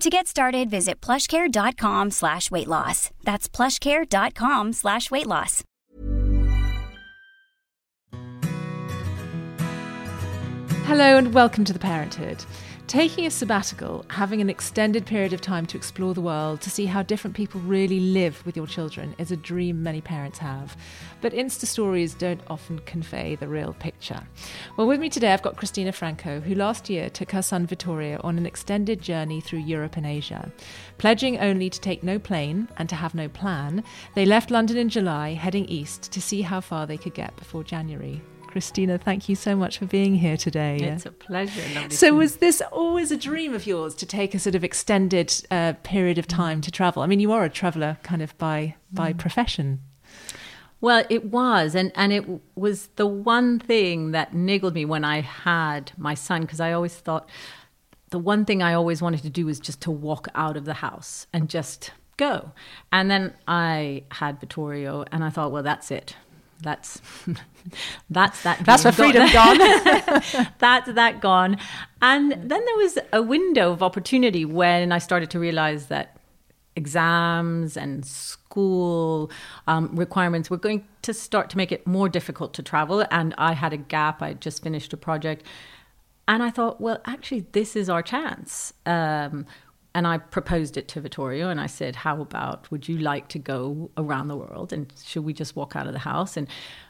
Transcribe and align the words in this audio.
To 0.00 0.10
get 0.10 0.26
started, 0.26 0.68
visit 0.68 1.00
plushcare.com 1.00 2.10
slash 2.10 2.50
weight 2.50 2.68
loss. 2.68 3.10
That's 3.24 3.48
plushcare.com 3.48 4.74
slash 4.74 5.10
weight 5.10 5.26
loss. 5.26 5.64
Hello 10.84 11.16
and 11.16 11.32
welcome 11.32 11.64
to 11.64 11.72
The 11.72 11.78
Parenthood. 11.78 12.44
Taking 12.86 13.26
a 13.26 13.32
sabbatical, 13.32 14.04
having 14.10 14.40
an 14.40 14.48
extended 14.48 15.06
period 15.06 15.32
of 15.32 15.40
time 15.40 15.66
to 15.66 15.76
explore 15.76 16.14
the 16.14 16.20
world, 16.20 16.60
to 16.60 16.70
see 16.70 16.86
how 16.86 17.02
different 17.02 17.34
people 17.34 17.60
really 17.62 17.98
live 17.98 18.46
with 18.46 18.56
your 18.56 18.68
children, 18.68 19.12
is 19.18 19.32
a 19.32 19.36
dream 19.36 19.82
many 19.82 20.00
parents 20.00 20.38
have. 20.38 20.76
But 21.20 21.32
Insta 21.32 21.66
stories 21.66 22.14
don't 22.14 22.40
often 22.46 22.78
convey 22.80 23.34
the 23.34 23.48
real 23.48 23.74
picture. 23.80 24.22
Well, 24.76 24.86
with 24.86 25.00
me 25.00 25.08
today, 25.08 25.32
I've 25.32 25.42
got 25.42 25.56
Christina 25.56 25.90
Franco, 25.90 26.38
who 26.38 26.54
last 26.54 26.88
year 26.88 27.10
took 27.10 27.32
her 27.32 27.42
son 27.42 27.66
Vittorio 27.66 28.20
on 28.22 28.38
an 28.38 28.46
extended 28.46 29.02
journey 29.02 29.40
through 29.40 29.60
Europe 29.60 29.96
and 29.96 30.06
Asia. 30.06 30.52
Pledging 30.96 31.40
only 31.40 31.68
to 31.68 31.80
take 31.80 32.04
no 32.04 32.20
plane 32.20 32.68
and 32.76 32.88
to 32.88 32.94
have 32.94 33.16
no 33.16 33.28
plan, 33.28 33.82
they 34.14 34.24
left 34.24 34.52
London 34.52 34.76
in 34.76 34.88
July, 34.88 35.30
heading 35.30 35.64
east 35.64 36.12
to 36.12 36.22
see 36.22 36.42
how 36.42 36.60
far 36.60 36.86
they 36.86 36.96
could 36.96 37.14
get 37.14 37.34
before 37.34 37.64
January. 37.64 38.22
Christina, 38.56 38.96
thank 38.96 39.28
you 39.28 39.36
so 39.36 39.54
much 39.54 39.76
for 39.76 39.84
being 39.84 40.14
here 40.14 40.38
today. 40.38 40.78
It's 40.78 41.04
a 41.04 41.10
pleasure. 41.10 41.90
So, 41.90 42.14
was 42.14 42.36
this 42.36 42.62
always 42.72 43.10
a 43.10 43.16
dream 43.18 43.52
of 43.52 43.66
yours 43.66 43.94
to 43.96 44.06
take 44.06 44.34
a 44.34 44.38
sort 44.38 44.54
of 44.54 44.64
extended 44.64 45.30
uh, 45.50 45.74
period 45.82 46.16
of 46.16 46.26
time 46.26 46.62
to 46.62 46.70
travel? 46.70 47.02
I 47.02 47.06
mean, 47.06 47.20
you 47.20 47.32
are 47.32 47.44
a 47.44 47.50
traveller 47.50 47.98
kind 48.02 48.22
of 48.22 48.34
by 48.38 48.76
by 48.90 49.12
profession. 49.12 49.82
well, 50.80 51.04
it 51.10 51.26
was, 51.26 51.74
and 51.74 51.92
and 51.94 52.14
it 52.14 52.24
was 52.54 52.86
the 52.96 53.06
one 53.06 53.58
thing 53.58 54.12
that 54.12 54.32
niggled 54.32 54.72
me 54.72 54.86
when 54.86 55.04
I 55.04 55.20
had 55.20 55.92
my 55.98 56.14
son 56.14 56.40
because 56.40 56.58
I 56.58 56.72
always 56.72 56.94
thought 56.94 57.28
the 58.08 58.18
one 58.18 58.46
thing 58.46 58.62
I 58.62 58.72
always 58.72 59.02
wanted 59.02 59.20
to 59.24 59.28
do 59.28 59.44
was 59.44 59.60
just 59.60 59.82
to 59.82 59.90
walk 59.90 60.28
out 60.34 60.56
of 60.56 60.64
the 60.64 60.80
house 60.80 61.26
and 61.30 61.50
just 61.50 61.90
go. 62.16 62.52
And 62.90 63.10
then 63.10 63.34
I 63.46 64.04
had 64.12 64.40
Vittorio, 64.40 65.04
and 65.12 65.22
I 65.22 65.28
thought, 65.28 65.52
well, 65.52 65.62
that's 65.62 65.90
it. 65.90 66.16
That's 66.60 67.00
that's 68.10 68.42
that. 68.42 68.64
That's 68.64 68.82
for 68.82 68.92
freedom 68.92 69.30
gone. 69.32 69.58
that's 70.58 70.92
that 70.92 71.20
gone. 71.20 71.58
And 72.00 72.32
then 72.32 72.64
there 72.64 72.76
was 72.76 72.98
a 73.12 73.22
window 73.22 73.72
of 73.72 73.82
opportunity 73.82 74.44
when 74.44 74.92
I 74.92 74.98
started 74.98 75.30
to 75.30 75.40
realize 75.40 75.86
that 75.86 76.16
exams 76.76 77.76
and 77.76 78.04
school 78.04 79.30
um, 79.66 79.96
requirements 79.96 80.50
were 80.50 80.58
going 80.58 80.86
to 81.02 81.14
start 81.14 81.48
to 81.50 81.56
make 81.56 81.72
it 81.72 81.86
more 81.86 82.08
difficult 82.08 82.52
to 82.54 82.62
travel. 82.62 83.04
And 83.10 83.34
I 83.38 83.54
had 83.54 83.72
a 83.72 83.78
gap. 83.78 84.22
I 84.22 84.34
just 84.34 84.62
finished 84.62 84.92
a 84.92 84.96
project. 84.96 85.44
And 86.28 86.42
I 86.42 86.50
thought, 86.50 86.80
well, 86.80 87.00
actually, 87.06 87.46
this 87.52 87.76
is 87.76 87.88
our 87.88 88.02
chance. 88.02 88.72
Um, 88.84 89.46
and 89.96 90.06
I 90.06 90.18
proposed 90.18 90.76
it 90.76 90.88
to 90.88 91.00
Vittorio 91.00 91.48
and 91.48 91.58
I 91.58 91.66
said, 91.66 91.96
How 91.96 92.20
about 92.20 92.70
would 92.70 92.86
you 92.86 92.98
like 92.98 93.28
to 93.28 93.38
go 93.38 93.90
around 93.96 94.28
the 94.28 94.36
world? 94.36 94.70
And 94.70 94.92
should 95.02 95.24
we 95.24 95.32
just 95.32 95.56
walk 95.56 95.74
out 95.74 95.86
of 95.86 95.94
the 95.94 95.98
house? 96.00 96.36
And, 96.36 96.48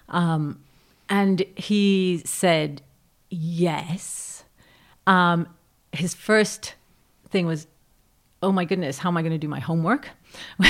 um, 0.08 0.60
and 1.08 1.44
he 1.54 2.20
said, 2.24 2.82
Yes. 3.30 4.42
Um, 5.06 5.46
his 5.92 6.14
first 6.14 6.74
thing 7.30 7.46
was, 7.46 7.68
oh 8.42 8.50
my 8.50 8.64
goodness, 8.64 8.98
how 8.98 9.08
am 9.08 9.16
I 9.16 9.22
going 9.22 9.32
to 9.32 9.38
do 9.38 9.48
my 9.48 9.60
homework? 9.60 10.10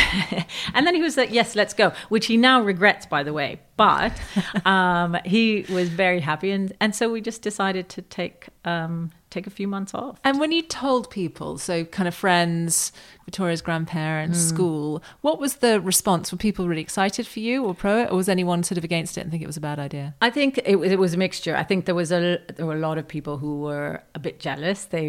and 0.75 0.87
then 0.87 0.95
he 0.95 1.03
was 1.03 1.17
like, 1.17 1.33
yes, 1.33 1.57
let's 1.57 1.75
go, 1.75 1.93
which 2.11 2.27
he 2.27 2.37
now 2.37 2.61
regrets, 2.61 3.07
by 3.07 3.23
the 3.23 3.33
way. 3.33 3.61
But 3.77 4.13
um, 4.67 5.17
he 5.25 5.65
was 5.71 5.89
very 5.89 6.21
happy. 6.21 6.51
And, 6.53 6.73
and 6.81 6.95
so 6.95 7.11
we 7.11 7.21
just 7.21 7.43
decided 7.43 7.89
to 7.91 8.03
take, 8.03 8.49
um, 8.65 9.11
take 9.37 9.47
a 9.47 9.51
few 9.61 9.69
months 9.69 9.93
off. 9.95 10.15
And 10.25 10.35
when 10.41 10.51
you 10.57 10.63
told 10.63 11.11
people, 11.11 11.51
so 11.59 11.85
kind 11.85 12.09
of 12.09 12.15
friends, 12.15 12.93
Vittorio's 13.27 13.63
grandparents, 13.69 14.39
school, 14.53 15.03
what 15.21 15.37
was 15.39 15.53
the 15.65 15.81
response? 15.81 16.25
Were 16.33 16.39
people 16.39 16.69
really 16.71 16.83
excited 16.89 17.27
for 17.27 17.41
you 17.41 17.65
or 17.67 17.75
pro 17.75 17.95
it, 18.03 18.11
or 18.11 18.17
was 18.17 18.29
anyone 18.29 18.63
sort 18.63 18.79
of 18.79 18.85
against 18.85 19.17
it 19.19 19.23
and 19.23 19.31
think 19.31 19.43
it 19.43 19.47
was 19.47 19.57
a 19.57 19.67
bad 19.71 19.79
idea? 19.79 20.15
I 20.21 20.31
think 20.31 20.59
it, 20.65 20.77
was- 20.77 20.91
it 20.93 20.99
was 20.99 21.13
a 21.15 21.19
mixture. 21.27 21.55
I 21.57 21.65
think 21.65 21.85
there 21.85 21.95
was 22.03 22.11
a 22.13 22.39
there 22.57 22.67
were 22.71 22.77
a 22.83 22.85
lot 22.89 22.97
of 22.99 23.07
people 23.17 23.35
who 23.39 23.53
were 23.61 24.03
a 24.15 24.19
bit 24.19 24.41
jealous. 24.41 24.85
They 24.87 25.07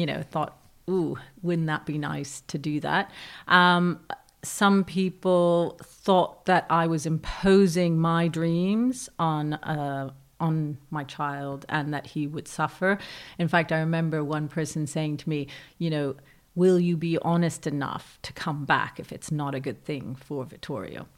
you 0.00 0.06
know 0.10 0.22
thought, 0.32 0.56
"Ooh, 0.90 1.16
wouldn't 1.42 1.66
that 1.72 1.86
be 1.86 1.96
nice 1.98 2.32
to 2.52 2.58
do 2.58 2.74
that?" 2.80 3.10
Um, 3.48 4.00
some 4.44 4.82
people 4.84 5.78
thought 6.04 6.46
that 6.46 6.66
I 6.68 6.84
was 6.88 7.06
imposing 7.06 7.92
my 8.00 8.26
dreams 8.28 9.08
on 9.18 9.54
uh, 9.54 10.10
on 10.42 10.78
my 10.90 11.04
child 11.04 11.64
and 11.68 11.94
that 11.94 12.08
he 12.08 12.26
would 12.26 12.48
suffer. 12.48 12.98
In 13.38 13.48
fact, 13.48 13.72
I 13.72 13.78
remember 13.78 14.22
one 14.22 14.48
person 14.48 14.86
saying 14.86 15.18
to 15.18 15.28
me, 15.28 15.48
"You 15.78 15.90
know." 15.90 16.16
Will 16.54 16.78
you 16.78 16.98
be 16.98 17.16
honest 17.22 17.66
enough 17.66 18.18
to 18.20 18.32
come 18.34 18.66
back 18.66 19.00
if 19.00 19.10
it's 19.10 19.32
not 19.32 19.54
a 19.54 19.58
good 19.58 19.82
thing 19.86 20.14
for 20.14 20.44
Vittorio? 20.44 21.08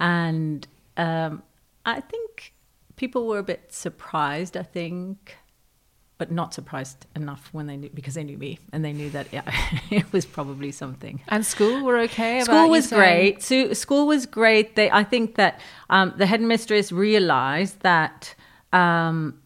And 0.00 0.66
um, 0.96 1.44
I 1.86 2.00
think 2.00 2.54
people 2.96 3.28
were 3.28 3.38
a 3.38 3.42
bit 3.42 3.72
surprised, 3.72 4.56
I 4.56 4.62
think, 4.62 5.36
but 6.20 6.30
not 6.30 6.52
surprised 6.52 7.06
enough 7.16 7.48
when 7.50 7.66
they 7.66 7.78
knew 7.78 7.88
because 7.94 8.12
they 8.12 8.22
knew 8.22 8.36
me 8.36 8.58
and 8.74 8.84
they 8.84 8.92
knew 8.92 9.08
that 9.08 9.26
yeah, 9.32 9.50
it 9.90 10.12
was 10.12 10.26
probably 10.26 10.70
something. 10.70 11.22
And 11.28 11.46
school 11.46 11.82
were 11.82 11.96
okay. 12.00 12.42
about 12.42 12.44
School 12.44 12.68
was 12.68 12.88
great. 12.88 13.42
So, 13.42 13.72
school 13.72 14.06
was 14.06 14.26
great. 14.26 14.76
They, 14.76 14.90
I 14.90 15.02
think 15.02 15.36
that 15.36 15.60
um, 15.88 16.12
the 16.18 16.26
headmistress 16.26 16.92
realized 16.92 17.80
that 17.80 18.34
um, 18.72 19.40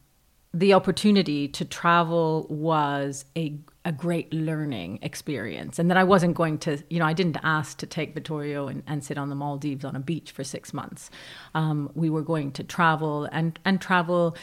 the 0.52 0.72
opportunity 0.74 1.48
to 1.48 1.64
travel 1.64 2.46
was 2.48 3.24
a 3.36 3.58
a 3.86 3.92
great 3.92 4.32
learning 4.32 4.98
experience, 5.02 5.78
and 5.78 5.90
that 5.90 5.98
I 5.98 6.04
wasn't 6.04 6.34
going 6.34 6.56
to, 6.60 6.82
you 6.88 6.98
know, 6.98 7.04
I 7.04 7.12
didn't 7.12 7.36
ask 7.42 7.76
to 7.78 7.86
take 7.86 8.14
Vittorio 8.14 8.66
and, 8.66 8.82
and 8.86 9.04
sit 9.04 9.18
on 9.18 9.28
the 9.28 9.34
Maldives 9.34 9.84
on 9.84 9.94
a 9.94 10.00
beach 10.00 10.30
for 10.30 10.42
six 10.42 10.72
months. 10.72 11.10
Um, 11.54 11.90
we 11.94 12.08
were 12.08 12.22
going 12.22 12.52
to 12.52 12.64
travel 12.64 13.28
and 13.30 13.58
and 13.64 13.80
travel 13.80 14.36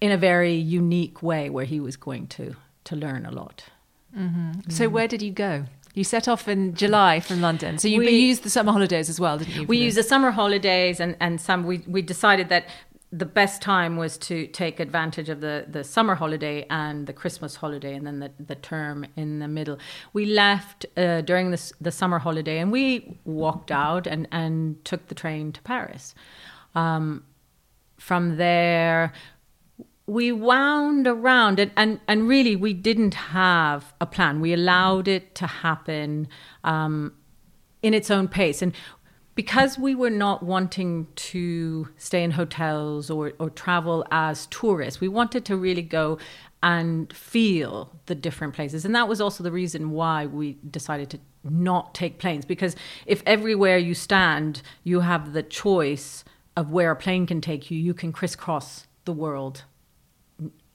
in 0.00 0.10
a 0.10 0.16
very 0.16 0.54
unique 0.54 1.22
way 1.22 1.50
where 1.50 1.64
he 1.66 1.78
was 1.78 1.96
going 1.96 2.26
to 2.28 2.56
to 2.84 2.96
learn 2.96 3.26
a 3.26 3.30
lot. 3.30 3.64
So 4.68 4.88
where 4.88 5.08
did 5.08 5.22
you 5.22 5.32
go? 5.32 5.64
You 5.94 6.04
set 6.04 6.28
off 6.28 6.48
in 6.48 6.74
July 6.74 7.20
from 7.20 7.40
London. 7.40 7.78
So 7.78 7.88
you, 7.88 7.98
We- 8.00 8.10
you 8.10 8.18
used 8.28 8.42
the 8.44 8.50
summer 8.50 8.72
holidays 8.72 9.08
as 9.08 9.18
well, 9.20 9.38
didn't 9.38 9.54
you? 9.54 9.64
we 9.66 9.78
used 9.78 9.96
the 9.96 10.02
summer 10.04 10.30
holidays 10.30 11.00
and 11.00 11.16
and 11.20 11.40
some 11.40 11.64
we 11.64 11.78
we 11.86 12.00
decided 12.02 12.48
that 12.48 12.64
the 13.16 13.26
best 13.26 13.62
time 13.62 13.96
was 13.96 14.18
to 14.18 14.46
take 14.48 14.80
advantage 14.80 15.28
of 15.28 15.40
the 15.40 15.66
the 15.68 15.84
summer 15.84 16.16
holiday 16.16 16.66
and 16.68 17.06
the 17.06 17.12
christmas 17.12 17.54
holiday 17.56 17.94
and 17.94 18.04
then 18.06 18.18
the, 18.18 18.32
the 18.40 18.56
term 18.56 19.06
in 19.16 19.38
the 19.38 19.46
middle. 19.48 19.78
We 20.12 20.26
left 20.26 20.84
uh, 20.96 21.20
during 21.20 21.52
the, 21.52 21.72
the 21.80 21.92
summer 21.92 22.18
holiday 22.18 22.58
and 22.58 22.72
we 22.72 23.18
walked 23.24 23.70
out 23.70 24.06
and 24.06 24.26
and 24.32 24.84
took 24.84 25.06
the 25.06 25.14
train 25.14 25.52
to 25.52 25.62
paris. 25.62 26.14
Um, 26.74 27.24
from 27.98 28.36
there 28.36 29.12
we 30.06 30.32
wound 30.32 31.06
around 31.06 31.58
and, 31.58 31.70
and, 31.76 32.00
and 32.06 32.28
really 32.28 32.56
we 32.56 32.74
didn't 32.74 33.14
have 33.14 33.94
a 34.00 34.06
plan. 34.06 34.40
We 34.40 34.52
allowed 34.52 35.08
it 35.08 35.34
to 35.36 35.46
happen 35.46 36.28
um, 36.62 37.14
in 37.82 37.94
its 37.94 38.10
own 38.10 38.28
pace. 38.28 38.60
And 38.60 38.74
because 39.34 39.78
we 39.78 39.94
were 39.94 40.10
not 40.10 40.42
wanting 40.42 41.06
to 41.16 41.88
stay 41.96 42.22
in 42.22 42.32
hotels 42.32 43.10
or, 43.10 43.32
or 43.38 43.50
travel 43.50 44.04
as 44.10 44.46
tourists 44.46 45.00
we 45.00 45.08
wanted 45.08 45.44
to 45.44 45.56
really 45.56 45.82
go 45.82 46.18
and 46.62 47.12
feel 47.12 47.92
the 48.06 48.14
different 48.14 48.54
places. 48.54 48.86
And 48.86 48.94
that 48.94 49.06
was 49.06 49.20
also 49.20 49.44
the 49.44 49.52
reason 49.52 49.90
why 49.90 50.24
we 50.24 50.56
decided 50.70 51.10
to 51.10 51.20
not 51.44 51.94
take 51.94 52.18
planes. 52.18 52.46
Because 52.46 52.74
if 53.04 53.22
everywhere 53.26 53.76
you 53.76 53.94
stand 53.94 54.62
you 54.82 55.00
have 55.00 55.34
the 55.34 55.42
choice 55.42 56.24
of 56.56 56.70
where 56.70 56.90
a 56.90 56.96
plane 56.96 57.26
can 57.26 57.42
take 57.42 57.70
you, 57.70 57.78
you 57.78 57.92
can 57.92 58.12
crisscross 58.12 58.86
the 59.04 59.12
world 59.12 59.64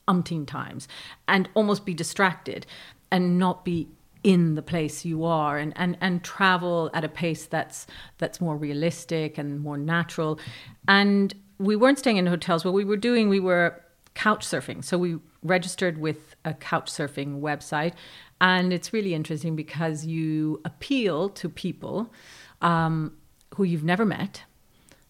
umpteen 0.06 0.46
times 0.46 0.86
and 1.26 1.48
almost 1.54 1.84
be 1.84 1.94
distracted 1.94 2.66
and 3.10 3.38
not 3.38 3.64
be 3.64 3.88
in 4.22 4.54
the 4.54 4.62
place 4.62 5.04
you 5.04 5.24
are 5.24 5.58
and, 5.58 5.72
and, 5.76 5.96
and 6.00 6.22
travel 6.22 6.90
at 6.92 7.04
a 7.04 7.08
pace 7.08 7.46
that's 7.46 7.86
that's 8.18 8.40
more 8.40 8.56
realistic 8.56 9.38
and 9.38 9.60
more 9.60 9.78
natural. 9.78 10.38
And 10.86 11.34
we 11.58 11.76
weren't 11.76 11.98
staying 11.98 12.16
in 12.16 12.26
hotels. 12.26 12.64
What 12.64 12.74
we 12.74 12.84
were 12.84 12.96
doing, 12.96 13.28
we 13.28 13.40
were 13.40 13.80
couch 14.14 14.46
surfing. 14.46 14.84
So 14.84 14.98
we 14.98 15.18
registered 15.42 15.98
with 15.98 16.34
a 16.44 16.54
couch 16.54 16.90
surfing 16.90 17.40
website. 17.40 17.92
And 18.40 18.72
it's 18.72 18.92
really 18.92 19.14
interesting 19.14 19.56
because 19.56 20.06
you 20.06 20.60
appeal 20.64 21.28
to 21.30 21.48
people 21.48 22.12
um, 22.60 23.16
who 23.54 23.64
you've 23.64 23.84
never 23.84 24.04
met 24.04 24.44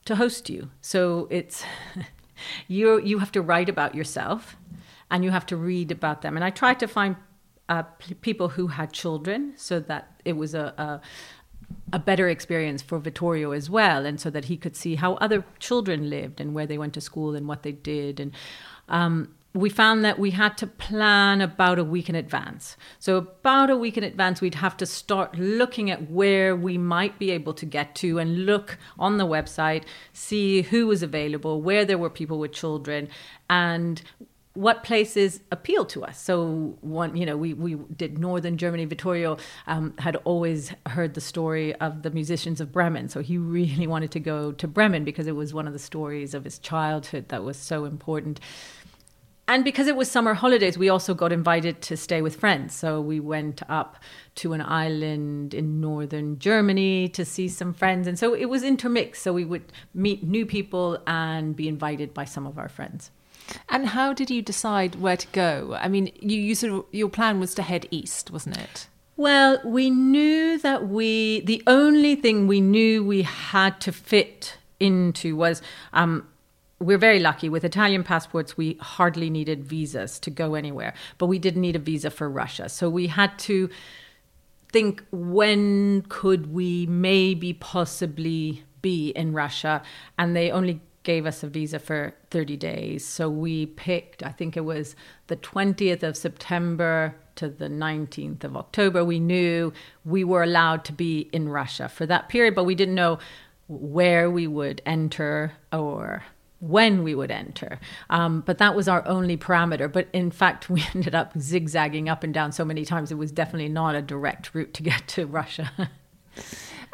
to 0.05 0.17
host 0.17 0.51
you. 0.51 0.71
So 0.81 1.29
it's 1.31 1.65
you 2.69 3.01
you 3.01 3.19
have 3.19 3.33
to 3.33 3.43
write 3.43 3.69
about 3.69 3.95
yourself 3.95 4.57
and 5.11 5.25
you 5.25 5.31
have 5.31 5.47
to 5.47 5.57
read 5.57 5.91
about 5.91 6.23
them. 6.23 6.37
And 6.37 6.45
I 6.45 6.51
tried 6.51 6.81
to 6.81 6.87
find 6.87 7.17
uh, 7.71 7.83
p- 7.99 8.15
people 8.15 8.49
who 8.49 8.67
had 8.67 8.93
children 8.93 9.55
so 9.57 9.81
that 9.81 10.21
it 10.25 10.37
was 10.37 10.55
a, 10.55 10.75
a 10.77 11.01
a 11.93 11.99
better 12.01 12.29
experience 12.29 12.83
for 12.83 12.99
Vittorio 12.99 13.53
as 13.53 13.71
well, 13.71 14.05
and 14.05 14.21
so 14.21 14.29
that 14.31 14.47
he 14.47 14.57
could 14.57 14.77
see 14.77 14.97
how 14.97 15.15
other 15.15 15.45
children 15.61 16.11
lived 16.11 16.41
and 16.41 16.53
where 16.53 16.67
they 16.67 16.77
went 16.77 16.95
to 16.95 17.01
school 17.01 17.37
and 17.37 17.47
what 17.47 17.63
they 17.63 17.71
did. 17.71 18.19
And 18.19 18.33
um, 18.89 19.35
we 19.55 19.69
found 19.69 20.05
that 20.05 20.19
we 20.19 20.33
had 20.33 20.57
to 20.59 20.67
plan 20.67 21.41
about 21.41 21.79
a 21.79 21.85
week 21.85 22.09
in 22.09 22.15
advance. 22.15 22.77
So, 22.99 23.17
about 23.17 23.71
a 23.71 23.77
week 23.77 23.97
in 23.97 24.05
advance, 24.05 24.41
we'd 24.41 24.57
have 24.57 24.77
to 24.79 24.87
start 24.87 25.39
looking 25.39 25.91
at 25.91 26.11
where 26.11 26.55
we 26.55 26.79
might 26.79 27.19
be 27.19 27.31
able 27.31 27.55
to 27.55 27.67
get 27.67 27.95
to 27.97 28.19
and 28.19 28.47
look 28.47 28.79
on 28.99 29.19
the 29.19 29.27
website, 29.27 29.85
see 30.13 30.63
who 30.63 30.87
was 30.87 31.03
available, 31.03 31.63
where 31.63 31.85
there 31.85 31.99
were 31.99 32.11
people 32.11 32.39
with 32.39 32.53
children, 32.53 33.09
and 33.49 34.03
what 34.61 34.83
places 34.85 35.41
appeal 35.51 35.87
to 35.87 36.05
us. 36.05 36.21
So 36.21 36.77
one, 36.83 37.17
you 37.17 37.25
know, 37.25 37.37
we, 37.37 37.55
we 37.55 37.77
did 37.97 38.19
Northern 38.19 38.59
Germany. 38.59 38.85
Vittorio 38.85 39.39
um, 39.67 39.95
had 39.99 40.17
always 40.25 40.75
heard 40.87 41.15
the 41.15 41.21
story 41.21 41.75
of 41.77 42.03
the 42.03 42.11
musicians 42.11 42.61
of 42.61 42.71
Bremen. 42.71 43.09
So 43.09 43.21
he 43.21 43.39
really 43.39 43.87
wanted 43.87 44.11
to 44.13 44.21
go 44.21 44.53
to 44.53 44.69
Bremen 44.69 45.05
because 45.05 45.27
it 45.27 45.35
was 45.35 45.55
one 45.55 45.67
of 45.67 45.73
the 45.73 45.79
stories 45.79 46.35
of 46.35 46.45
his 46.45 46.59
childhood 46.59 47.29
that 47.29 47.43
was 47.43 47.57
so 47.57 47.87
important 47.87 48.39
and 49.49 49.65
because 49.65 49.89
it 49.89 49.97
was 49.97 50.09
summer 50.09 50.35
holidays, 50.35 50.79
we 50.79 50.89
also 50.89 51.13
got 51.13 51.33
invited 51.33 51.83
to 51.83 51.97
stay 51.97 52.23
with 52.23 52.37
friends. 52.37 52.73
So 52.73 53.01
we 53.01 53.19
went 53.19 53.63
up 53.69 53.97
to 54.37 54.53
an 54.53 54.61
island 54.61 55.55
in 55.55 55.81
northern 55.81 56.39
Germany 56.39 57.09
to 57.09 57.25
see 57.25 57.49
some 57.49 57.75
friends. 57.75 58.07
And 58.07 58.17
so 58.17 58.33
it 58.33 58.45
was 58.45 58.63
intermixed. 58.63 59.25
So 59.25 59.33
we 59.33 59.45
would 59.45 59.73
meet 59.93 60.23
new 60.23 60.47
people 60.47 61.03
and 61.05 61.57
be 61.57 61.67
invited 61.67 62.15
by 62.15 62.27
some 62.27 62.47
of 62.47 62.59
our 62.59 62.69
friends. 62.69 63.11
And 63.69 63.87
how 63.89 64.13
did 64.13 64.31
you 64.31 64.43
decide 64.43 64.97
where 64.97 65.17
to 65.17 65.27
go? 65.29 65.77
I 65.81 65.89
mean, 65.89 66.13
you, 66.21 66.39
you 66.39 66.55
sort 66.55 66.73
of, 66.73 66.85
your 66.93 67.09
plan 67.09 67.41
was 67.41 67.55
to 67.55 67.63
head 67.63 67.87
east, 67.91 68.31
wasn't 68.31 68.59
it? 68.59 68.89
Well, 69.17 69.61
we 69.65 69.91
knew 69.91 70.59
that 70.59 70.89
we, 70.89 71.41
the 71.41 71.63
only 71.67 72.15
thing 72.15 72.47
we 72.47 72.61
knew 72.61 73.05
we 73.05 73.23
had 73.23 73.81
to 73.83 73.93
fit 73.93 74.57
into 74.79 75.37
was 75.37 75.61
um, 75.93 76.27
we're 76.79 76.99
very 76.99 77.21
lucky 77.21 77.49
with 77.51 77.63
Italian 77.63 78.03
passports. 78.03 78.57
We 78.57 78.79
hardly 78.81 79.29
needed 79.29 79.65
visas 79.65 80.19
to 80.21 80.31
go 80.31 80.55
anywhere, 80.55 80.95
but 81.19 81.27
we 81.27 81.39
did 81.39 81.57
need 81.57 81.77
a 81.77 81.79
visa 81.79 82.11
for 82.11 82.31
Russia. 82.31 82.71
So 82.71 82.89
we 82.89 83.09
had 83.09 83.39
to 83.41 83.69
think 84.73 85.05
when 85.13 86.03
could 86.09 86.53
we 86.53 86.87
maybe 86.87 87.53
possibly 87.53 88.65
be 88.81 89.11
in 89.11 89.35
Russia, 89.35 89.83
and 90.19 90.35
they 90.35 90.51
only 90.51 90.81
gave 91.03 91.27
us 91.27 91.43
a 91.43 91.49
visa 91.49 91.79
for 91.79 92.15
30 92.31 92.57
days. 92.57 93.07
So 93.07 93.29
we 93.29 93.67
picked, 93.67 94.23
I 94.23 94.31
think 94.31 94.57
it 94.57 94.65
was 94.65 94.95
the 95.29 95.37
20th 95.37 96.03
of 96.03 96.17
September 96.17 97.15
to 97.37 97.49
the 97.49 97.69
19th 97.69 98.45
of 98.45 98.57
October. 98.57 99.05
We 99.05 99.19
knew 99.19 99.73
we 100.05 100.25
were 100.25 100.43
allowed 100.43 100.85
to 100.87 100.93
be 100.93 101.31
in 101.33 101.49
Russia 101.49 101.89
for 101.89 102.05
that 102.07 102.29
period, 102.29 102.55
but 102.55 102.65
we 102.65 102.75
didn't 102.75 102.95
know 102.95 103.19
where 103.69 104.31
we 104.31 104.47
would 104.47 104.83
enter 104.85 105.53
or 105.73 106.23
when 106.59 107.03
we 107.03 107.15
would 107.15 107.31
enter. 107.31 107.81
Um, 108.11 108.43
but 108.43 108.59
that 108.59 108.77
was 108.77 108.87
our 108.87 109.07
only 109.09 109.39
parameter. 109.39 109.91
But 109.91 110.09
in 110.13 110.31
fact, 110.31 110.69
we 110.69 110.85
ended 110.95 111.15
up 111.15 111.33
zigzagging 111.39 112.09
up 112.09 112.23
and 112.23 112.35
down 112.35 112.53
so 112.53 112.65
many 112.65 112.85
times, 112.85 113.11
it 113.11 113.17
was 113.17 113.33
definitely 113.33 113.71
not 113.71 113.95
a 113.95 114.03
direct 114.03 114.55
route 114.55 114.75
to 114.75 114.83
get 114.83 115.09
to 115.09 115.27
Russia. 115.27 115.71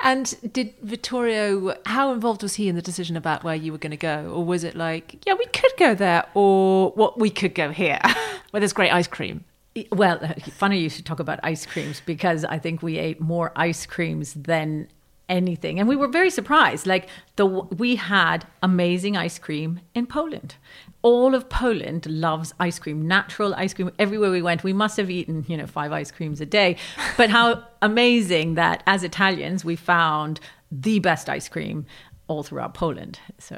and 0.02 0.34
did 0.52 0.75
Vittorio, 0.82 1.75
how 1.87 2.12
involved 2.12 2.43
was 2.43 2.54
he 2.54 2.69
in 2.69 2.76
the 2.76 2.82
decision 2.82 3.16
about 3.16 3.44
where 3.44 3.54
you 3.54 3.72
were 3.72 3.78
going 3.78 3.93
to 3.93 3.96
go? 3.96 4.31
Or 4.32 4.44
was 4.44 4.64
it 4.64 4.75
like, 4.75 5.25
yeah, 5.26 5.34
we 5.34 5.46
could 5.46 5.72
go 5.78 5.94
there, 5.94 6.25
or 6.34 6.90
what, 6.93 7.19
we 7.19 7.31
could 7.31 7.54
go 7.54 7.70
here, 7.70 8.00
where 8.50 8.60
there's 8.60 8.72
great 8.72 8.93
ice 8.93 9.06
cream? 9.06 9.44
Well, 9.93 10.19
uh, 10.22 10.34
funny 10.52 10.78
you 10.78 10.88
should 10.88 11.04
talk 11.04 11.20
about 11.20 11.38
ice 11.43 11.66
creams 11.66 12.00
because 12.06 12.44
I 12.44 12.58
think 12.58 12.82
we 12.82 12.98
ate 12.98 13.20
more 13.20 13.52
ice 13.56 13.84
creams 13.84 14.32
than 14.34 14.88
anything. 15.28 15.78
And 15.78 15.88
we 15.88 15.96
were 15.96 16.08
very 16.08 16.31
surprised. 16.31 16.87
Like 16.87 17.08
the 17.37 17.46
we 17.46 17.96
had 17.96 18.46
amazing 18.62 19.17
ice 19.17 19.38
cream 19.38 19.81
in 19.94 20.06
Poland. 20.06 20.56
All 21.02 21.34
of 21.34 21.49
Poland 21.49 22.06
loves 22.06 22.55
ice 22.58 22.78
cream 22.78 23.06
natural 23.06 23.55
ice 23.55 23.75
cream. 23.75 23.90
Everywhere 23.99 24.31
we 24.31 24.43
went 24.43 24.64
we 24.64 24.73
must 24.73 24.96
have 24.96 25.11
eaten 25.11 25.44
you 25.49 25.56
know 25.56 25.67
five 25.67 25.93
ice 25.93 26.11
creams 26.11 26.40
a 26.40 26.46
day. 26.46 26.76
But 27.17 27.31
how 27.31 27.64
amazing 27.82 28.55
that 28.55 28.82
as 28.87 29.02
Italians 29.02 29.64
we 29.64 29.76
found 29.76 30.40
the 30.70 30.99
best 30.99 31.28
ice 31.28 31.49
cream 31.49 31.87
all 32.28 32.43
throughout 32.43 32.75
Poland. 32.75 33.20
So, 33.38 33.56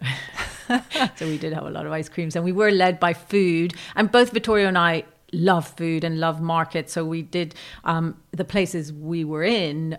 so 1.16 1.26
we 1.26 1.38
did 1.38 1.52
have 1.52 1.64
a 1.64 1.70
lot 1.70 1.86
of 1.86 1.92
ice 1.92 2.08
creams, 2.08 2.36
and 2.36 2.44
we 2.44 2.52
were 2.52 2.70
led 2.70 3.00
by 3.00 3.14
food. 3.14 3.74
And 3.96 4.10
both 4.12 4.30
Vittorio 4.30 4.68
and 4.68 4.76
I 4.76 5.04
love 5.32 5.68
food 5.68 6.04
and 6.04 6.18
love 6.18 6.40
markets. 6.40 6.92
So 6.92 7.04
we 7.04 7.22
did 7.22 7.54
um, 7.84 8.16
the 8.32 8.44
places 8.44 8.92
we 8.92 9.24
were 9.24 9.42
in 9.42 9.98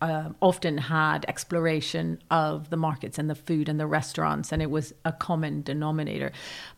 uh, 0.00 0.30
often 0.40 0.78
had 0.78 1.24
exploration 1.28 2.22
of 2.30 2.70
the 2.70 2.76
markets 2.76 3.18
and 3.18 3.28
the 3.28 3.34
food 3.34 3.68
and 3.68 3.78
the 3.78 3.86
restaurants, 3.86 4.52
and 4.52 4.62
it 4.62 4.70
was 4.70 4.94
a 5.04 5.12
common 5.12 5.62
denominator. 5.62 6.32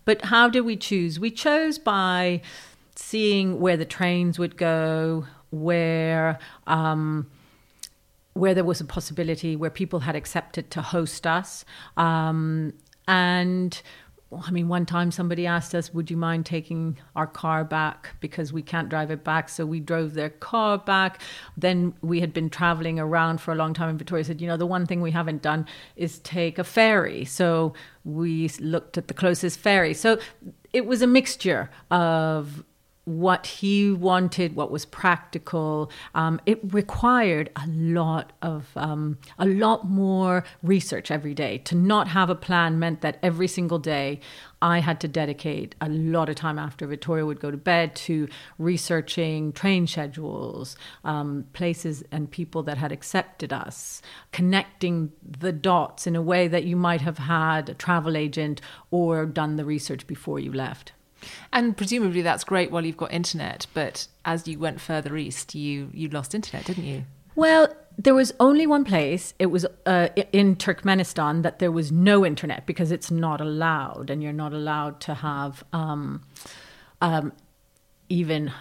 But 0.04 0.26
how 0.26 0.48
did 0.48 0.62
we 0.62 0.76
choose? 0.76 1.20
We 1.20 1.30
chose 1.30 1.78
by 1.78 2.42
seeing 2.96 3.60
where 3.60 3.76
the 3.76 3.84
trains 3.84 4.38
would 4.38 4.56
go, 4.56 5.26
where. 5.50 6.38
Um, 6.66 7.30
where 8.34 8.54
there 8.54 8.64
was 8.64 8.80
a 8.80 8.84
possibility 8.86 9.56
where 9.56 9.68
people 9.68 10.00
had 10.00 10.16
accepted 10.16 10.70
to 10.70 10.80
host 10.80 11.26
us 11.26 11.66
um, 11.98 12.72
and 13.06 13.82
I 14.34 14.50
mean, 14.50 14.68
one 14.68 14.86
time 14.86 15.10
somebody 15.10 15.46
asked 15.46 15.74
us, 15.74 15.92
Would 15.92 16.10
you 16.10 16.16
mind 16.16 16.46
taking 16.46 16.98
our 17.16 17.26
car 17.26 17.64
back 17.64 18.16
because 18.20 18.52
we 18.52 18.62
can't 18.62 18.88
drive 18.88 19.10
it 19.10 19.24
back? 19.24 19.48
So 19.48 19.66
we 19.66 19.80
drove 19.80 20.14
their 20.14 20.30
car 20.30 20.78
back. 20.78 21.20
Then 21.56 21.94
we 22.02 22.20
had 22.20 22.32
been 22.32 22.48
traveling 22.48 22.98
around 22.98 23.40
for 23.40 23.52
a 23.52 23.54
long 23.54 23.74
time, 23.74 23.90
and 23.90 23.98
Vittorio 23.98 24.22
said, 24.22 24.40
You 24.40 24.48
know, 24.48 24.56
the 24.56 24.66
one 24.66 24.86
thing 24.86 25.00
we 25.00 25.10
haven't 25.10 25.42
done 25.42 25.66
is 25.96 26.18
take 26.20 26.58
a 26.58 26.64
ferry. 26.64 27.24
So 27.24 27.74
we 28.04 28.48
looked 28.60 28.96
at 28.96 29.08
the 29.08 29.14
closest 29.14 29.58
ferry. 29.58 29.94
So 29.94 30.18
it 30.72 30.86
was 30.86 31.02
a 31.02 31.06
mixture 31.06 31.70
of 31.90 32.64
what 33.04 33.46
he 33.46 33.90
wanted, 33.90 34.54
what 34.54 34.70
was 34.70 34.84
practical. 34.84 35.90
Um, 36.14 36.40
it 36.46 36.60
required 36.72 37.50
a 37.56 37.66
lot 37.66 38.32
of 38.42 38.68
um, 38.76 39.18
a 39.38 39.46
lot 39.46 39.88
more 39.88 40.44
research 40.62 41.10
every 41.10 41.34
day. 41.34 41.58
To 41.58 41.74
not 41.74 42.08
have 42.08 42.30
a 42.30 42.34
plan 42.34 42.78
meant 42.78 43.00
that 43.00 43.18
every 43.22 43.48
single 43.48 43.78
day 43.78 44.20
I 44.60 44.78
had 44.78 45.00
to 45.00 45.08
dedicate 45.08 45.74
a 45.80 45.88
lot 45.88 46.28
of 46.28 46.36
time 46.36 46.58
after 46.58 46.86
Vittorio 46.86 47.26
would 47.26 47.40
go 47.40 47.50
to 47.50 47.56
bed 47.56 47.96
to 47.96 48.28
researching 48.58 49.52
train 49.52 49.88
schedules, 49.88 50.76
um, 51.02 51.46
places 51.52 52.04
and 52.12 52.30
people 52.30 52.62
that 52.62 52.78
had 52.78 52.92
accepted 52.92 53.52
us, 53.52 54.00
connecting 54.30 55.10
the 55.22 55.50
dots 55.50 56.06
in 56.06 56.14
a 56.14 56.22
way 56.22 56.46
that 56.46 56.62
you 56.62 56.76
might 56.76 57.00
have 57.00 57.18
had 57.18 57.68
a 57.68 57.74
travel 57.74 58.16
agent 58.16 58.60
or 58.92 59.26
done 59.26 59.56
the 59.56 59.64
research 59.64 60.06
before 60.06 60.38
you 60.38 60.52
left. 60.52 60.92
And 61.52 61.76
presumably 61.76 62.22
that's 62.22 62.44
great 62.44 62.70
while 62.70 62.84
you've 62.84 62.96
got 62.96 63.12
internet, 63.12 63.66
but 63.74 64.06
as 64.24 64.46
you 64.48 64.58
went 64.58 64.80
further 64.80 65.16
east, 65.16 65.54
you 65.54 65.90
you 65.92 66.08
lost 66.08 66.34
internet, 66.34 66.66
didn't 66.66 66.84
you? 66.84 67.04
Well, 67.34 67.74
there 67.98 68.14
was 68.14 68.32
only 68.40 68.66
one 68.66 68.84
place. 68.84 69.34
It 69.38 69.46
was 69.46 69.66
uh, 69.86 70.08
in 70.32 70.56
Turkmenistan 70.56 71.42
that 71.42 71.58
there 71.58 71.72
was 71.72 71.92
no 71.92 72.24
internet 72.24 72.66
because 72.66 72.90
it's 72.92 73.10
not 73.10 73.40
allowed, 73.40 74.10
and 74.10 74.22
you're 74.22 74.32
not 74.32 74.52
allowed 74.52 75.00
to 75.02 75.14
have 75.14 75.64
um, 75.72 76.22
um, 77.00 77.32
even 78.08 78.52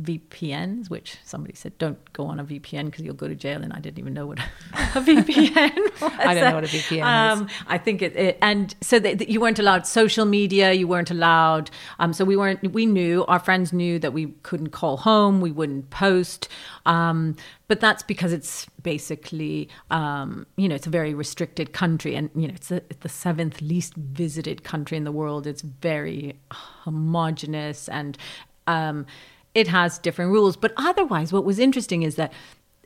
VPNs, 0.00 0.88
which 0.88 1.18
somebody 1.24 1.54
said 1.54 1.76
don't 1.78 2.12
go 2.12 2.24
on 2.24 2.40
a 2.40 2.44
VPN 2.44 2.86
because 2.86 3.04
you'll 3.04 3.14
go 3.14 3.28
to 3.28 3.34
jail, 3.34 3.62
and 3.62 3.72
I 3.72 3.78
didn't 3.78 3.98
even 3.98 4.14
know 4.14 4.26
what 4.26 4.38
a 4.40 4.42
VPN 5.00 6.00
was. 6.00 6.02
I 6.02 6.34
don't 6.34 6.50
know 6.50 6.54
what 6.54 6.64
a 6.64 6.68
VPN 6.68 7.02
um, 7.02 7.46
is. 7.46 7.52
I 7.66 7.78
think 7.78 8.02
it, 8.02 8.16
it 8.16 8.38
and 8.40 8.74
so 8.80 8.98
that 8.98 9.28
you 9.28 9.40
weren't 9.40 9.58
allowed 9.58 9.86
social 9.86 10.24
media, 10.24 10.72
you 10.72 10.88
weren't 10.88 11.10
allowed. 11.10 11.70
Um, 11.98 12.12
so 12.12 12.24
we 12.24 12.36
weren't. 12.36 12.72
We 12.72 12.86
knew 12.86 13.24
our 13.26 13.38
friends 13.38 13.72
knew 13.72 13.98
that 13.98 14.12
we 14.12 14.26
couldn't 14.42 14.70
call 14.70 14.96
home, 14.96 15.40
we 15.40 15.52
wouldn't 15.52 15.90
post. 15.90 16.48
Um, 16.86 17.36
but 17.68 17.80
that's 17.80 18.02
because 18.02 18.32
it's 18.32 18.66
basically, 18.82 19.68
um, 19.90 20.46
you 20.56 20.68
know, 20.68 20.74
it's 20.74 20.86
a 20.86 20.90
very 20.90 21.14
restricted 21.14 21.72
country, 21.72 22.14
and 22.14 22.30
you 22.34 22.48
know, 22.48 22.54
it's, 22.54 22.70
a, 22.70 22.76
it's 22.76 23.00
the 23.00 23.08
seventh 23.08 23.60
least 23.60 23.94
visited 23.94 24.64
country 24.64 24.96
in 24.96 25.04
the 25.04 25.12
world. 25.12 25.46
It's 25.46 25.62
very 25.62 26.38
homogenous 26.50 27.88
and 27.88 28.18
um, 28.66 29.06
it 29.54 29.68
has 29.68 29.98
different 29.98 30.30
rules. 30.30 30.56
But 30.56 30.72
otherwise, 30.76 31.32
what 31.32 31.44
was 31.44 31.58
interesting 31.58 32.02
is 32.02 32.16
that 32.16 32.32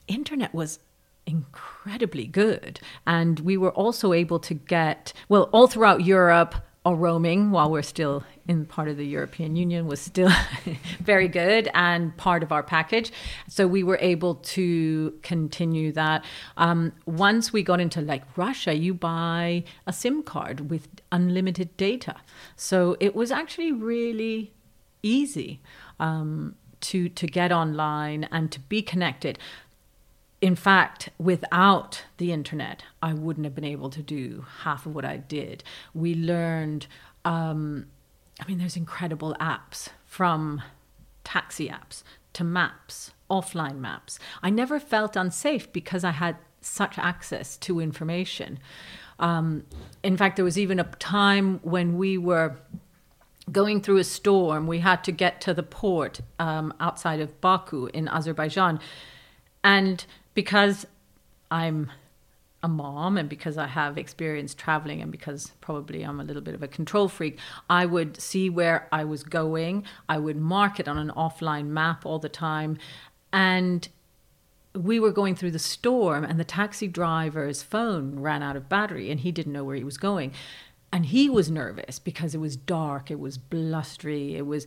internet 0.09 0.55
was 0.55 0.79
incredibly 1.27 2.27
good. 2.27 2.81
And 3.07 3.41
we 3.41 3.57
were 3.57 3.73
also 3.73 4.13
able 4.13 4.39
to 4.41 4.55
get, 4.55 5.13
well, 5.29 5.45
all 5.53 5.67
throughout 5.67 6.05
Europe, 6.05 6.55
our 6.85 6.95
roaming 6.95 7.51
while 7.51 7.69
we're 7.69 7.83
still 7.83 8.23
in 8.47 8.65
part 8.65 8.87
of 8.87 8.97
the 8.97 9.05
European 9.05 9.57
Union 9.57 9.89
was 9.89 10.01
still 10.01 10.31
very 11.01 11.27
good 11.27 11.69
and 11.75 12.17
part 12.17 12.45
of 12.45 12.53
our 12.53 12.63
package. 12.63 13.11
So 13.49 13.67
we 13.67 13.83
were 13.83 13.99
able 14.01 14.37
to 14.37 15.13
continue 15.23 15.91
that. 15.93 16.25
Um, 16.57 16.93
once 17.05 17.53
we 17.53 17.65
got 17.65 17.81
into 17.81 18.01
like 18.01 18.23
Russia, 18.37 18.73
you 18.73 18.95
buy 18.95 19.65
a 19.85 19.93
SIM 19.93 20.23
card 20.23 20.71
with 20.71 20.87
unlimited 21.11 21.77
data. 21.77 22.15
So 22.55 22.97
it 23.01 23.17
was 23.17 23.33
actually 23.33 23.73
really 23.73 24.53
easy 25.03 25.61
um, 25.99 26.55
to 26.81 27.09
to 27.09 27.27
get 27.27 27.53
online 27.53 28.25
and 28.31 28.51
to 28.53 28.61
be 28.61 28.83
connected. 28.83 29.39
In 30.41 30.55
fact, 30.55 31.09
without 31.19 32.05
the 32.19 32.31
internet, 32.31 32.85
I 33.03 33.15
wouldn't 33.15 33.45
have 33.47 33.55
been 33.55 33.65
able 33.65 33.89
to 33.91 34.03
do 34.03 34.45
half 34.61 34.85
of 34.85 34.95
what 34.95 35.05
I 35.05 35.17
did. 35.17 35.65
We 35.95 36.15
learned, 36.15 36.87
um, 37.25 37.87
I 38.39 38.47
mean, 38.47 38.59
there's 38.59 38.77
incredible 38.77 39.35
apps 39.41 39.89
from 40.05 40.61
taxi 41.25 41.69
apps 41.69 42.03
to 42.35 42.45
maps, 42.45 43.13
offline 43.31 43.79
maps. 43.79 44.19
I 44.43 44.51
never 44.51 44.79
felt 44.79 45.17
unsafe 45.17 45.73
because 45.73 46.05
I 46.05 46.11
had 46.11 46.37
such 46.61 46.99
access 46.99 47.57
to 47.59 47.81
information. 47.81 48.59
Um, 49.19 49.65
in 50.03 50.17
fact, 50.17 50.37
there 50.37 50.45
was 50.45 50.59
even 50.59 50.79
a 50.79 50.85
time 50.85 51.61
when 51.63 51.97
we 51.97 52.19
were 52.19 52.57
going 53.51 53.81
through 53.81 53.99
a 53.99 54.05
storm. 54.05 54.67
We 54.67 54.81
had 54.81 55.05
to 55.05 55.13
get 55.13 55.41
to 55.43 55.55
the 55.55 55.63
port 55.63 56.21
um, 56.39 56.75
outside 56.81 57.21
of 57.21 57.41
Baku 57.41 57.87
in 57.87 58.09
Azerbaijan. 58.09 58.81
And 59.63 60.05
because 60.35 60.87
I'm 61.51 61.91
a 62.63 62.69
mom 62.69 63.17
and 63.17 63.29
because 63.29 63.57
I 63.57 63.67
have 63.67 63.97
experience 63.97 64.55
traveling 64.55 65.01
and 65.01 65.13
because 65.13 65.53
probably 65.61 66.03
I'm 66.03 66.19
a 66.19 66.25
little 66.25 66.43
bit 66.43 66.55
of 66.55 66.63
a 66.63 66.69
control 66.69 67.09
freak, 67.09 67.39
I 67.71 67.87
would 67.87 68.21
see 68.21 68.51
where 68.51 68.89
I 68.91 69.05
was 69.05 69.23
going. 69.23 69.85
I 70.09 70.19
would 70.19 70.37
mark 70.37 70.81
it 70.81 70.89
on 70.89 70.99
an 70.99 71.11
offline 71.11 71.67
map 71.67 72.05
all 72.05 72.19
the 72.19 72.29
time. 72.29 72.79
And 73.33 73.89
we 74.75 75.01
were 75.01 75.13
going 75.13 75.35
through 75.35 75.53
the 75.53 75.59
storm 75.59 76.25
and 76.25 76.39
the 76.39 76.45
taxi 76.45 76.89
driver's 76.89 77.63
phone 77.63 78.21
ran 78.21 78.43
out 78.43 78.57
of 78.57 78.69
battery 78.69 79.11
and 79.11 79.21
he 79.21 79.33
didn't 79.33 79.53
know 79.53 79.65
where 79.65 79.77
he 79.77 79.85
was 79.85 79.97
going 79.97 80.33
and 80.93 81.07
he 81.07 81.29
was 81.29 81.51
nervous 81.51 81.99
because 81.99 82.35
it 82.35 82.39
was 82.39 82.57
dark 82.57 83.11
it 83.11 83.21
was 83.21 83.39
blustery 83.39 84.37
it 84.37 84.47
was 84.47 84.67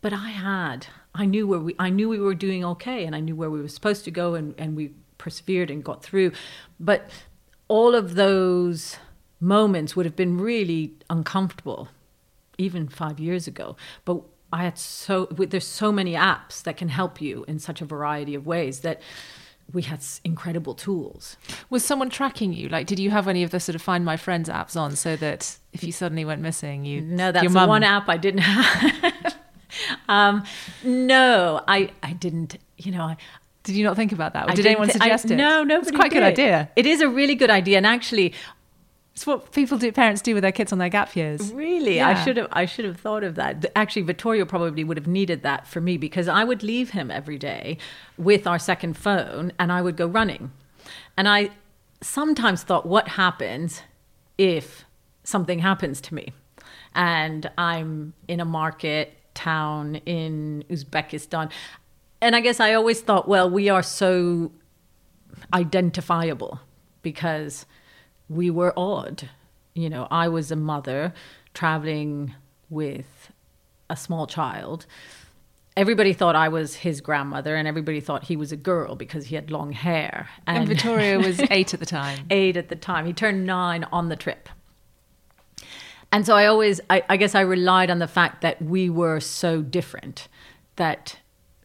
but 0.00 0.12
i 0.12 0.30
had 0.30 0.86
i 1.14 1.24
knew 1.24 1.46
where 1.46 1.60
we 1.60 1.74
i 1.78 1.90
knew 1.90 2.08
we 2.08 2.18
were 2.18 2.34
doing 2.34 2.64
okay 2.64 3.04
and 3.04 3.14
i 3.14 3.20
knew 3.20 3.36
where 3.36 3.50
we 3.50 3.60
were 3.60 3.68
supposed 3.68 4.04
to 4.04 4.10
go 4.10 4.34
and, 4.34 4.54
and 4.58 4.76
we 4.76 4.92
persevered 5.18 5.70
and 5.70 5.82
got 5.84 6.02
through. 6.02 6.32
But 6.78 7.10
all 7.68 7.94
of 7.94 8.14
those 8.14 8.96
moments 9.40 9.96
would 9.96 10.06
have 10.06 10.16
been 10.16 10.38
really 10.38 10.94
uncomfortable 11.10 11.88
even 12.58 12.88
five 12.88 13.18
years 13.20 13.46
ago. 13.46 13.76
But 14.04 14.22
i 14.52 14.62
had 14.62 14.78
so 14.78 15.26
there's 15.26 15.66
so 15.66 15.90
many 15.90 16.12
apps 16.14 16.62
that 16.62 16.76
can 16.76 16.88
help 16.88 17.20
you 17.20 17.44
in 17.48 17.58
such 17.58 17.80
a 17.82 17.84
variety 17.84 18.32
of 18.36 18.46
ways 18.46 18.80
that 18.80 19.02
we 19.72 19.82
had 19.82 20.00
incredible 20.24 20.74
tools. 20.74 21.36
Was 21.70 21.84
someone 21.84 22.10
tracking 22.10 22.52
you? 22.52 22.68
Like, 22.68 22.86
did 22.86 22.98
you 22.98 23.10
have 23.10 23.28
any 23.28 23.42
of 23.42 23.50
the 23.50 23.60
sort 23.60 23.74
of 23.74 23.82
Find 23.82 24.04
My 24.04 24.16
Friends 24.16 24.48
apps 24.48 24.76
on 24.78 24.96
so 24.96 25.16
that 25.16 25.58
if 25.72 25.82
you 25.82 25.92
suddenly 25.92 26.24
went 26.24 26.40
missing, 26.40 26.84
you 26.84 27.00
no, 27.00 27.32
that's 27.32 27.52
the 27.52 27.66
one 27.66 27.82
app 27.82 28.08
I 28.08 28.16
didn't 28.16 28.40
have. 28.42 29.36
um, 30.08 30.44
no, 30.84 31.62
I 31.66 31.90
I 32.02 32.12
didn't. 32.12 32.58
You 32.78 32.92
know, 32.92 33.02
I, 33.02 33.16
did 33.64 33.74
you 33.74 33.84
not 33.84 33.96
think 33.96 34.12
about 34.12 34.32
that? 34.34 34.48
Or 34.48 34.52
did 34.54 34.64
anyone 34.64 34.90
suggest 34.90 35.26
I, 35.30 35.34
it? 35.34 35.36
No, 35.36 35.64
no, 35.64 35.80
it's 35.80 35.90
quite 35.90 36.12
a 36.12 36.14
good 36.14 36.22
idea. 36.22 36.70
It 36.76 36.86
is 36.86 37.00
a 37.00 37.08
really 37.08 37.34
good 37.34 37.50
idea, 37.50 37.76
and 37.76 37.86
actually, 37.86 38.32
it's 39.16 39.26
what 39.26 39.50
people 39.50 39.78
do, 39.78 39.90
parents 39.92 40.20
do 40.20 40.34
with 40.34 40.42
their 40.42 40.52
kids 40.52 40.72
on 40.72 40.78
their 40.78 40.90
gap 40.90 41.16
years. 41.16 41.50
Really, 41.50 41.96
yeah. 41.96 42.08
I 42.10 42.22
should 42.22 42.36
have. 42.36 42.48
I 42.52 42.66
should 42.66 42.84
have 42.84 43.00
thought 43.00 43.24
of 43.24 43.34
that. 43.36 43.64
Actually, 43.74 44.02
Vittorio 44.02 44.44
probably 44.44 44.84
would 44.84 44.98
have 44.98 45.06
needed 45.06 45.42
that 45.42 45.66
for 45.66 45.80
me 45.80 45.96
because 45.96 46.28
I 46.28 46.44
would 46.44 46.62
leave 46.62 46.90
him 46.90 47.10
every 47.10 47.38
day 47.38 47.78
with 48.18 48.46
our 48.46 48.58
second 48.58 48.98
phone, 48.98 49.52
and 49.58 49.72
I 49.72 49.80
would 49.80 49.96
go 49.96 50.06
running. 50.06 50.52
And 51.16 51.26
I 51.26 51.48
sometimes 52.02 52.62
thought, 52.62 52.84
what 52.84 53.08
happens 53.08 53.80
if 54.36 54.84
something 55.24 55.60
happens 55.60 56.02
to 56.02 56.14
me, 56.14 56.34
and 56.94 57.50
I'm 57.56 58.12
in 58.28 58.38
a 58.38 58.44
market 58.44 59.14
town 59.32 59.94
in 60.04 60.62
Uzbekistan, 60.68 61.50
and 62.20 62.36
I 62.36 62.40
guess 62.40 62.60
I 62.60 62.74
always 62.74 63.00
thought, 63.00 63.26
well, 63.26 63.48
we 63.48 63.70
are 63.70 63.82
so 63.82 64.52
identifiable 65.54 66.60
because 67.00 67.64
we 68.28 68.50
were 68.50 68.72
odd. 68.76 69.28
You 69.74 69.90
know, 69.90 70.08
I 70.10 70.28
was 70.28 70.50
a 70.50 70.56
mother 70.56 71.12
traveling 71.54 72.34
with 72.70 73.30
a 73.88 73.96
small 73.96 74.26
child. 74.26 74.86
Everybody 75.76 76.14
thought 76.14 76.34
I 76.34 76.48
was 76.48 76.76
his 76.76 77.02
grandmother, 77.02 77.54
and 77.54 77.68
everybody 77.68 78.00
thought 78.00 78.24
he 78.24 78.36
was 78.36 78.50
a 78.50 78.56
girl 78.56 78.96
because 78.96 79.26
he 79.26 79.34
had 79.34 79.50
long 79.50 79.72
hair. 79.72 80.30
And, 80.46 80.58
and 80.58 80.68
Vittorio 80.68 81.18
was 81.22 81.40
eight 81.50 81.74
at 81.74 81.80
the 81.80 81.86
time. 81.86 82.26
eight 82.30 82.56
at 82.56 82.68
the 82.68 82.76
time. 82.76 83.04
He 83.04 83.12
turned 83.12 83.44
nine 83.44 83.84
on 83.92 84.08
the 84.08 84.16
trip. 84.16 84.48
And 86.10 86.24
so 86.24 86.34
I 86.34 86.46
always, 86.46 86.80
I, 86.88 87.02
I 87.08 87.16
guess 87.16 87.34
I 87.34 87.40
relied 87.42 87.90
on 87.90 87.98
the 87.98 88.08
fact 88.08 88.40
that 88.40 88.62
we 88.62 88.88
were 88.88 89.20
so 89.20 89.60
different 89.60 90.28
that 90.76 91.18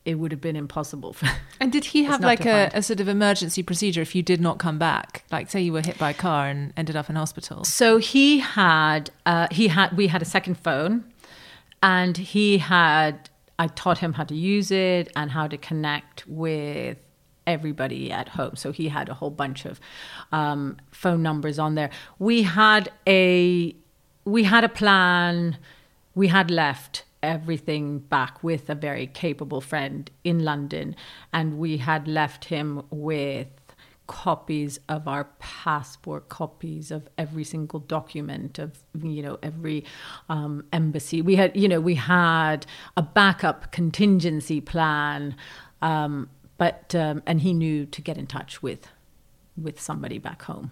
it 0.04 0.16
would 0.16 0.32
have 0.32 0.42
been 0.42 0.56
impossible 0.56 1.14
for. 1.14 1.30
And 1.60 1.72
did 1.72 1.86
he 1.86 2.04
have 2.06 2.22
like 2.22 2.46
a, 2.46 2.72
a, 2.74 2.82
sort 2.82 3.00
of 3.00 3.08
emergency 3.08 3.62
procedure 3.62 4.02
if 4.02 4.16
you 4.16 4.24
did 4.24 4.42
not 4.42 4.58
come 4.58 4.78
back? 4.78 5.24
Like, 5.32 5.50
say 5.50 5.62
you 5.62 5.74
were 5.74 5.82
hit 5.82 5.98
by 5.98 6.10
a 6.10 6.14
car 6.14 6.48
and 6.48 6.74
ended 6.76 6.96
up 6.96 7.10
in 7.10 7.16
hospital. 7.16 7.64
So 7.64 7.98
he 7.98 8.40
had, 8.40 9.12
uh, 9.26 9.48
he 9.52 9.68
had, 9.68 9.96
we 9.96 10.08
had 10.08 10.22
a 10.22 10.26
second 10.26 10.56
phone, 10.56 11.06
and 11.82 12.18
he 12.18 12.58
had. 12.58 13.30
I 13.60 13.68
taught 13.68 14.00
him 14.00 14.14
how 14.14 14.24
to 14.24 14.34
use 14.34 14.72
it 14.72 15.12
and 15.16 15.30
how 15.30 15.46
to 15.48 15.56
connect 15.56 16.26
with 16.26 16.98
everybody 17.46 18.12
at 18.12 18.30
home. 18.30 18.56
So 18.56 18.72
he 18.72 18.90
had 18.90 19.08
a 19.08 19.14
whole 19.14 19.30
bunch 19.30 19.66
of 19.66 19.80
um, 20.32 20.78
phone 20.90 21.22
numbers 21.22 21.60
on 21.60 21.76
there. 21.76 21.92
We 22.18 22.42
had 22.42 22.92
a 23.06 23.76
we 24.26 24.44
had 24.44 24.64
a 24.64 24.70
plan. 24.70 25.58
We 26.16 26.28
had 26.28 26.50
left 26.50 27.04
everything 27.24 28.00
back 28.00 28.44
with 28.44 28.70
a 28.70 28.76
very 28.76 29.08
capable 29.08 29.62
friend 29.62 30.10
in 30.24 30.44
London, 30.44 30.96
and 31.32 31.58
we 31.58 31.78
had 31.78 32.08
left 32.08 32.46
him 32.46 32.84
with 32.90 33.48
copies 34.08 34.78
of 34.90 35.08
our 35.08 35.24
passport, 35.40 36.28
copies 36.28 36.92
of 36.92 37.08
every 37.18 37.46
single 37.46 37.80
document 37.80 38.60
of 38.60 38.84
you 39.02 39.22
know 39.22 39.40
every 39.42 39.86
um, 40.28 40.66
embassy. 40.74 41.22
We 41.22 41.36
had 41.36 41.56
you 41.56 41.68
know 41.68 41.80
we 41.80 41.96
had 41.96 42.66
a 42.98 43.02
backup 43.02 43.72
contingency 43.72 44.60
plan, 44.60 45.36
um, 45.82 46.30
but 46.58 46.94
um, 46.94 47.24
and 47.26 47.42
he 47.42 47.54
knew 47.54 47.86
to 47.86 48.02
get 48.02 48.18
in 48.18 48.28
touch 48.28 48.62
with 48.62 48.90
with 49.56 49.80
somebody 49.80 50.18
back 50.18 50.42
home. 50.44 50.72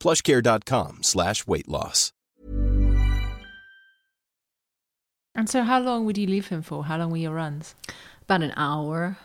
plushcare.com 0.00 1.02
slash 1.02 1.46
weight 1.46 1.68
loss. 1.68 2.12
And 5.34 5.50
so, 5.50 5.64
how 5.64 5.80
long 5.80 6.04
would 6.04 6.16
you 6.16 6.26
leave 6.26 6.48
him 6.48 6.62
for? 6.62 6.84
How 6.84 6.96
long 6.96 7.10
were 7.10 7.16
your 7.16 7.34
runs? 7.34 7.74
About 8.22 8.42
an 8.42 8.52
hour. 8.56 9.18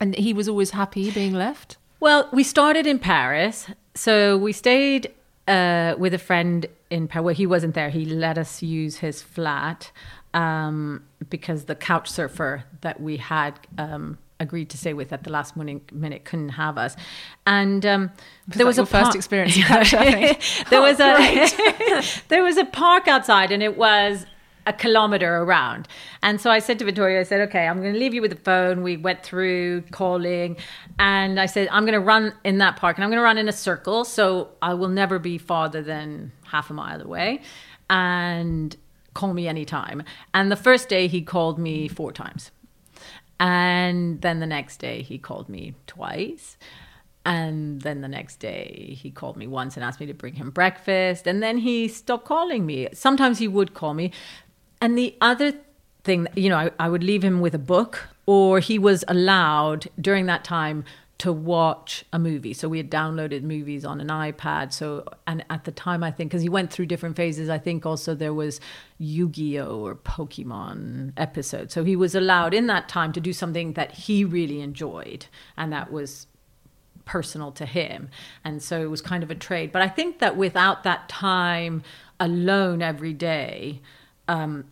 And 0.00 0.14
he 0.14 0.32
was 0.32 0.48
always 0.48 0.70
happy 0.70 1.10
being 1.10 1.34
left? 1.34 1.76
Well, 2.00 2.28
we 2.32 2.44
started 2.44 2.86
in 2.86 2.98
Paris. 3.00 3.68
So 3.94 4.36
we 4.36 4.52
stayed 4.52 5.12
uh, 5.48 5.96
with 5.98 6.14
a 6.14 6.18
friend 6.18 6.66
in 6.90 7.08
Paris. 7.08 7.24
Well, 7.24 7.34
he 7.34 7.46
wasn't 7.46 7.74
there. 7.74 7.90
He 7.90 8.04
let 8.04 8.38
us 8.38 8.62
use 8.62 8.98
his 8.98 9.20
flat 9.20 9.90
um, 10.34 11.02
because 11.28 11.64
the 11.64 11.74
couch 11.74 12.08
surfer 12.08 12.64
that 12.82 13.00
we 13.00 13.16
had 13.16 13.58
um, 13.76 14.18
agreed 14.40 14.70
to 14.70 14.78
stay 14.78 14.94
with 14.94 15.12
at 15.12 15.24
the 15.24 15.30
last 15.30 15.56
minute, 15.56 15.92
minute 15.92 16.24
couldn't 16.24 16.50
have 16.50 16.78
us. 16.78 16.96
And 17.46 17.84
um, 17.84 18.10
there 18.48 18.66
was 18.66 18.78
a 18.78 18.86
par- 18.86 19.04
first 19.04 19.16
experience. 19.16 19.56
in 19.56 19.62
couch 19.62 19.90
surfing? 19.90 20.68
there 20.70 20.80
Oh, 20.80 20.82
was 20.82 21.00
a 21.00 22.28
there 22.28 22.42
was 22.42 22.56
a 22.56 22.64
park 22.64 23.08
outside, 23.08 23.50
and 23.50 23.62
it 23.62 23.76
was 23.76 24.26
a 24.66 24.72
kilometer 24.72 25.38
around. 25.38 25.88
And 26.22 26.40
so 26.40 26.50
I 26.50 26.58
said 26.58 26.78
to 26.80 26.84
Vittorio, 26.84 27.20
I 27.20 27.22
said, 27.22 27.40
okay, 27.48 27.66
I'm 27.66 27.80
going 27.80 27.94
to 27.94 27.98
leave 27.98 28.12
you 28.12 28.20
with 28.20 28.30
the 28.30 28.36
phone. 28.36 28.82
We 28.82 28.98
went 28.98 29.22
through 29.22 29.82
calling, 29.90 30.58
and 30.98 31.40
I 31.40 31.46
said, 31.46 31.68
I'm 31.72 31.84
going 31.84 31.94
to 31.94 32.00
run 32.00 32.34
in 32.44 32.58
that 32.58 32.76
park, 32.76 32.98
and 32.98 33.04
I'm 33.04 33.10
going 33.10 33.18
to 33.18 33.24
run 33.24 33.38
in 33.38 33.48
a 33.48 33.52
circle, 33.52 34.04
so 34.04 34.50
I 34.60 34.74
will 34.74 34.88
never 34.88 35.18
be 35.18 35.38
farther 35.38 35.82
than 35.82 36.32
half 36.44 36.68
a 36.70 36.74
mile 36.74 37.00
away, 37.00 37.40
and 37.88 38.76
call 39.14 39.32
me 39.32 39.48
anytime. 39.48 40.02
And 40.34 40.52
the 40.52 40.56
first 40.56 40.88
day 40.88 41.08
he 41.08 41.22
called 41.22 41.58
me 41.58 41.88
four 41.88 42.12
times. 42.12 42.50
And 43.40 44.20
then 44.20 44.40
the 44.40 44.46
next 44.46 44.78
day 44.78 45.02
he 45.02 45.18
called 45.18 45.48
me 45.48 45.74
twice. 45.86 46.56
And 47.24 47.82
then 47.82 48.00
the 48.00 48.08
next 48.08 48.36
day 48.36 48.96
he 49.00 49.10
called 49.10 49.36
me 49.36 49.46
once 49.46 49.76
and 49.76 49.84
asked 49.84 50.00
me 50.00 50.06
to 50.06 50.14
bring 50.14 50.34
him 50.34 50.50
breakfast. 50.50 51.26
And 51.26 51.42
then 51.42 51.58
he 51.58 51.86
stopped 51.88 52.24
calling 52.24 52.64
me. 52.64 52.88
Sometimes 52.92 53.38
he 53.38 53.48
would 53.48 53.74
call 53.74 53.94
me. 53.94 54.12
And 54.80 54.96
the 54.96 55.16
other 55.20 55.52
thing, 56.04 56.26
you 56.34 56.48
know, 56.48 56.56
I, 56.56 56.70
I 56.78 56.88
would 56.88 57.04
leave 57.04 57.22
him 57.22 57.40
with 57.40 57.54
a 57.54 57.58
book, 57.58 58.08
or 58.26 58.60
he 58.60 58.78
was 58.78 59.04
allowed 59.08 59.88
during 60.00 60.26
that 60.26 60.44
time 60.44 60.84
to 61.18 61.32
watch 61.32 62.04
a 62.12 62.18
movie. 62.18 62.54
So 62.54 62.68
we 62.68 62.78
had 62.78 62.90
downloaded 62.90 63.42
movies 63.42 63.84
on 63.84 64.00
an 64.00 64.06
iPad. 64.06 64.72
So, 64.72 65.04
and 65.26 65.44
at 65.50 65.64
the 65.64 65.72
time, 65.72 66.04
I 66.04 66.12
think, 66.12 66.30
because 66.30 66.42
he 66.42 66.48
went 66.48 66.72
through 66.72 66.86
different 66.86 67.16
phases, 67.16 67.48
I 67.48 67.58
think 67.58 67.84
also 67.84 68.14
there 68.14 68.32
was 68.32 68.60
Yu 68.98 69.28
Gi 69.28 69.58
Oh! 69.58 69.80
or 69.80 69.96
Pokemon 69.96 71.12
episodes. 71.16 71.74
So 71.74 71.82
he 71.82 71.96
was 71.96 72.14
allowed 72.14 72.54
in 72.54 72.68
that 72.68 72.88
time 72.88 73.12
to 73.12 73.20
do 73.20 73.32
something 73.32 73.72
that 73.72 73.92
he 73.92 74.24
really 74.24 74.60
enjoyed. 74.60 75.26
And 75.56 75.72
that 75.72 75.90
was 75.90 76.28
personal 77.04 77.50
to 77.52 77.66
him. 77.66 78.10
And 78.44 78.62
so 78.62 78.80
it 78.80 78.90
was 78.90 79.02
kind 79.02 79.24
of 79.24 79.30
a 79.30 79.34
trade. 79.34 79.72
But 79.72 79.82
I 79.82 79.88
think 79.88 80.20
that 80.20 80.36
without 80.36 80.84
that 80.84 81.08
time 81.08 81.82
alone 82.20 82.80
every 82.80 83.12
day, 83.12 83.80
um, 84.28 84.66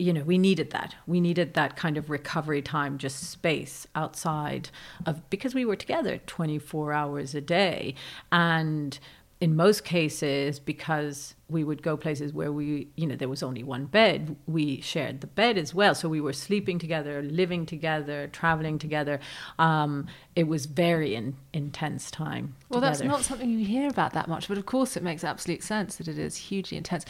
you 0.00 0.12
know, 0.14 0.22
we 0.22 0.38
needed 0.38 0.70
that. 0.70 0.94
We 1.06 1.20
needed 1.20 1.54
that 1.54 1.76
kind 1.76 1.98
of 1.98 2.08
recovery 2.08 2.62
time, 2.62 2.96
just 2.96 3.30
space 3.30 3.86
outside 3.94 4.70
of 5.04 5.28
because 5.28 5.54
we 5.54 5.64
were 5.64 5.76
together 5.76 6.18
24 6.26 6.92
hours 6.92 7.34
a 7.34 7.40
day. 7.40 7.94
And 8.32 8.98
in 9.40 9.56
most 9.56 9.84
cases, 9.84 10.60
because 10.60 11.34
we 11.48 11.64
would 11.64 11.82
go 11.82 11.96
places 11.96 12.32
where 12.32 12.52
we, 12.52 12.88
you 12.94 13.06
know, 13.06 13.16
there 13.16 13.28
was 13.28 13.42
only 13.42 13.62
one 13.62 13.86
bed, 13.86 14.36
we 14.46 14.80
shared 14.82 15.20
the 15.20 15.26
bed 15.26 15.58
as 15.58 15.74
well. 15.74 15.94
So 15.94 16.08
we 16.08 16.20
were 16.20 16.32
sleeping 16.32 16.78
together, 16.78 17.22
living 17.22 17.66
together, 17.66 18.28
traveling 18.28 18.78
together. 18.78 19.18
Um, 19.58 20.06
it 20.36 20.44
was 20.44 20.66
very 20.66 21.14
in, 21.14 21.36
intense 21.52 22.10
time. 22.10 22.54
Well, 22.68 22.80
that's 22.80 23.02
not 23.02 23.22
something 23.22 23.50
you 23.50 23.64
hear 23.64 23.88
about 23.88 24.12
that 24.12 24.28
much, 24.28 24.46
but 24.46 24.58
of 24.58 24.66
course 24.66 24.96
it 24.96 25.02
makes 25.02 25.24
absolute 25.24 25.62
sense 25.62 25.96
that 25.96 26.06
it 26.06 26.18
is 26.18 26.36
hugely 26.36 26.76
intense. 26.76 27.04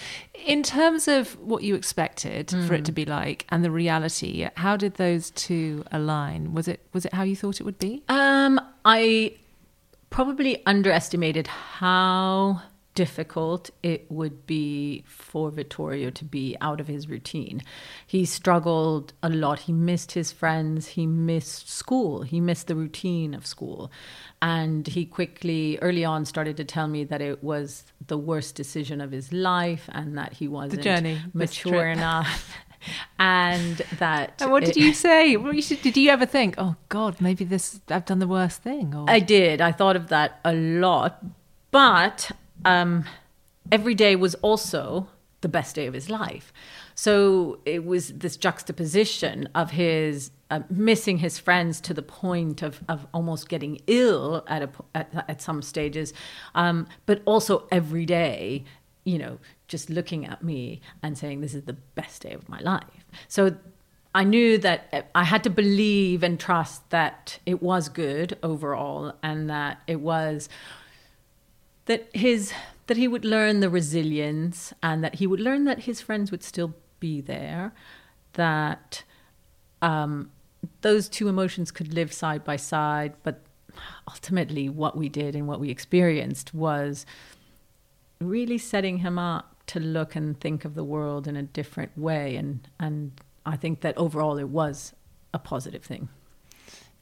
In 0.47 0.63
terms 0.63 1.09
of 1.09 1.39
what 1.41 1.63
you 1.63 1.75
expected 1.75 2.51
for 2.67 2.75
it 2.75 2.85
to 2.85 2.93
be 2.93 3.05
like 3.05 3.45
and 3.51 3.65
the 3.65 3.71
reality, 3.71 4.49
how 4.57 4.77
did 4.77 4.95
those 4.95 5.31
two 5.33 5.85
align? 5.93 6.55
Was 6.55 6.69
it 6.69 6.81
was 6.93 7.05
it 7.05 7.13
how 7.13 7.25
you 7.25 7.37
thought 7.37 7.61
it 7.61 7.65
would 7.65 7.79
be? 7.79 8.03
Um, 8.09 8.61
I 8.85 9.35
probably 10.11 10.65
underestimated 10.67 11.47
how 11.47 12.63
difficult 12.95 13.71
it 13.83 14.05
would 14.11 14.47
be 14.47 15.05
for 15.07 15.51
Vittorio 15.51 16.11
to 16.11 16.25
be 16.25 16.57
out 16.61 16.81
of 16.81 16.89
his 16.89 17.09
routine. 17.09 17.63
He 18.07 18.25
struggled 18.25 19.13
a 19.23 19.31
lot. 19.31 19.61
He 19.61 19.73
missed 19.73 20.13
his 20.13 20.33
friends. 20.33 20.89
He 20.89 21.07
missed 21.07 21.71
school. 21.71 22.23
He 22.23 22.41
missed 22.41 22.67
the 22.67 22.75
routine 22.75 23.33
of 23.33 23.47
school. 23.47 23.91
And 24.43 24.87
he 24.87 25.07
quickly, 25.07 25.79
early 25.81 26.05
on, 26.05 26.25
started 26.25 26.57
to 26.57 26.65
tell 26.65 26.89
me 26.89 27.05
that 27.05 27.23
it 27.23 27.45
was 27.45 27.85
the 28.07 28.19
worst 28.19 28.55
decision 28.57 29.01
of 29.01 29.13
his 29.13 29.33
life 29.33 29.89
and 29.93 30.19
that 30.19 30.35
he 30.35 30.49
wasn't 30.49 30.83
mature 31.33 31.87
enough. 31.87 32.55
and 33.19 33.77
that. 33.99 34.41
And 34.41 34.51
what 34.51 34.65
did 34.65 34.77
it- 34.77 34.81
you 34.81 34.93
say? 34.95 35.37
What 35.37 35.55
you 35.55 35.63
should- 35.63 35.83
Did 35.83 35.97
you 35.97 36.11
ever 36.11 36.27
think, 36.27 36.55
oh 36.59 36.77
God, 36.89 37.21
maybe 37.21 37.45
this 37.45 37.81
I've 37.89 38.05
done 38.05 38.19
the 38.19 38.29
worst 38.29 38.63
thing? 38.63 38.95
Or 38.95 39.09
I 39.09 39.21
did. 39.21 39.61
I 39.61 39.73
thought 39.73 39.97
of 39.97 40.09
that 40.09 40.41
a 40.45 40.53
lot. 40.55 41.23
But 41.71 42.31
um, 42.65 43.05
every 43.71 43.95
day 43.95 44.17
was 44.17 44.35
also 44.37 45.09
the 45.41 45.49
best 45.49 45.75
day 45.75 45.87
of 45.87 45.95
his 45.95 46.11
life. 46.11 46.53
So 46.95 47.61
it 47.65 47.85
was 47.87 48.09
this 48.09 48.37
juxtaposition 48.37 49.49
of 49.55 49.71
his 49.71 50.31
uh, 50.51 50.61
missing 50.69 51.19
his 51.19 51.39
friends 51.39 51.81
to 51.81 51.95
the 51.95 52.03
point 52.03 52.61
of, 52.61 52.81
of 52.89 53.07
almost 53.15 53.49
getting 53.49 53.81
ill 53.87 54.45
at, 54.49 54.63
a, 54.63 54.71
at, 54.95 55.25
at 55.29 55.41
some 55.41 55.63
stages, 55.63 56.13
um, 56.57 56.87
but 57.07 57.23
also 57.25 57.67
every 57.71 58.05
day, 58.05 58.65
you 59.05 59.17
know, 59.17 59.39
just 59.71 59.89
looking 59.89 60.27
at 60.27 60.43
me 60.43 60.83
and 61.03 61.17
saying, 61.17 61.41
This 61.41 61.55
is 61.55 61.63
the 61.63 61.79
best 61.95 62.23
day 62.23 62.33
of 62.33 62.49
my 62.49 62.61
life. 62.61 63.07
So 63.29 63.57
I 64.15 64.25
knew 64.25 64.59
that 64.59 65.09
I 65.15 65.25
had 65.25 65.45
to 65.45 65.51
believe 65.51 66.23
and 66.23 66.39
trust 66.39 66.91
that 66.91 67.39
it 67.47 67.63
was 67.63 67.89
good 67.89 68.37
overall 68.43 69.15
and 69.23 69.49
that 69.49 69.81
it 69.87 70.01
was 70.01 70.49
that 71.87 72.09
his 72.13 72.53
that 72.89 72.97
he 72.97 73.07
would 73.07 73.25
learn 73.25 73.61
the 73.61 73.71
resilience 73.71 74.75
and 74.83 75.05
that 75.05 75.17
he 75.17 75.27
would 75.27 75.39
learn 75.39 75.65
that 75.65 75.81
his 75.81 76.01
friends 76.01 76.33
would 76.33 76.43
still 76.43 76.75
be 76.99 77.21
there 77.21 77.73
that 78.33 79.05
um, 79.81 80.31
those 80.81 81.09
two 81.09 81.29
emotions 81.29 81.71
could 81.71 81.95
live 81.95 82.13
side 82.13 82.43
by 82.45 82.57
side 82.57 83.15
but 83.23 83.41
ultimately 84.09 84.69
what 84.69 84.97
we 84.97 85.09
did 85.09 85.37
and 85.37 85.47
what 85.47 85.61
we 85.61 85.71
experienced 85.71 86.53
was 86.53 87.07
really 88.21 88.59
setting 88.59 88.99
him 88.99 89.19
up 89.19 89.60
to 89.71 89.81
look 89.81 90.15
and 90.17 90.39
think 90.41 90.65
of 90.65 90.75
the 90.75 90.85
world 90.85 91.27
in 91.27 91.37
a 91.37 91.43
different 91.43 91.97
way 91.97 92.37
and 92.37 92.69
and 92.79 93.13
I 93.45 93.57
think 93.57 93.81
that 93.81 93.97
overall 93.97 94.39
it 94.39 94.49
was 94.49 94.93
a 95.33 95.39
positive 95.39 95.85
thing 95.85 96.09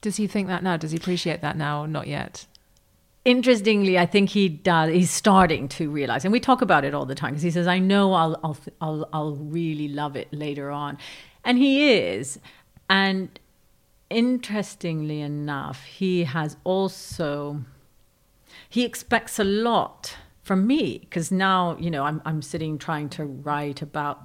does 0.00 0.14
he 0.14 0.28
think 0.28 0.46
that 0.46 0.62
now? 0.62 0.76
Does 0.76 0.92
he 0.92 0.96
appreciate 0.96 1.40
that 1.40 1.56
now 1.56 1.82
or 1.82 1.88
not 1.88 2.06
yet? 2.06 2.46
interestingly, 3.28 3.98
I 3.98 4.06
think 4.06 4.30
he 4.30 4.48
does. 4.48 4.90
He's 4.90 5.10
starting 5.10 5.68
to 5.68 5.90
realize, 5.90 6.24
and 6.24 6.32
we 6.32 6.40
talk 6.40 6.62
about 6.62 6.84
it 6.84 6.94
all 6.94 7.04
the 7.04 7.14
time 7.14 7.32
because 7.32 7.42
he 7.42 7.50
says, 7.50 7.66
"I 7.66 7.78
know 7.78 8.14
I'll, 8.14 8.40
I'll, 8.42 8.56
I'll, 8.80 9.08
I'll 9.12 9.36
really 9.36 9.88
love 9.88 10.16
it 10.16 10.32
later 10.32 10.70
on," 10.70 10.98
and 11.44 11.58
he 11.58 11.92
is. 11.92 12.38
And 12.88 13.38
interestingly 14.08 15.20
enough, 15.20 15.84
he 15.84 16.24
has 16.24 16.56
also 16.64 17.64
he 18.68 18.84
expects 18.84 19.38
a 19.38 19.44
lot 19.44 20.16
from 20.48 20.66
me 20.66 20.98
because 21.00 21.30
now 21.30 21.76
you 21.78 21.90
know 21.90 22.04
I'm 22.04 22.22
I'm 22.24 22.40
sitting 22.40 22.78
trying 22.78 23.10
to 23.10 23.24
write 23.26 23.82
about 23.82 24.22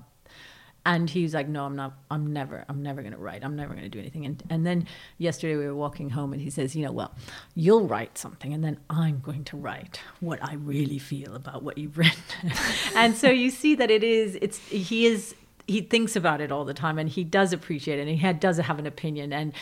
and 0.86 1.10
he's 1.10 1.34
like 1.34 1.48
no 1.48 1.66
i'm 1.66 1.76
not 1.76 1.94
i'm 2.12 2.32
never 2.32 2.66
i'm 2.70 2.82
never 2.82 3.02
going 3.02 3.14
to 3.14 3.20
write. 3.20 3.44
I'm 3.44 3.58
never 3.58 3.74
going 3.74 3.84
to 3.84 3.90
do 3.90 4.00
anything. 4.00 4.26
And 4.26 4.42
and 4.50 4.66
then 4.66 4.88
yesterday 5.18 5.58
we 5.58 5.66
were 5.66 5.76
walking 5.76 6.12
home 6.12 6.32
and 6.32 6.42
he 6.42 6.50
says 6.50 6.78
you 6.78 6.86
know 6.86 6.94
well 6.94 7.14
you'll 7.56 7.88
write 7.88 8.18
something 8.18 8.54
and 8.54 8.64
then 8.64 8.80
i'm 8.90 9.20
going 9.20 9.44
to 9.46 9.58
write 9.58 10.00
what 10.22 10.42
i 10.42 10.54
really 10.54 10.98
feel 10.98 11.36
about 11.36 11.62
what 11.62 11.78
you've 11.78 11.98
written. 12.04 12.54
And 12.96 13.18
so 13.18 13.30
you 13.30 13.50
see 13.50 13.76
that 13.76 13.92
it 13.92 14.04
is 14.04 14.38
it's 14.42 14.60
he 14.70 15.06
is 15.06 15.36
he 15.68 15.82
thinks 15.82 16.16
about 16.16 16.40
it 16.40 16.52
all 16.54 16.66
the 16.66 16.74
time 16.74 16.98
and 16.98 17.10
he 17.10 17.26
does 17.26 17.52
appreciate 17.52 18.00
it 18.00 18.04
and 18.04 18.10
he 18.10 18.18
had, 18.18 18.40
does 18.40 18.58
have 18.58 18.80
an 18.80 18.86
opinion 18.86 19.32
and 19.32 19.54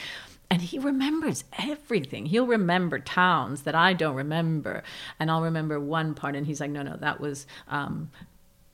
and 0.51 0.61
he 0.61 0.77
remembers 0.77 1.45
everything. 1.57 2.25
He'll 2.25 2.45
remember 2.45 2.99
towns 2.99 3.61
that 3.61 3.73
I 3.73 3.93
don't 3.93 4.15
remember, 4.15 4.83
and 5.17 5.31
I'll 5.31 5.41
remember 5.41 5.79
one 5.79 6.13
part. 6.13 6.35
And 6.35 6.45
he's 6.45 6.59
like, 6.59 6.69
"No, 6.69 6.83
no, 6.83 6.97
that 6.97 7.21
was 7.21 7.47
um, 7.69 8.11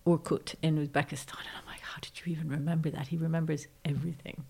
Urgut 0.05 0.55
in 0.63 0.75
Uzbekistan." 0.75 1.37
And 1.39 1.55
I'm 1.55 1.67
like, 1.67 1.81
"How 1.81 1.99
did 2.01 2.19
you 2.19 2.31
even 2.33 2.49
remember 2.49 2.89
that?" 2.89 3.09
He 3.09 3.17
remembers 3.17 3.67
everything. 3.85 4.43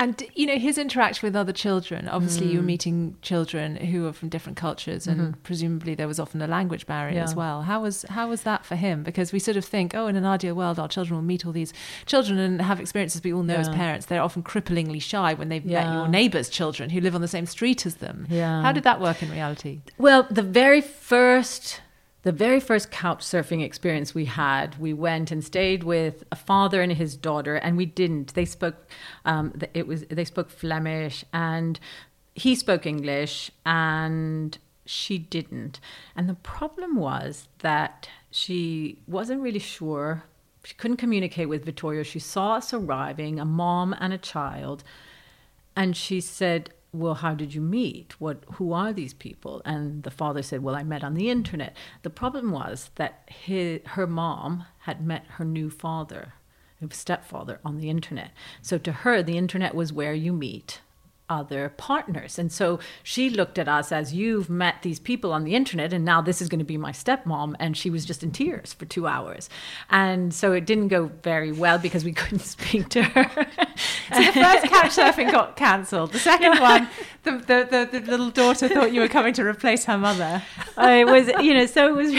And 0.00 0.22
you 0.34 0.46
know 0.46 0.56
his 0.56 0.78
interaction 0.78 1.26
with 1.26 1.36
other 1.36 1.52
children. 1.52 2.08
Obviously, 2.08 2.46
mm. 2.46 2.52
you 2.52 2.56
were 2.60 2.64
meeting 2.64 3.16
children 3.20 3.76
who 3.76 4.06
are 4.06 4.14
from 4.14 4.30
different 4.30 4.56
cultures, 4.56 5.06
and 5.06 5.20
mm-hmm. 5.20 5.40
presumably 5.42 5.94
there 5.94 6.08
was 6.08 6.18
often 6.18 6.40
a 6.40 6.46
language 6.46 6.86
barrier 6.86 7.16
yeah. 7.16 7.24
as 7.24 7.34
well. 7.34 7.60
How 7.62 7.82
was 7.82 8.06
how 8.08 8.30
was 8.30 8.40
that 8.44 8.64
for 8.64 8.76
him? 8.76 9.02
Because 9.02 9.30
we 9.30 9.38
sort 9.38 9.58
of 9.58 9.64
think, 9.66 9.94
oh, 9.94 10.06
in 10.06 10.16
an 10.16 10.24
ideal 10.24 10.54
world, 10.54 10.78
our 10.78 10.88
children 10.88 11.16
will 11.16 11.24
meet 11.24 11.44
all 11.44 11.52
these 11.52 11.74
children 12.06 12.38
and 12.38 12.62
have 12.62 12.80
experiences 12.80 13.22
we 13.22 13.30
all 13.30 13.42
know 13.42 13.52
yeah. 13.52 13.60
as 13.60 13.68
parents. 13.68 14.06
They're 14.06 14.22
often 14.22 14.42
cripplingly 14.42 15.02
shy 15.02 15.34
when 15.34 15.50
they've 15.50 15.66
yeah. 15.66 15.84
met 15.84 15.94
your 15.94 16.08
neighbours' 16.08 16.48
children 16.48 16.88
who 16.88 17.02
live 17.02 17.14
on 17.14 17.20
the 17.20 17.28
same 17.28 17.44
street 17.44 17.84
as 17.84 17.96
them. 17.96 18.26
Yeah. 18.30 18.62
How 18.62 18.72
did 18.72 18.84
that 18.84 19.02
work 19.02 19.22
in 19.22 19.30
reality? 19.30 19.82
Well, 19.98 20.26
the 20.30 20.42
very 20.42 20.80
first 20.80 21.82
the 22.22 22.32
very 22.32 22.60
first 22.60 22.90
couch 22.90 23.20
surfing 23.20 23.64
experience 23.64 24.14
we 24.14 24.26
had, 24.26 24.78
we 24.78 24.92
went 24.92 25.30
and 25.30 25.42
stayed 25.42 25.84
with 25.84 26.24
a 26.30 26.36
father 26.36 26.82
and 26.82 26.92
his 26.92 27.16
daughter, 27.16 27.56
and 27.56 27.76
we 27.76 27.86
didn't. 27.86 28.34
They 28.34 28.44
spoke, 28.44 28.76
um, 29.24 29.54
it 29.72 29.86
was 29.86 30.04
they 30.06 30.26
spoke 30.26 30.50
Flemish, 30.50 31.24
and 31.32 31.80
he 32.34 32.54
spoke 32.54 32.84
English, 32.84 33.50
and 33.64 34.58
she 34.84 35.16
didn't. 35.18 35.80
And 36.14 36.28
the 36.28 36.34
problem 36.34 36.96
was 36.96 37.48
that 37.60 38.08
she 38.30 38.98
wasn't 39.06 39.40
really 39.40 39.58
sure. 39.58 40.24
She 40.64 40.74
couldn't 40.74 40.98
communicate 40.98 41.48
with 41.48 41.64
Vittorio. 41.64 42.02
She 42.02 42.18
saw 42.18 42.56
us 42.56 42.74
arriving, 42.74 43.40
a 43.40 43.46
mom 43.46 43.94
and 43.98 44.12
a 44.12 44.18
child, 44.18 44.84
and 45.74 45.96
she 45.96 46.20
said, 46.20 46.70
well 46.92 47.14
how 47.14 47.34
did 47.34 47.54
you 47.54 47.60
meet 47.60 48.20
what 48.20 48.44
who 48.54 48.72
are 48.72 48.92
these 48.92 49.14
people 49.14 49.62
and 49.64 50.02
the 50.02 50.10
father 50.10 50.42
said 50.42 50.62
well 50.62 50.74
i 50.74 50.82
met 50.82 51.04
on 51.04 51.14
the 51.14 51.30
internet 51.30 51.76
the 52.02 52.10
problem 52.10 52.50
was 52.50 52.90
that 52.96 53.28
his, 53.28 53.80
her 53.86 54.06
mom 54.06 54.64
had 54.80 55.04
met 55.04 55.24
her 55.32 55.44
new 55.44 55.70
father 55.70 56.34
her 56.80 56.88
stepfather 56.90 57.60
on 57.64 57.78
the 57.78 57.90
internet 57.90 58.30
so 58.62 58.78
to 58.78 58.92
her 58.92 59.22
the 59.22 59.38
internet 59.38 59.74
was 59.74 59.92
where 59.92 60.14
you 60.14 60.32
meet 60.32 60.80
other 61.30 61.72
partners. 61.76 62.38
And 62.38 62.52
so 62.52 62.80
she 63.02 63.30
looked 63.30 63.58
at 63.58 63.68
us 63.68 63.92
as 63.92 64.12
you've 64.12 64.50
met 64.50 64.82
these 64.82 64.98
people 64.98 65.32
on 65.32 65.44
the 65.44 65.54
internet, 65.54 65.92
and 65.92 66.04
now 66.04 66.20
this 66.20 66.42
is 66.42 66.48
going 66.48 66.58
to 66.58 66.64
be 66.64 66.76
my 66.76 66.90
stepmom. 66.90 67.54
And 67.58 67.76
she 67.76 67.88
was 67.88 68.04
just 68.04 68.22
in 68.22 68.32
tears 68.32 68.74
for 68.74 68.84
two 68.84 69.06
hours. 69.06 69.48
And 69.88 70.34
so 70.34 70.52
it 70.52 70.66
didn't 70.66 70.88
go 70.88 71.06
very 71.22 71.52
well 71.52 71.78
because 71.78 72.04
we 72.04 72.12
couldn't 72.20 72.40
speak 72.40 72.88
to 72.90 73.02
her. 73.04 73.46
So 74.12 74.20
the 74.20 74.32
first 74.32 74.66
couch 74.66 74.90
surfing 74.90 75.30
got 75.30 75.56
cancelled. 75.56 76.12
The 76.12 76.18
second 76.18 76.60
one, 76.60 76.88
the, 77.22 77.32
the, 77.32 77.88
the, 77.90 78.00
the, 78.00 78.10
little 78.10 78.30
daughter 78.30 78.68
thought 78.68 78.92
you 78.92 79.00
were 79.00 79.08
coming 79.08 79.32
to 79.34 79.44
replace 79.44 79.84
her 79.84 79.98
mother. 79.98 80.42
uh, 80.78 80.86
it 80.86 81.06
was, 81.06 81.28
you 81.42 81.54
know, 81.54 81.66
so 81.66 81.88
it 81.88 81.96
was 81.96 82.12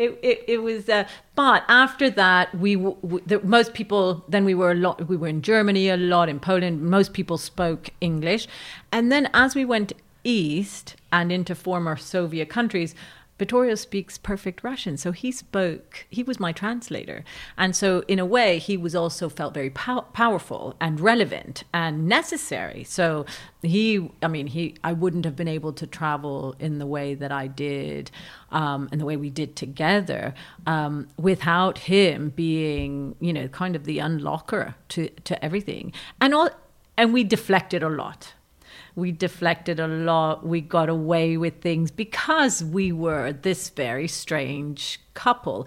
it, 0.00 0.18
it, 0.22 0.44
it 0.48 0.62
was 0.62 0.88
uh, 0.88 1.04
but 1.34 1.62
after 1.68 2.08
that 2.08 2.54
we 2.54 2.74
the, 2.74 3.40
most 3.44 3.74
people 3.74 4.24
then 4.28 4.44
we 4.44 4.54
were 4.54 4.70
a 4.70 4.74
lot 4.74 5.06
we 5.08 5.16
were 5.16 5.28
in 5.28 5.42
germany 5.42 5.88
a 5.90 5.96
lot 5.96 6.28
in 6.28 6.40
poland 6.40 6.80
most 6.80 7.12
people 7.12 7.36
spoke 7.36 7.90
english 8.00 8.48
and 8.90 9.12
then 9.12 9.28
as 9.34 9.54
we 9.54 9.64
went 9.64 9.92
east 10.24 10.96
and 11.12 11.30
into 11.30 11.54
former 11.54 11.96
soviet 11.96 12.48
countries 12.48 12.94
Vittorio 13.40 13.74
speaks 13.74 14.18
perfect 14.18 14.62
Russian, 14.62 14.98
so 14.98 15.12
he 15.12 15.32
spoke. 15.32 16.04
He 16.10 16.22
was 16.22 16.38
my 16.38 16.52
translator, 16.52 17.24
and 17.56 17.74
so 17.74 18.04
in 18.06 18.18
a 18.18 18.26
way, 18.26 18.58
he 18.58 18.76
was 18.76 18.94
also 18.94 19.30
felt 19.30 19.54
very 19.54 19.70
pow- 19.70 20.02
powerful 20.12 20.76
and 20.78 21.00
relevant 21.00 21.64
and 21.72 22.06
necessary. 22.06 22.84
So 22.84 23.24
he, 23.62 24.10
I 24.22 24.28
mean, 24.28 24.46
he. 24.48 24.74
I 24.84 24.92
wouldn't 24.92 25.24
have 25.24 25.36
been 25.36 25.48
able 25.48 25.72
to 25.72 25.86
travel 25.86 26.54
in 26.58 26.78
the 26.78 26.86
way 26.86 27.14
that 27.14 27.32
I 27.32 27.46
did, 27.46 28.10
um, 28.50 28.90
and 28.92 29.00
the 29.00 29.06
way 29.06 29.16
we 29.16 29.30
did 29.30 29.56
together, 29.56 30.34
um, 30.66 31.08
without 31.16 31.78
him 31.78 32.34
being, 32.36 33.16
you 33.20 33.32
know, 33.32 33.48
kind 33.48 33.74
of 33.74 33.84
the 33.84 33.96
unlocker 33.98 34.74
to 34.90 35.08
to 35.08 35.42
everything, 35.42 35.94
and 36.20 36.34
all. 36.34 36.50
And 36.98 37.14
we 37.14 37.24
deflected 37.24 37.82
a 37.82 37.88
lot 37.88 38.34
we 38.94 39.12
deflected 39.12 39.80
a 39.80 39.86
lot. 39.86 40.46
We 40.46 40.60
got 40.60 40.88
away 40.88 41.36
with 41.36 41.60
things 41.60 41.90
because 41.90 42.62
we 42.62 42.92
were 42.92 43.32
this 43.32 43.68
very 43.70 44.08
strange 44.08 45.00
couple 45.14 45.66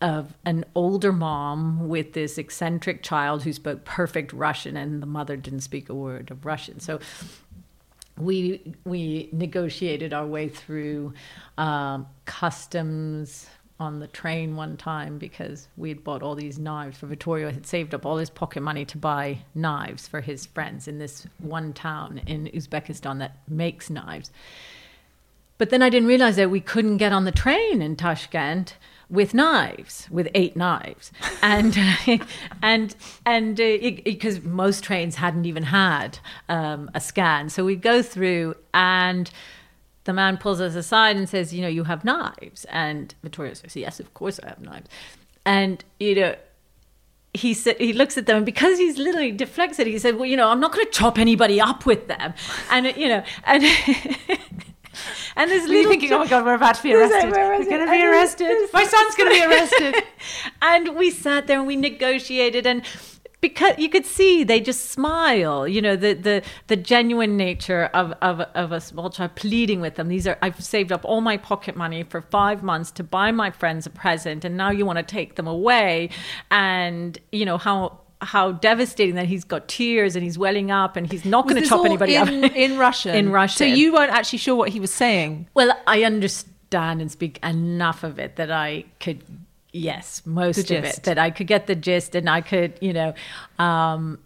of 0.00 0.34
an 0.44 0.64
older 0.74 1.12
mom 1.12 1.88
with 1.88 2.12
this 2.12 2.36
eccentric 2.36 3.02
child 3.02 3.44
who 3.44 3.52
spoke 3.52 3.84
perfect 3.84 4.32
Russian, 4.32 4.76
and 4.76 5.00
the 5.00 5.06
mother 5.06 5.36
didn't 5.36 5.60
speak 5.60 5.88
a 5.88 5.94
word 5.94 6.30
of 6.30 6.44
Russian. 6.44 6.80
So 6.80 6.98
we 8.18 8.74
we 8.84 9.28
negotiated 9.32 10.12
our 10.12 10.26
way 10.26 10.48
through 10.48 11.14
um, 11.56 12.06
customs 12.24 13.46
on 13.82 13.98
the 13.98 14.06
train 14.06 14.56
one 14.56 14.76
time 14.76 15.18
because 15.18 15.68
we 15.76 15.88
had 15.90 16.02
bought 16.02 16.22
all 16.22 16.34
these 16.34 16.58
knives 16.58 16.98
for 16.98 17.06
Vittorio. 17.06 17.50
Had 17.50 17.66
saved 17.66 17.94
up 17.94 18.06
all 18.06 18.16
his 18.16 18.30
pocket 18.30 18.62
money 18.62 18.84
to 18.86 18.96
buy 18.96 19.38
knives 19.54 20.08
for 20.08 20.20
his 20.20 20.46
friends 20.46 20.88
in 20.88 20.98
this 20.98 21.26
one 21.38 21.72
town 21.72 22.22
in 22.26 22.46
Uzbekistan 22.46 23.18
that 23.18 23.36
makes 23.48 23.90
knives. 23.90 24.30
But 25.58 25.70
then 25.70 25.82
I 25.82 25.90
didn't 25.90 26.08
realize 26.08 26.36
that 26.36 26.50
we 26.50 26.60
couldn't 26.60 26.96
get 26.96 27.12
on 27.12 27.24
the 27.24 27.32
train 27.32 27.82
in 27.82 27.96
Tashkent 27.96 28.76
with 29.10 29.34
knives, 29.34 30.08
with 30.10 30.28
eight 30.34 30.56
knives, 30.56 31.12
and 31.42 31.76
and 32.62 32.96
and 33.26 33.56
because 33.56 34.38
uh, 34.38 34.42
most 34.44 34.82
trains 34.82 35.16
hadn't 35.16 35.44
even 35.44 35.64
had 35.64 36.18
um, 36.48 36.90
a 36.94 37.00
scan, 37.00 37.50
so 37.50 37.64
we 37.64 37.76
go 37.76 38.02
through 38.02 38.54
and 38.72 39.30
the 40.04 40.12
man 40.12 40.36
pulls 40.36 40.60
us 40.60 40.74
aside 40.74 41.16
and 41.16 41.28
says, 41.28 41.52
You 41.52 41.62
know, 41.62 41.68
you 41.68 41.84
have 41.84 42.04
knives. 42.04 42.64
And 42.66 43.14
Vittorio 43.22 43.54
says, 43.54 43.76
Yes, 43.76 44.00
of 44.00 44.12
course 44.14 44.40
I 44.42 44.48
have 44.48 44.60
knives. 44.60 44.88
And, 45.44 45.84
you 45.98 46.14
know, 46.14 46.34
he 47.34 47.54
said 47.54 47.76
he 47.78 47.92
looks 47.92 48.18
at 48.18 48.26
them 48.26 48.36
and 48.38 48.46
because 48.46 48.78
he's 48.78 48.98
literally 48.98 49.32
deflects 49.32 49.78
it, 49.78 49.86
he 49.86 49.98
said, 49.98 50.16
Well, 50.16 50.26
you 50.26 50.36
know, 50.36 50.48
I'm 50.48 50.60
not 50.60 50.72
gonna 50.72 50.86
chop 50.86 51.18
anybody 51.18 51.60
up 51.60 51.86
with 51.86 52.08
them. 52.08 52.34
And 52.70 52.86
you 52.96 53.08
know, 53.08 53.24
and 53.44 53.62
And 55.36 55.50
this 55.50 55.66
little 55.68 55.90
thinking, 55.90 56.12
oh 56.12 56.18
my 56.18 56.26
god, 56.26 56.44
we're 56.44 56.54
about 56.54 56.74
to 56.76 56.82
be 56.82 56.92
arrested. 56.94 57.30
We're, 57.30 57.58
we're 57.58 57.64
going 57.64 57.86
to 57.86 57.90
be 57.90 58.04
arrested. 58.04 58.68
My 58.72 58.84
son's 58.84 59.14
going 59.14 59.30
to 59.30 59.34
be 59.34 59.44
arrested. 59.46 60.04
and 60.60 60.96
we 60.96 61.10
sat 61.10 61.46
there 61.46 61.58
and 61.58 61.66
we 61.66 61.76
negotiated, 61.76 62.66
and 62.66 62.84
because 63.42 63.74
you 63.76 63.90
could 63.90 64.06
see 64.06 64.44
they 64.44 64.60
just 64.60 64.90
smile 64.90 65.68
you 65.68 65.82
know 65.82 65.94
the 65.94 66.14
the 66.14 66.42
the 66.68 66.76
genuine 66.76 67.36
nature 67.36 67.90
of 67.92 68.14
of, 68.22 68.40
of 68.40 68.72
a 68.72 68.80
small 68.80 69.10
child 69.10 69.34
pleading 69.34 69.82
with 69.82 69.96
them 69.96 70.08
these 70.08 70.26
are 70.26 70.38
i've 70.40 70.62
saved 70.64 70.90
up 70.90 71.04
all 71.04 71.20
my 71.20 71.36
pocket 71.36 71.76
money 71.76 72.02
for 72.04 72.22
five 72.22 72.62
months 72.62 72.90
to 72.90 73.04
buy 73.04 73.30
my 73.30 73.50
friends 73.50 73.84
a 73.84 73.90
present 73.90 74.44
and 74.46 74.56
now 74.56 74.70
you 74.70 74.86
want 74.86 74.96
to 74.96 75.02
take 75.02 75.34
them 75.34 75.46
away 75.46 76.08
and 76.50 77.18
you 77.30 77.44
know 77.44 77.58
how 77.58 77.98
how 78.22 78.52
devastating 78.52 79.16
that 79.16 79.26
he's 79.26 79.44
got 79.44 79.66
tears 79.66 80.14
and 80.14 80.22
he's 80.24 80.38
welling 80.38 80.70
up 80.70 80.96
and 80.96 81.10
he's 81.10 81.24
not 81.24 81.48
going 81.48 81.60
to 81.60 81.68
chop 81.68 81.84
anybody 81.84 82.14
in, 82.14 82.44
up 82.44 82.52
in 82.54 82.78
Russian. 82.88 83.16
In 83.16 83.32
Russian. 83.32 83.58
So 83.58 83.64
you 83.64 83.92
weren't 83.92 84.12
actually 84.12 84.38
sure 84.38 84.54
what 84.54 84.68
he 84.68 84.78
was 84.78 84.92
saying. 84.92 85.48
Well, 85.54 85.76
I 85.88 86.04
understand 86.04 87.00
and 87.00 87.10
speak 87.10 87.40
enough 87.42 88.04
of 88.04 88.20
it 88.20 88.36
that 88.36 88.52
I 88.52 88.84
could 89.00 89.24
Yes, 89.72 90.22
most 90.26 90.70
of 90.70 90.84
it. 90.84 91.02
That 91.04 91.18
I 91.18 91.30
could 91.30 91.46
get 91.46 91.66
the 91.66 91.74
gist 91.74 92.14
and 92.14 92.28
I 92.28 92.42
could, 92.42 92.74
you 92.80 92.92
know, 92.92 93.14
um, 93.58 94.18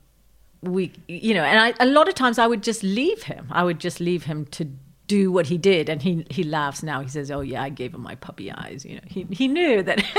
we, 0.63 0.93
you 1.07 1.35
know, 1.35 1.45
and 1.45 1.61
I, 1.61 1.75
a 1.79 1.87
lot 1.87 2.09
of 2.09 2.15
times 2.15 2.39
I 2.39 2.47
would 2.47 2.63
just 2.63 2.83
leave 2.83 3.23
him. 3.23 3.47
I 3.51 3.63
would 3.63 3.79
just 3.79 4.01
leave 4.01 4.25
him 4.25 4.47
to 4.47 4.69
do 5.07 5.31
what 5.31 5.47
he 5.47 5.57
did, 5.57 5.89
and 5.89 6.03
he 6.03 6.27
he 6.31 6.43
laughs 6.43 6.83
now. 6.83 7.01
He 7.01 7.09
says, 7.09 7.31
"Oh 7.31 7.41
yeah, 7.41 7.63
I 7.63 7.69
gave 7.69 7.95
him 7.95 8.03
my 8.03 8.17
puppy 8.17 8.51
eyes." 8.51 8.85
You 8.85 8.97
know, 8.97 9.03
he 9.07 9.27
he 9.31 9.49
knew 9.49 9.83
that. 9.83 10.05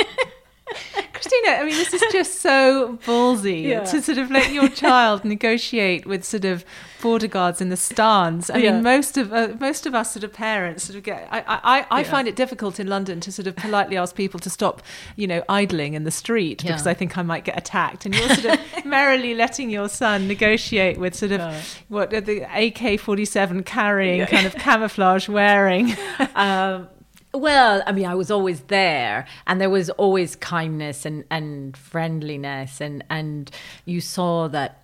Christina, 1.22 1.50
I 1.50 1.64
mean, 1.66 1.76
this 1.76 1.94
is 1.94 2.04
just 2.12 2.42
so 2.42 2.98
ballsy 3.06 3.64
yeah. 3.64 3.84
to 3.86 4.02
sort 4.02 4.18
of 4.18 4.30
let 4.30 4.52
your 4.54 4.70
child 4.70 5.26
negotiate 5.26 6.06
with 6.06 6.24
sort 6.24 6.46
of 6.46 6.64
border 7.02 7.28
guards 7.28 7.62
in 7.62 7.70
the 7.70 7.78
Stans. 7.78 8.50
I 8.50 8.58
yeah. 8.58 8.74
mean, 8.74 8.84
most 8.84 9.18
of 9.18 9.34
uh, 9.34 9.50
most 9.60 9.86
of 9.86 9.96
us 9.96 10.12
sort 10.12 10.24
of 10.24 10.34
parents 10.34 10.84
sort 10.84 10.98
of 10.98 11.04
get. 11.04 11.28
I 11.32 11.40
I, 11.48 11.86
I 11.90 12.02
yeah. 12.02 12.12
find 12.12 12.28
it 12.28 12.36
difficult 12.36 12.80
in 12.80 12.88
London 12.88 13.20
to 13.22 13.32
sort 13.32 13.48
of 13.48 13.56
politely 13.56 13.98
ask 13.98 14.16
people 14.16 14.40
to 14.42 14.50
stop, 14.50 14.82
you 15.16 15.28
know, 15.28 15.44
idling 15.50 15.94
in 15.94 16.04
the 16.04 16.12
street 16.12 16.62
because 16.62 16.86
I 16.88 16.94
think 16.94 17.18
I 17.18 17.24
might 17.24 17.44
get 17.44 17.58
attacked. 17.58 18.06
And 18.06 18.16
you're 18.16 18.30
sort 18.30 18.54
of 18.60 18.60
merrily 18.86 19.34
letting 19.34 19.70
your 19.70 19.90
son 19.90 20.28
negotiate 20.28 20.98
with 20.98 21.16
sort 21.16 21.32
of 21.32 21.84
what 21.88 22.12
the 22.12 22.48
AK 22.54 23.00
forty 23.00 23.26
seven 23.26 23.64
carrying, 23.64 24.26
kind 24.28 24.46
of 24.46 24.56
camouflage 24.56 25.28
wearing. 25.28 25.96
Um, 26.36 26.88
well, 27.38 27.84
I 27.86 27.92
mean, 27.92 28.06
I 28.06 28.16
was 28.16 28.32
always 28.32 28.62
there, 28.62 29.26
and 29.46 29.62
there 29.62 29.70
was 29.70 29.90
always 29.92 30.36
kindness 30.36 31.06
and, 31.06 31.24
and 31.30 31.76
friendliness, 31.76 32.82
and 32.82 33.04
and 33.10 33.52
you 33.86 34.02
saw 34.02 34.48
that 34.50 34.84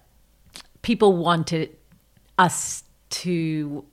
people 0.81 1.17
wanted 1.17 1.75
us 2.37 2.83
to 3.09 3.85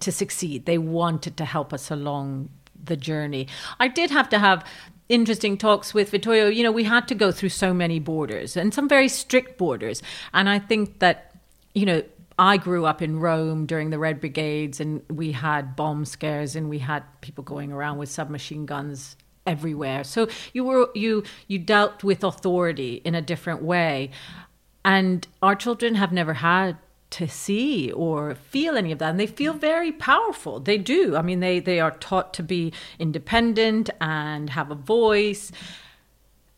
to 0.00 0.12
succeed. 0.12 0.66
They 0.66 0.78
wanted 0.78 1.36
to 1.36 1.44
help 1.44 1.72
us 1.72 1.90
along 1.90 2.50
the 2.84 2.96
journey. 2.96 3.48
I 3.78 3.88
did 3.88 4.10
have 4.10 4.28
to 4.30 4.38
have 4.38 4.66
interesting 5.08 5.56
talks 5.56 5.94
with 5.94 6.10
Vittorio. 6.10 6.48
You 6.48 6.64
know, 6.64 6.72
we 6.72 6.84
had 6.84 7.06
to 7.08 7.14
go 7.14 7.30
through 7.30 7.50
so 7.50 7.72
many 7.72 8.00
borders 8.00 8.56
and 8.56 8.74
some 8.74 8.88
very 8.88 9.08
strict 9.08 9.58
borders, 9.58 10.02
and 10.32 10.48
I 10.48 10.58
think 10.58 10.98
that 10.98 11.34
you 11.74 11.86
know 11.86 12.02
I 12.42 12.56
grew 12.56 12.86
up 12.86 13.00
in 13.00 13.20
Rome 13.20 13.66
during 13.66 13.90
the 13.90 14.00
Red 14.00 14.18
Brigades, 14.18 14.80
and 14.80 15.00
we 15.08 15.30
had 15.30 15.76
bomb 15.76 16.04
scares, 16.04 16.56
and 16.56 16.68
we 16.68 16.80
had 16.80 17.04
people 17.20 17.44
going 17.44 17.70
around 17.70 17.98
with 17.98 18.08
submachine 18.08 18.66
guns 18.66 19.16
everywhere. 19.46 20.02
So 20.02 20.26
you 20.52 20.64
were 20.64 20.88
you 20.92 21.22
you 21.46 21.60
dealt 21.60 22.02
with 22.02 22.24
authority 22.24 23.00
in 23.04 23.14
a 23.14 23.22
different 23.22 23.62
way. 23.62 24.10
and 24.84 25.28
our 25.40 25.54
children 25.54 25.94
have 25.94 26.12
never 26.12 26.34
had 26.34 26.76
to 27.10 27.28
see 27.28 27.92
or 27.92 28.34
feel 28.34 28.76
any 28.76 28.90
of 28.90 28.98
that 28.98 29.10
and 29.10 29.20
they 29.20 29.28
feel 29.28 29.52
very 29.52 29.92
powerful 29.92 30.58
they 30.58 30.78
do 30.78 31.14
i 31.14 31.22
mean 31.22 31.40
they 31.40 31.60
they 31.60 31.78
are 31.78 31.90
taught 31.90 32.32
to 32.34 32.42
be 32.42 32.72
independent 32.98 33.90
and 34.00 34.50
have 34.50 34.70
a 34.70 34.74
voice 34.74 35.52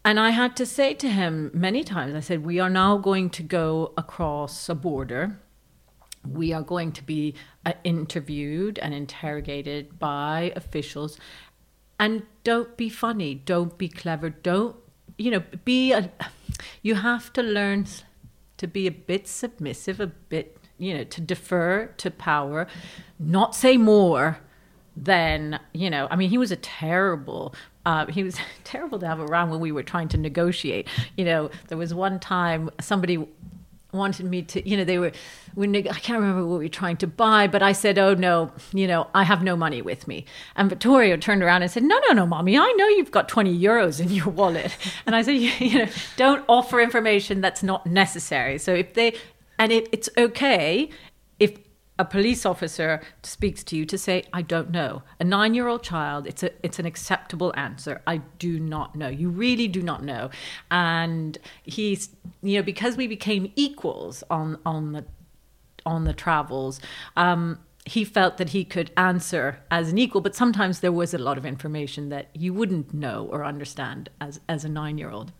and 0.04 0.18
i 0.20 0.30
had 0.30 0.56
to 0.56 0.64
say 0.64 0.94
to 0.94 1.08
him 1.10 1.50
many 1.52 1.82
times 1.82 2.14
i 2.14 2.20
said 2.20 2.46
we 2.46 2.60
are 2.60 2.70
now 2.70 2.96
going 2.96 3.28
to 3.28 3.42
go 3.42 3.92
across 3.96 4.68
a 4.68 4.74
border 4.74 5.40
we 6.28 6.52
are 6.52 6.62
going 6.62 6.92
to 6.92 7.02
be 7.02 7.34
uh, 7.66 7.72
interviewed 7.84 8.78
and 8.78 8.94
interrogated 8.94 9.98
by 9.98 10.52
officials 10.56 11.18
and 11.98 12.22
don't 12.42 12.76
be 12.76 12.88
funny 12.88 13.34
don't 13.34 13.76
be 13.78 13.88
clever 13.88 14.30
don't 14.30 14.76
you 15.18 15.30
know 15.30 15.42
be 15.64 15.92
a 15.92 16.10
you 16.82 16.96
have 16.96 17.32
to 17.32 17.42
learn 17.42 17.86
to 18.56 18.66
be 18.66 18.86
a 18.86 18.90
bit 18.90 19.26
submissive, 19.28 20.00
a 20.00 20.06
bit, 20.06 20.56
you 20.78 20.94
know, 20.94 21.04
to 21.04 21.20
defer 21.20 21.86
to 21.98 22.10
power, 22.10 22.66
not 23.18 23.54
say 23.54 23.76
more 23.76 24.38
than, 24.96 25.58
you 25.72 25.90
know, 25.90 26.06
I 26.10 26.16
mean, 26.16 26.30
he 26.30 26.38
was 26.38 26.52
a 26.52 26.56
terrible 26.56 27.54
uh, 27.86 28.06
he 28.06 28.22
was 28.22 28.38
terrible 28.64 28.98
to 28.98 29.06
have 29.06 29.20
around 29.20 29.50
when 29.50 29.60
we 29.60 29.70
were 29.70 29.82
trying 29.82 30.08
to 30.08 30.16
negotiate. 30.16 30.88
You 31.16 31.26
know, 31.26 31.50
there 31.68 31.76
was 31.76 31.92
one 31.92 32.18
time 32.18 32.70
somebody 32.80 33.28
wanted 33.94 34.26
me 34.26 34.42
to, 34.42 34.68
you 34.68 34.76
know, 34.76 34.84
they 34.84 34.98
were, 34.98 35.12
when 35.54 35.74
I 35.74 35.82
can't 35.82 36.20
remember 36.20 36.44
what 36.46 36.58
we 36.58 36.64
were 36.66 36.68
trying 36.68 36.96
to 36.98 37.06
buy, 37.06 37.46
but 37.46 37.62
I 37.62 37.72
said, 37.72 37.98
oh 37.98 38.14
no, 38.14 38.52
you 38.72 38.86
know, 38.86 39.08
I 39.14 39.22
have 39.24 39.42
no 39.42 39.56
money 39.56 39.80
with 39.82 40.06
me. 40.08 40.24
And 40.56 40.68
Vittorio 40.68 41.16
turned 41.16 41.42
around 41.42 41.62
and 41.62 41.70
said, 41.70 41.84
no, 41.84 41.98
no, 42.08 42.14
no, 42.14 42.26
mommy, 42.26 42.58
I 42.58 42.72
know 42.76 42.88
you've 42.88 43.10
got 43.10 43.28
20 43.28 43.58
euros 43.58 44.00
in 44.00 44.10
your 44.10 44.28
wallet. 44.28 44.76
And 45.06 45.14
I 45.14 45.22
said, 45.22 45.32
you 45.32 45.78
know, 45.78 45.86
don't 46.16 46.44
offer 46.48 46.80
information 46.80 47.40
that's 47.40 47.62
not 47.62 47.86
necessary. 47.86 48.58
So 48.58 48.72
if 48.74 48.94
they, 48.94 49.14
and 49.58 49.70
it, 49.70 49.88
it's 49.92 50.08
okay 50.16 50.88
a 51.98 52.04
police 52.04 52.44
officer 52.44 53.00
speaks 53.22 53.62
to 53.64 53.76
you 53.76 53.86
to 53.86 53.96
say 53.96 54.24
i 54.32 54.42
don't 54.42 54.70
know. 54.70 55.02
A 55.20 55.24
9 55.24 55.54
year 55.54 55.68
old 55.68 55.82
child 55.82 56.26
it's 56.26 56.42
a 56.42 56.50
it's 56.64 56.78
an 56.78 56.86
acceptable 56.86 57.52
answer. 57.56 58.02
I 58.06 58.18
do 58.38 58.58
not 58.58 58.96
know. 58.96 59.08
You 59.08 59.28
really 59.30 59.68
do 59.68 59.82
not 59.82 60.02
know. 60.02 60.30
And 60.70 61.38
he's 61.62 62.10
you 62.42 62.58
know 62.58 62.62
because 62.62 62.96
we 62.96 63.06
became 63.06 63.52
equals 63.56 64.24
on 64.30 64.58
on 64.66 64.92
the 64.92 65.04
on 65.86 66.04
the 66.04 66.14
travels 66.14 66.80
um, 67.16 67.58
he 67.86 68.02
felt 68.04 68.38
that 68.38 68.50
he 68.50 68.64
could 68.64 68.90
answer 68.96 69.60
as 69.70 69.90
an 69.90 69.98
equal 69.98 70.22
but 70.22 70.34
sometimes 70.34 70.80
there 70.80 70.90
was 70.90 71.12
a 71.12 71.18
lot 71.18 71.36
of 71.36 71.44
information 71.44 72.08
that 72.08 72.28
you 72.32 72.54
wouldn't 72.54 72.94
know 72.94 73.28
or 73.30 73.44
understand 73.44 74.08
as 74.20 74.40
as 74.48 74.64
a 74.64 74.68
9 74.68 74.96
year 74.96 75.10
old 75.10 75.32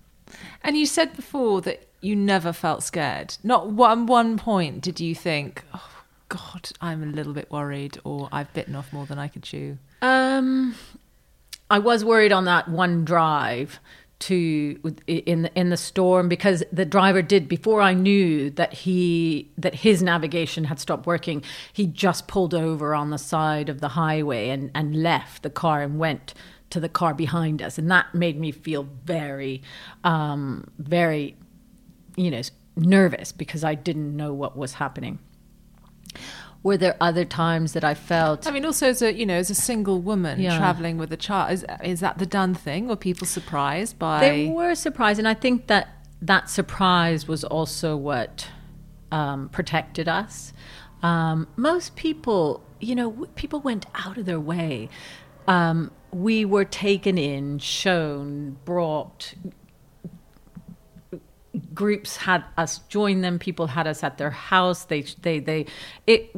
and 0.63 0.77
you 0.77 0.87
said 0.87 1.15
before 1.17 1.63
that 1.63 1.89
you 2.01 2.15
never 2.15 2.53
felt 2.53 2.83
scared. 2.83 3.37
Not 3.43 3.71
one 3.71 4.07
one 4.07 4.37
point 4.37 4.83
did 4.83 5.01
you 5.01 5.15
think 5.15 5.65
oh, 5.73 5.94
God, 6.35 6.73
I'm 6.81 7.05
a 7.05 7.07
little 7.07 7.33
bit 7.33 7.49
worried, 7.49 7.97
or 8.03 8.29
I've 8.33 8.53
bitten 8.55 8.75
off 8.75 8.93
more 8.93 9.07
than 9.07 9.21
I 9.21 9.29
could 9.29 9.45
chew? 9.45 9.79
Um, 10.03 10.75
I 11.71 11.79
was 11.79 12.05
worried 12.05 12.33
on 12.33 12.45
that 12.47 12.69
one 12.69 13.05
drive 13.05 13.79
to 14.21 14.95
in 15.07 15.43
the 15.43 15.55
in 15.55 15.71
the 15.71 15.77
storm 15.77 16.29
because 16.29 16.65
the 16.73 16.85
driver 16.85 17.23
did 17.23 17.49
before 17.49 17.81
I 17.81 17.95
knew 17.95 18.51
that 18.51 18.73
he 18.73 19.49
that 19.59 19.77
his 19.77 20.03
navigation 20.03 20.65
had 20.65 20.81
stopped 20.81 21.07
working. 21.07 21.45
He 21.73 21.87
just 21.87 22.27
pulled 22.27 22.53
over 22.53 22.97
on 22.97 23.11
the 23.11 23.19
side 23.19 23.69
of 23.69 23.81
the 23.81 23.91
highway 23.91 24.49
and 24.49 24.73
and 24.75 25.05
left 25.05 25.45
the 25.45 25.51
car 25.51 25.83
and 25.83 26.01
went 26.01 26.35
to 26.71 26.81
the 26.81 26.89
car 26.89 27.15
behind 27.15 27.63
us, 27.63 27.79
and 27.79 27.89
that 27.93 28.13
made 28.13 28.41
me 28.41 28.51
feel 28.51 28.89
very, 29.05 29.63
um, 30.03 30.67
very, 30.79 31.37
you 32.17 32.33
know, 32.33 32.43
nervous 32.75 33.31
because 33.31 33.63
I 33.63 33.77
didn't 33.77 34.17
know 34.17 34.33
what 34.33 34.57
was 34.57 34.75
happening 34.75 35.21
were 36.63 36.77
there 36.79 36.97
other 37.01 37.25
times 37.25 37.75
that 37.75 37.85
I 37.85 37.95
felt? 37.95 38.47
I 38.47 38.51
mean, 38.51 38.65
also 38.65 38.89
as 38.89 39.03
a 39.03 39.13
you 39.13 39.27
know 39.27 39.37
as 39.37 39.51
a 39.51 39.55
single 39.55 40.01
woman 40.01 40.41
yeah. 40.41 40.57
traveling 40.57 40.99
with 40.99 41.13
a 41.13 41.17
child, 41.17 41.53
is 41.53 41.65
is 41.85 42.01
that 42.01 42.19
the 42.19 42.27
done 42.27 42.55
thing? 42.55 42.89
Were 42.89 42.97
people 42.97 43.27
surprised 43.27 43.99
by? 43.99 44.21
They 44.21 44.49
were 44.49 44.75
surprised, 44.75 45.19
and 45.19 45.29
I 45.29 45.35
think 45.35 45.67
that 45.69 45.89
that 46.23 46.49
surprise 46.49 47.29
was 47.29 47.45
also 47.45 47.97
what 47.97 48.49
um, 49.13 49.51
protected 49.51 50.09
us. 50.09 50.53
Um, 51.03 51.49
most 51.57 51.97
people, 51.97 52.65
you 52.81 52.95
know, 52.95 53.29
people 53.35 53.61
went 53.61 53.85
out 53.95 54.17
of 54.17 54.25
their 54.25 54.41
way. 54.41 54.89
Um, 55.47 55.91
we 56.13 56.47
were 56.47 56.65
taken 56.65 57.19
in, 57.19 57.59
shown, 57.59 58.57
brought, 58.65 59.35
groups 61.75 62.17
had 62.17 62.45
us 62.57 62.79
join 62.89 63.21
them 63.21 63.39
people 63.39 63.69
had 63.69 63.87
us 63.87 64.03
at 64.03 64.19
their 64.19 64.31
house. 64.31 64.85
They 64.85 65.03
they 65.23 65.39
they 65.39 65.67
it 66.07 66.35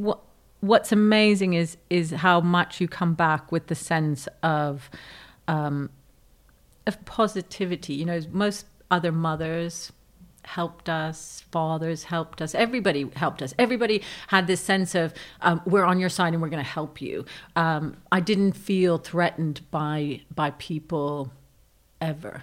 what's 0.60 0.92
amazing 0.92 1.54
is 1.54 1.76
is 1.90 2.10
how 2.10 2.40
much 2.40 2.80
you 2.80 2.88
come 2.88 3.14
back 3.14 3.50
with 3.52 3.66
the 3.68 3.74
sense 3.74 4.28
of 4.42 4.90
um 5.48 5.90
of 6.86 7.04
positivity. 7.04 7.94
You 7.94 8.04
know 8.04 8.20
most 8.30 8.66
other 8.90 9.12
mothers 9.12 9.92
helped 10.44 10.88
us 10.88 11.42
fathers 11.50 12.04
helped 12.04 12.40
us 12.40 12.54
everybody 12.54 13.10
helped 13.16 13.42
us. 13.42 13.52
Everybody 13.58 14.02
had 14.28 14.46
this 14.46 14.60
sense 14.60 14.94
of 14.94 15.12
um, 15.40 15.60
we're 15.66 15.84
on 15.84 15.98
your 15.98 16.08
side 16.08 16.34
and 16.34 16.40
we're 16.40 16.50
going 16.50 16.62
to 16.62 16.70
help 16.70 17.00
you. 17.00 17.24
Um, 17.56 17.96
i 18.12 18.20
didn't 18.20 18.52
feel 18.52 18.98
threatened 18.98 19.62
by 19.70 20.22
by 20.34 20.50
people 20.52 21.32
ever 22.00 22.42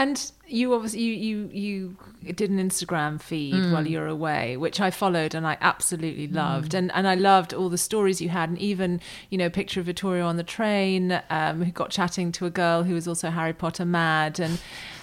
and 0.00 0.32
you 0.46 0.72
obviously 0.72 1.02
you 1.02 1.50
you 1.52 1.96
you 2.22 2.32
did 2.32 2.48
an 2.50 2.58
Instagram 2.58 3.20
feed 3.20 3.52
mm. 3.52 3.72
while 3.72 3.86
you 3.86 3.98
were 3.98 4.06
away, 4.06 4.56
which 4.56 4.80
I 4.80 4.90
followed 4.90 5.34
and 5.34 5.46
I 5.46 5.58
absolutely 5.60 6.26
mm. 6.26 6.34
loved, 6.34 6.72
mm. 6.72 6.78
and 6.78 6.92
and 6.92 7.06
I 7.06 7.14
loved 7.16 7.52
all 7.52 7.68
the 7.68 7.76
stories 7.76 8.18
you 8.18 8.30
had, 8.30 8.48
and 8.48 8.58
even 8.58 8.98
you 9.28 9.36
know 9.36 9.46
a 9.46 9.50
picture 9.50 9.78
of 9.78 9.86
Vittorio 9.86 10.26
on 10.26 10.38
the 10.38 10.42
train 10.42 11.20
um, 11.28 11.62
who 11.62 11.70
got 11.70 11.90
chatting 11.90 12.32
to 12.32 12.46
a 12.46 12.50
girl 12.50 12.84
who 12.84 12.94
was 12.94 13.06
also 13.06 13.28
Harry 13.28 13.52
Potter 13.52 13.84
mad, 13.84 14.40
and 14.40 14.58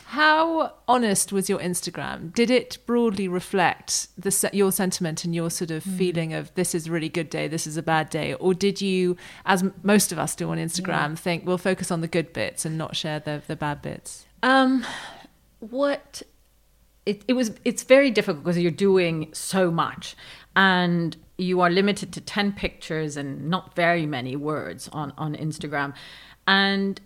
how 0.10 0.72
honest 0.88 1.34
was 1.34 1.50
your 1.50 1.60
Instagram? 1.60 2.34
Did 2.34 2.50
it 2.50 2.78
broadly 2.86 3.28
reflect 3.28 4.08
the 4.18 4.50
your 4.54 4.72
sentiment 4.72 5.26
and 5.26 5.36
your 5.36 5.50
sort 5.50 5.70
of 5.70 5.84
mm. 5.84 5.98
feeling 5.98 6.34
of 6.34 6.54
this 6.56 6.74
is 6.74 6.88
a 6.88 6.92
really 6.94 7.10
good 7.10 7.30
day, 7.30 7.50
this 7.50 7.68
is 7.68 7.76
a 7.76 7.84
bad 7.84 8.10
day, 8.10 8.34
or 8.36 8.54
did 8.54 8.82
you, 8.82 9.18
as 9.46 9.66
most 9.84 10.14
of 10.14 10.18
us 10.18 10.34
do 10.34 10.50
on 10.50 10.60
Instagram, 10.60 11.10
yeah. 11.10 11.16
think 11.16 11.46
we'll 11.46 11.58
focus 11.58 11.92
on 11.92 12.00
the 12.00 12.08
good 12.08 12.32
bits 12.32 12.64
and 12.64 12.78
not 12.78 12.96
share 12.96 13.20
the 13.20 13.42
the 13.48 13.58
bad 13.58 13.82
bits? 13.82 14.26
Um, 14.44 14.86
what 15.60 16.22
it, 17.06 17.26
it 17.28 17.34
was 17.34 17.52
it's 17.66 17.84
very 17.84 18.10
difficult 18.10 18.46
because 18.46 18.58
you're 18.58 18.72
doing 18.72 19.28
so 19.34 19.70
much 19.70 20.16
and 20.56 21.18
you 21.38 21.60
are 21.60 21.70
limited 21.70 22.14
to 22.14 22.22
10 22.22 22.54
pictures 22.54 23.18
and 23.18 23.50
not 23.50 23.76
very 23.76 24.06
many 24.06 24.38
words 24.38 24.88
on 24.94 25.12
on 25.18 25.36
Instagram 25.36 25.94
and 26.48 27.02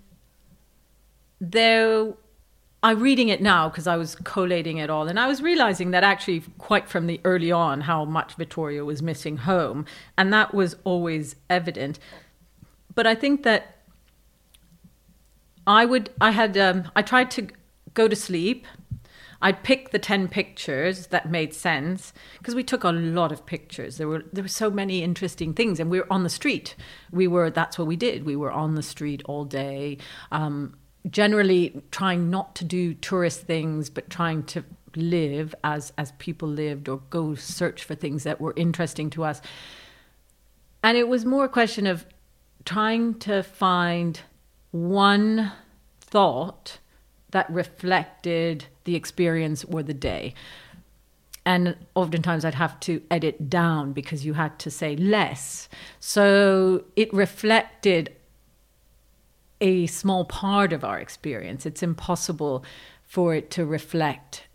though 1.39 2.15
I'm 2.83 2.99
reading 2.99 3.29
it 3.29 3.41
now 3.41 3.69
because 3.69 3.85
I 3.85 3.95
was 3.95 4.15
collating 4.15 4.77
it 4.77 4.89
all, 4.89 5.07
and 5.07 5.19
I 5.19 5.27
was 5.27 5.41
realizing 5.41 5.91
that 5.91 6.03
actually, 6.03 6.41
quite 6.57 6.89
from 6.89 7.05
the 7.05 7.21
early 7.23 7.51
on, 7.51 7.81
how 7.81 8.05
much 8.05 8.35
Vittorio 8.35 8.85
was 8.85 9.03
missing 9.03 9.37
home, 9.37 9.85
and 10.17 10.33
that 10.33 10.53
was 10.53 10.75
always 10.83 11.35
evident. 11.49 11.99
But 12.93 13.05
I 13.05 13.13
think 13.13 13.43
that 13.43 13.77
I 15.67 15.85
would, 15.85 16.09
I 16.19 16.31
had, 16.31 16.57
um, 16.57 16.89
I 16.95 17.03
tried 17.03 17.29
to 17.31 17.47
go 17.93 18.07
to 18.07 18.15
sleep. 18.15 18.65
I'd 19.43 19.63
pick 19.63 19.89
the 19.89 19.99
10 19.99 20.27
pictures 20.27 21.07
that 21.07 21.31
made 21.31 21.53
sense 21.53 22.13
because 22.37 22.53
we 22.53 22.63
took 22.63 22.83
a 22.83 22.91
lot 22.91 23.31
of 23.31 23.45
pictures. 23.45 23.97
There 23.97 24.07
were 24.07 24.23
there 24.31 24.43
were 24.43 24.47
so 24.47 24.69
many 24.69 25.01
interesting 25.01 25.55
things 25.55 25.79
and 25.79 25.89
we 25.89 25.99
were 25.99 26.13
on 26.13 26.21
the 26.21 26.29
street. 26.29 26.75
We 27.11 27.27
were 27.27 27.49
that's 27.49 27.79
what 27.79 27.87
we 27.87 27.95
did. 27.95 28.23
We 28.23 28.35
were 28.35 28.51
on 28.51 28.75
the 28.75 28.83
street 28.83 29.23
all 29.25 29.45
day. 29.45 29.97
Um, 30.31 30.75
generally 31.09 31.81
trying 31.91 32.29
not 32.29 32.55
to 32.55 32.63
do 32.63 32.93
tourist 32.93 33.41
things 33.41 33.89
but 33.89 34.09
trying 34.09 34.43
to 34.43 34.63
live 34.95 35.55
as 35.63 35.93
as 35.97 36.11
people 36.13 36.47
lived 36.47 36.89
or 36.89 36.97
go 37.09 37.35
search 37.35 37.83
for 37.83 37.95
things 37.95 38.23
that 38.23 38.41
were 38.41 38.53
interesting 38.55 39.09
to 39.09 39.23
us. 39.23 39.41
And 40.83 40.97
it 40.97 41.07
was 41.07 41.25
more 41.25 41.45
a 41.45 41.49
question 41.49 41.87
of 41.87 42.05
trying 42.65 43.19
to 43.19 43.43
find 43.43 44.21
one 44.71 45.51
thought 45.99 46.79
that 47.31 47.49
reflected 47.49 48.65
the 48.83 48.95
experience 48.95 49.63
or 49.63 49.83
the 49.83 49.93
day. 49.93 50.33
And 51.45 51.75
oftentimes 51.95 52.45
I'd 52.45 52.55
have 52.55 52.79
to 52.81 53.01
edit 53.09 53.49
down 53.49 53.93
because 53.93 54.25
you 54.25 54.33
had 54.33 54.59
to 54.59 54.69
say 54.69 54.95
less. 54.95 55.69
So 55.99 56.85
it 56.95 57.11
reflected 57.13 58.15
a 59.61 59.87
small 59.87 60.25
part 60.25 60.73
of 60.73 60.83
our 60.83 60.99
experience. 60.99 61.65
It's 61.65 61.83
impossible 61.83 62.65
for 63.03 63.35
it 63.35 63.49
to 63.51 63.65
reflect 63.65 64.47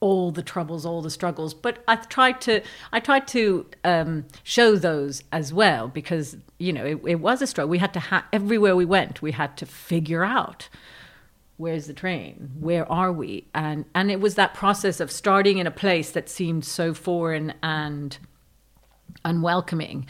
all 0.00 0.30
the 0.30 0.42
troubles, 0.42 0.86
all 0.86 1.02
the 1.02 1.10
struggles. 1.10 1.54
But 1.54 1.82
I 1.88 1.96
tried 1.96 2.40
to, 2.42 2.62
I 2.92 3.00
tried 3.00 3.26
to 3.28 3.66
um, 3.84 4.26
show 4.42 4.76
those 4.76 5.22
as 5.32 5.52
well 5.52 5.88
because 5.88 6.36
you 6.58 6.72
know 6.72 6.84
it, 6.84 7.00
it 7.06 7.14
was 7.16 7.42
a 7.42 7.46
struggle. 7.46 7.70
We 7.70 7.78
had 7.78 7.94
to 7.94 8.00
ha- 8.00 8.26
everywhere 8.32 8.76
we 8.76 8.84
went, 8.84 9.22
we 9.22 9.32
had 9.32 9.56
to 9.58 9.66
figure 9.66 10.24
out 10.24 10.68
where's 11.58 11.86
the 11.86 11.94
train 11.94 12.50
where 12.60 12.90
are 12.92 13.10
we 13.10 13.46
and 13.54 13.86
and 13.94 14.10
it 14.10 14.20
was 14.20 14.34
that 14.34 14.52
process 14.52 15.00
of 15.00 15.10
starting 15.10 15.56
in 15.56 15.66
a 15.66 15.70
place 15.70 16.10
that 16.10 16.28
seemed 16.28 16.62
so 16.62 16.92
foreign 16.92 17.54
and 17.62 18.18
unwelcoming 19.24 20.06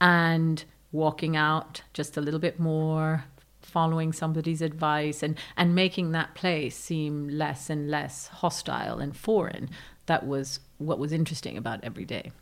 and 0.00 0.64
walking 0.92 1.36
out 1.36 1.82
just 1.94 2.16
a 2.16 2.20
little 2.20 2.40
bit 2.40 2.58
more 2.60 3.24
following 3.70 4.12
somebody's 4.12 4.60
advice 4.60 5.22
and 5.22 5.38
and 5.56 5.74
making 5.74 6.12
that 6.12 6.34
place 6.34 6.76
seem 6.76 7.28
less 7.28 7.70
and 7.70 7.90
less 7.90 8.26
hostile 8.28 8.98
and 8.98 9.16
foreign 9.16 9.70
that 10.10 10.26
was 10.26 10.60
what 10.78 10.98
was 10.98 11.12
interesting 11.12 11.56
about 11.56 11.78
every 11.84 12.04
day. 12.04 12.32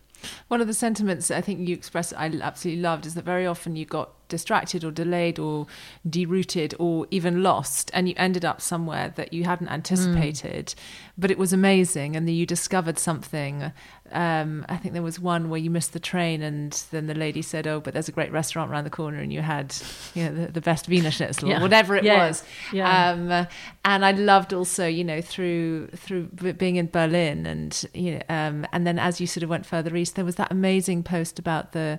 One 0.48 0.60
of 0.60 0.66
the 0.66 0.74
sentiments 0.74 1.30
I 1.30 1.42
think 1.42 1.68
you 1.68 1.74
expressed 1.74 2.14
I 2.16 2.26
absolutely 2.40 2.82
loved 2.82 3.04
is 3.04 3.14
that 3.14 3.24
very 3.24 3.46
often 3.46 3.76
you 3.76 3.84
got 3.84 4.10
distracted 4.28 4.84
or 4.84 4.90
delayed 4.90 5.38
or 5.38 5.66
derouted 6.08 6.74
or 6.78 7.06
even 7.10 7.42
lost 7.42 7.90
and 7.94 8.08
you 8.08 8.14
ended 8.16 8.44
up 8.44 8.60
somewhere 8.60 9.12
that 9.16 9.32
you 9.32 9.44
hadn't 9.44 9.68
anticipated 9.68 10.66
mm. 10.66 10.74
but 11.16 11.30
it 11.30 11.38
was 11.38 11.52
amazing 11.52 12.14
and 12.14 12.28
then 12.28 12.34
you 12.34 12.46
discovered 12.46 12.98
something 12.98 13.72
um, 14.12 14.64
i 14.68 14.76
think 14.76 14.92
there 14.94 15.02
was 15.02 15.18
one 15.18 15.50
where 15.50 15.60
you 15.60 15.70
missed 15.70 15.92
the 15.92 16.00
train 16.00 16.42
and 16.42 16.84
then 16.90 17.06
the 17.06 17.14
lady 17.14 17.42
said 17.42 17.66
oh 17.66 17.80
but 17.80 17.92
there's 17.92 18.08
a 18.08 18.12
great 18.12 18.32
restaurant 18.32 18.70
around 18.70 18.84
the 18.84 18.90
corner 18.90 19.18
and 19.18 19.32
you 19.32 19.42
had 19.42 19.74
you 20.14 20.24
know 20.24 20.34
the, 20.34 20.52
the 20.52 20.60
best 20.60 20.88
wiener 20.88 21.10
schnitzel 21.10 21.48
yeah. 21.48 21.58
or 21.58 21.62
whatever 21.62 21.96
it 21.96 22.04
yeah. 22.04 22.28
was 22.28 22.44
yeah. 22.72 23.10
Um, 23.10 23.46
and 23.84 24.04
i 24.04 24.12
loved 24.12 24.52
also 24.52 24.86
you 24.86 25.04
know 25.04 25.20
through 25.20 25.88
through 25.88 26.24
being 26.54 26.76
in 26.76 26.86
berlin 26.86 27.46
and 27.46 27.84
you 27.94 28.12
know 28.12 28.22
um, 28.28 28.66
and 28.72 28.86
then 28.86 28.98
as 28.98 29.20
you 29.20 29.26
sort 29.26 29.42
of 29.42 29.50
went 29.50 29.66
further 29.66 29.94
east 29.96 30.14
there 30.14 30.24
was 30.24 30.36
that 30.36 30.50
amazing 30.50 31.02
post 31.02 31.38
about 31.38 31.72
the 31.72 31.98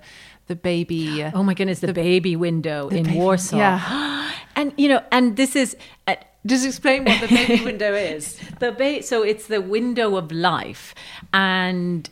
the 0.50 0.56
baby. 0.56 1.24
Oh 1.24 1.44
my 1.44 1.54
goodness, 1.54 1.80
the, 1.80 1.88
the 1.88 1.94
baby 1.94 2.36
window 2.36 2.90
the 2.90 2.98
in 2.98 3.04
baby, 3.06 3.18
Warsaw. 3.18 3.58
Yeah. 3.58 4.34
and 4.58 4.74
you 4.76 4.90
know, 4.90 5.02
and 5.14 5.38
this 5.38 5.56
is 5.56 5.78
uh, 6.08 6.16
just 6.46 6.66
explain 6.66 7.06
what 7.06 7.22
the 7.22 7.28
baby 7.28 7.64
window 7.72 7.94
is. 7.94 8.38
The 8.60 8.74
ba- 8.74 9.04
so 9.04 9.24
it's 9.24 9.48
the 9.48 9.62
window 9.62 10.18
of 10.18 10.32
life, 10.32 10.94
and 11.32 12.10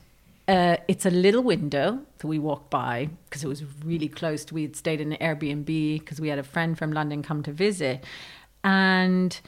uh, 0.48 0.78
it's 0.88 1.06
a 1.06 1.10
little 1.10 1.44
window 1.44 2.00
that 2.20 2.28
we 2.28 2.40
walked 2.40 2.70
by 2.70 3.10
because 3.26 3.44
it 3.44 3.48
was 3.48 3.64
really 3.84 4.08
close. 4.08 4.46
To, 4.46 4.54
we 4.54 4.62
had 4.62 4.76
stayed 4.76 5.02
in 5.02 5.12
an 5.12 5.18
Airbnb 5.20 6.00
because 6.00 6.22
we 6.22 6.30
had 6.30 6.40
a 6.40 6.44
friend 6.44 6.78
from 6.78 6.94
London 6.94 7.24
come 7.24 7.44
to 7.44 7.52
visit, 7.52 8.04
and 8.64 9.40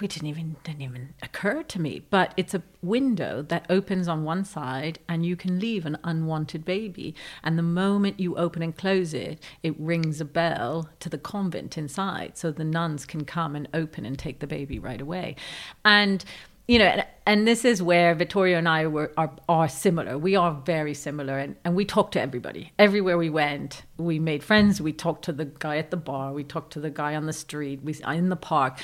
we 0.00 0.08
didn't 0.08 0.28
even 0.28 0.56
didn't 0.64 0.82
even 0.82 1.14
occur 1.22 1.62
to 1.62 1.80
me 1.80 2.02
but 2.10 2.34
it's 2.36 2.54
a 2.54 2.62
window 2.82 3.42
that 3.42 3.64
opens 3.70 4.08
on 4.08 4.24
one 4.24 4.44
side 4.44 4.98
and 5.08 5.24
you 5.24 5.36
can 5.36 5.60
leave 5.60 5.86
an 5.86 5.96
unwanted 6.02 6.64
baby 6.64 7.14
and 7.42 7.56
the 7.56 7.62
moment 7.62 8.18
you 8.18 8.36
open 8.36 8.62
and 8.62 8.76
close 8.76 9.14
it 9.14 9.40
it 9.62 9.78
rings 9.78 10.20
a 10.20 10.24
bell 10.24 10.88
to 10.98 11.08
the 11.08 11.18
convent 11.18 11.78
inside 11.78 12.36
so 12.36 12.50
the 12.50 12.64
nuns 12.64 13.06
can 13.06 13.24
come 13.24 13.54
and 13.54 13.68
open 13.72 14.04
and 14.04 14.18
take 14.18 14.40
the 14.40 14.46
baby 14.46 14.78
right 14.78 15.00
away 15.00 15.36
and 15.84 16.24
you 16.66 16.78
know, 16.78 16.86
and, 16.86 17.06
and, 17.26 17.46
this 17.46 17.62
is 17.64 17.82
where 17.82 18.14
Vittorio 18.14 18.56
and 18.56 18.66
I 18.66 18.86
were 18.86 19.12
are, 19.18 19.30
are 19.50 19.68
similar. 19.68 20.16
We 20.16 20.34
are 20.34 20.54
very 20.64 20.94
similar, 20.94 21.38
and, 21.38 21.56
and 21.62 21.76
we 21.76 21.84
talk 21.84 22.12
to 22.12 22.20
everybody. 22.20 22.72
Everywhere 22.78 23.18
we 23.18 23.28
went, 23.28 23.82
we 23.98 24.18
made 24.18 24.42
friends. 24.42 24.80
We 24.80 24.94
talked 24.94 25.26
to 25.26 25.32
the 25.32 25.44
guy 25.44 25.76
at 25.76 25.90
the 25.90 25.98
bar. 25.98 26.32
We 26.32 26.42
talked 26.42 26.72
to 26.72 26.80
the 26.80 26.88
guy 26.88 27.16
on 27.16 27.26
the 27.26 27.34
street. 27.34 27.82
We 27.82 27.94
in 28.06 28.30
the 28.30 28.36
park, 28.36 28.78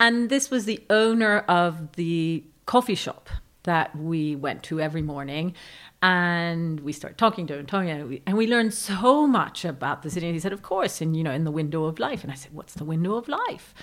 and 0.00 0.30
this 0.30 0.50
was 0.50 0.64
the 0.64 0.82
owner 0.90 1.40
of 1.40 1.92
the 1.92 2.42
coffee 2.66 2.94
shop 2.94 3.28
that 3.64 3.94
we 3.94 4.34
went 4.34 4.62
to 4.64 4.80
every 4.80 5.02
morning. 5.02 5.54
And 6.02 6.80
we 6.80 6.92
started 6.92 7.18
talking 7.18 7.46
to 7.48 7.62
talking, 7.64 7.90
and 7.90 8.08
we, 8.08 8.22
and 8.26 8.36
we 8.38 8.46
learned 8.46 8.72
so 8.72 9.26
much 9.26 9.66
about 9.66 10.02
the 10.02 10.08
city. 10.08 10.26
And 10.26 10.34
he 10.34 10.40
said, 10.40 10.54
"Of 10.54 10.62
course, 10.62 11.02
and 11.02 11.14
you 11.14 11.22
know, 11.22 11.30
in 11.30 11.44
the 11.44 11.50
window 11.50 11.84
of 11.84 11.98
life." 11.98 12.22
And 12.22 12.32
I 12.32 12.36
said, 12.36 12.54
"What's 12.54 12.72
the 12.74 12.84
window 12.84 13.16
of 13.16 13.28
life?" 13.28 13.74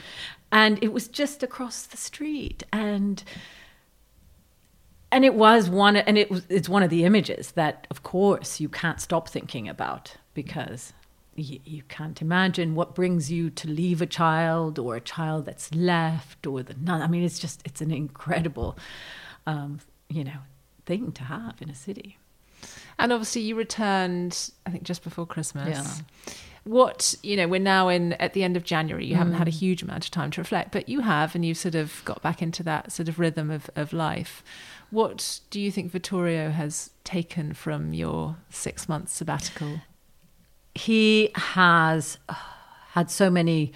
And 0.51 0.83
it 0.83 0.91
was 0.91 1.07
just 1.07 1.43
across 1.43 1.85
the 1.85 1.97
street, 1.97 2.63
and 2.73 3.23
and 5.11 5.23
it 5.23 5.35
was 5.35 5.69
one, 5.69 5.95
and 5.95 6.17
it 6.17 6.31
was 6.31 6.47
it's 6.49 6.67
one 6.67 6.81
of 6.81 6.89
the 6.89 7.03
images 7.03 7.51
that, 7.51 7.85
of 7.91 8.01
course, 8.01 8.59
you 8.59 8.67
can't 8.67 8.99
stop 8.99 9.29
thinking 9.29 9.69
about 9.69 10.15
because 10.33 10.93
you, 11.37 11.59
you, 11.63 11.83
can't 11.83 12.19
imagine 12.21 12.73
what 12.73 12.95
brings 12.95 13.31
you 13.31 13.49
to 13.51 13.69
leave 13.69 14.01
a 14.01 14.07
child 14.07 14.79
or 14.79 14.95
a 14.95 15.01
child 15.01 15.45
that's 15.45 15.73
left 15.73 16.47
or 16.47 16.63
the 16.63 16.73
nun. 16.73 17.01
I 17.01 17.07
mean, 17.07 17.23
it's 17.23 17.39
just 17.39 17.61
it's 17.63 17.79
an 17.79 17.91
incredible, 17.91 18.77
um, 19.45 19.79
you 20.09 20.23
know, 20.23 20.39
thing 20.85 21.11
to 21.13 21.23
have 21.23 21.61
in 21.61 21.69
a 21.69 21.75
city. 21.75 22.17
And 22.97 23.13
obviously, 23.13 23.43
you 23.43 23.55
returned, 23.55 24.49
I 24.65 24.71
think, 24.71 24.83
just 24.83 25.03
before 25.03 25.27
Christmas. 25.27 26.01
Yeah. 26.27 26.33
What 26.63 27.15
you 27.21 27.37
know, 27.37 27.47
we're 27.47 27.59
now 27.61 27.87
in 27.87 28.13
at 28.13 28.33
the 28.33 28.43
end 28.43 28.57
of 28.57 28.63
January. 28.63 29.05
You 29.05 29.13
mm. 29.13 29.19
haven't 29.19 29.35
had 29.35 29.47
a 29.47 29.51
mm. 29.51 29.59
huge 29.59 29.83
amount 29.83 30.05
of 30.05 30.11
time 30.11 30.31
to 30.31 30.41
reflect, 30.41 30.71
but 30.71 30.89
you 30.89 31.01
have, 31.01 31.35
and 31.35 31.45
you've 31.45 31.57
sort 31.57 31.75
of 31.75 32.01
got 32.03 32.23
back 32.23 32.41
into 32.41 32.63
that 32.63 32.91
sort 32.91 33.07
of 33.07 33.19
rhythm 33.19 33.51
of, 33.51 33.69
of 33.75 33.93
life. 33.93 34.43
What 34.89 35.41
do 35.51 35.61
you 35.61 35.71
think 35.71 35.91
Vittorio 35.91 36.49
has 36.49 36.89
taken 37.03 37.53
from 37.53 37.93
your 37.93 38.37
six 38.49 38.89
month 38.89 39.09
sabbatical? 39.09 39.81
He 40.77 41.31
has 41.35 42.17
had 42.91 43.09
so 43.09 43.29
many 43.29 43.73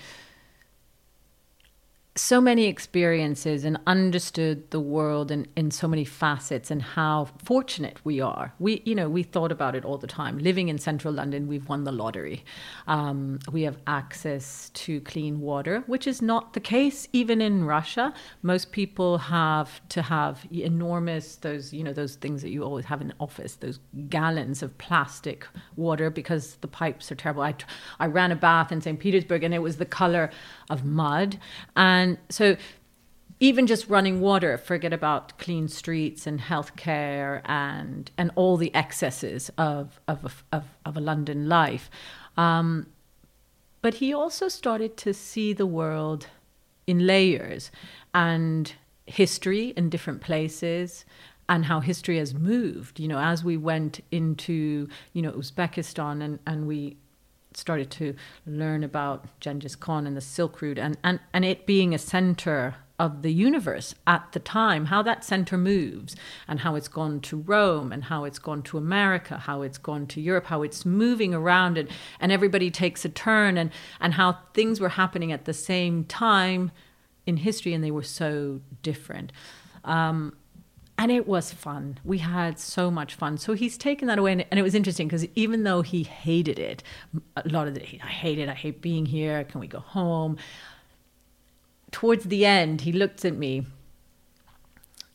so 2.16 2.42
many 2.42 2.66
experiences 2.66 3.64
and 3.64 3.80
understood 3.88 4.70
the 4.72 4.82
world 4.82 5.32
in, 5.32 5.48
in 5.56 5.72
so 5.72 5.88
many 5.88 6.04
facets 6.04 6.70
and 6.70 6.82
how 6.82 7.30
fortunate 7.42 7.98
we 8.04 8.20
are. 8.20 8.54
We, 8.60 8.82
you 8.84 8.96
know, 8.96 9.08
we 9.08 9.24
thought 9.24 9.52
about 9.52 9.76
it 9.76 9.86
all 9.86 9.98
the 9.98 10.08
time. 10.08 10.38
Living 10.38 10.68
in 10.68 10.78
central 10.78 11.14
London, 11.14 11.48
we've 11.48 11.70
won 11.70 11.86
the 11.86 11.92
lottery. 11.94 12.44
Um, 12.86 13.40
we 13.50 13.62
have 13.62 13.78
access 13.88 14.70
to 14.72 15.00
clean 15.02 15.40
water, 15.40 15.86
which 15.88 16.06
is 16.06 16.22
not 16.22 16.52
the 16.52 16.60
case 16.60 17.08
even 17.14 17.40
in 17.40 17.64
Russia. 17.64 18.14
Most 18.42 18.74
people 18.74 19.18
have 19.18 19.82
to 19.90 20.02
have 20.02 20.46
enormous, 20.52 21.38
those, 21.38 21.72
you 21.72 21.82
know, 21.82 21.94
those 21.94 22.16
things 22.16 22.42
that 22.42 22.50
you 22.50 22.64
always 22.64 22.86
have 22.86 23.00
in 23.00 23.14
office, 23.22 23.56
those 23.56 23.80
gallons 24.10 24.62
of 24.62 24.78
plastic 24.78 25.48
water 25.78 26.10
because 26.10 26.56
the 26.56 26.68
pipes 26.68 27.10
are 27.10 27.16
terrible. 27.16 27.44
I, 27.44 27.56
I 28.02 28.08
ran 28.08 28.34
a 28.34 28.36
bath 28.36 28.74
in 28.74 28.82
St. 28.82 29.00
Petersburg 29.00 29.46
and 29.46 29.54
it 29.54 29.60
was 29.60 29.78
the 29.78 29.86
color 29.86 30.30
of 30.70 30.84
mud. 30.84 31.40
And 31.78 32.01
so 32.30 32.56
even 33.42 33.66
just 33.66 33.90
running 33.90 34.22
water, 34.22 34.56
forget 34.58 34.94
about 34.94 35.38
clean 35.40 35.68
streets 35.68 36.28
and 36.28 36.40
healthcare 36.40 37.42
and 37.46 38.12
and 38.18 38.32
all 38.36 38.56
the 38.56 38.74
excesses 38.76 39.50
of 39.58 40.00
of 40.08 40.46
of, 40.52 40.64
of 40.86 40.96
a 40.96 41.02
London 41.02 41.50
life. 41.50 41.90
Um, 42.38 42.88
but 43.82 43.96
he 43.96 44.14
also 44.14 44.48
started 44.48 44.96
to 44.98 45.14
see 45.14 45.54
the 45.54 45.66
world 45.66 46.28
in 46.86 47.08
layers 47.08 47.72
and 48.14 48.74
history 49.08 49.74
in 49.76 49.90
different 49.90 50.22
places 50.22 51.04
and 51.50 51.66
how 51.66 51.80
history 51.80 52.18
has 52.20 52.36
moved. 52.36 53.00
You 53.00 53.08
know, 53.08 53.20
as 53.20 53.44
we 53.44 53.58
went 53.58 54.02
into 54.12 54.88
you 55.14 55.22
know 55.24 55.32
Uzbekistan 55.32 56.22
and 56.22 56.40
and 56.46 56.68
we 56.68 56.98
started 57.54 57.92
to 57.92 58.16
learn 58.46 58.84
about 58.84 59.26
Genghis 59.40 59.76
Khan 59.76 60.08
and 60.08 60.16
the 60.16 60.22
Silk 60.22 60.62
Route 60.62 60.78
and, 60.78 60.98
and, 61.04 61.20
and 61.34 61.46
it 61.46 61.66
being 61.66 61.94
a 61.94 61.98
center 61.98 62.76
of 63.02 63.24
the 63.24 63.34
universe 63.34 63.96
at 64.06 64.32
the 64.32 64.40
time, 64.40 64.86
how 64.86 65.02
that 65.02 65.24
center 65.24 65.58
moves 65.58 66.16
and 66.48 66.60
how 66.60 66.76
it's 66.76 66.88
gone 66.88 67.20
to 67.20 67.36
Rome 67.36 67.92
and 67.92 68.04
how 68.04 68.26
it's 68.26 68.38
gone 68.38 68.62
to 68.62 68.78
America, 68.78 69.40
how 69.40 69.64
it's 69.64 69.80
gone 69.80 70.06
to 70.06 70.22
Europe, 70.22 70.46
how 70.46 70.62
it's 70.62 70.86
moving 70.86 71.34
around 71.34 71.80
and, 71.80 71.90
and 72.20 72.32
everybody 72.32 72.70
takes 72.70 73.04
a 73.04 73.10
turn 73.10 73.58
and, 73.58 73.72
and 74.00 74.14
how 74.14 74.38
things 74.54 74.80
were 74.80 74.90
happening 74.90 75.32
at 75.32 75.46
the 75.46 75.54
same 75.54 76.04
time 76.06 76.72
in 77.26 77.38
history 77.38 77.74
and 77.74 77.84
they 77.84 77.90
were 77.90 78.04
so 78.04 78.62
different. 78.84 79.32
Um, 79.84 80.38
and 81.02 81.12
it 81.12 81.28
was 81.28 81.52
fun. 81.52 81.98
We 82.04 82.20
had 82.20 82.60
so 82.60 82.92
much 82.92 83.16
fun. 83.16 83.40
So 83.40 83.54
he's 83.54 83.76
taken 83.76 84.08
that 84.08 84.20
away, 84.20 84.34
and, 84.34 84.46
and 84.52 84.60
it 84.60 84.62
was 84.62 84.76
interesting 84.76 85.08
because 85.08 85.26
even 85.34 85.64
though 85.64 85.82
he 85.82 86.04
hated 86.04 86.60
it, 86.60 86.84
a 87.36 87.50
lot 87.50 87.68
of 87.68 87.76
it, 87.76 88.00
I 88.04 88.08
hate 88.08 88.38
it. 88.38 88.48
I 88.48 88.54
hate 88.54 88.84
being 88.84 89.08
here. 89.08 89.44
Can 89.44 89.60
we 89.60 89.66
go 89.66 89.80
home? 89.80 90.38
Towards 91.90 92.26
the 92.26 92.46
end, 92.46 92.82
he 92.82 92.92
looked 92.92 93.26
at 93.26 93.36
me. 93.36 93.66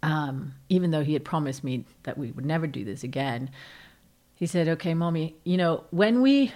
Um, 0.03 0.55
even 0.69 0.91
though 0.91 1.05
he 1.05 1.13
had 1.13 1.25
promised 1.25 1.63
me 1.63 1.85
that 2.03 2.19
we 2.19 2.33
would 2.33 2.45
never 2.45 2.67
do 2.67 2.85
this 2.85 3.05
again, 3.05 3.51
he 4.35 4.47
said, 4.47 4.67
"Okay, 4.67 4.93
mommy, 4.93 5.37
you 5.45 5.57
know 5.57 5.85
when 5.91 6.21
we 6.21 6.53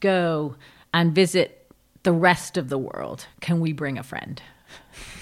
go 0.00 0.56
and 0.94 1.14
visit 1.14 1.70
the 2.04 2.12
rest 2.12 2.56
of 2.56 2.70
the 2.70 2.78
world, 2.78 3.26
can 3.42 3.60
we 3.60 3.74
bring 3.74 3.98
a 3.98 4.02
friend?" 4.02 4.40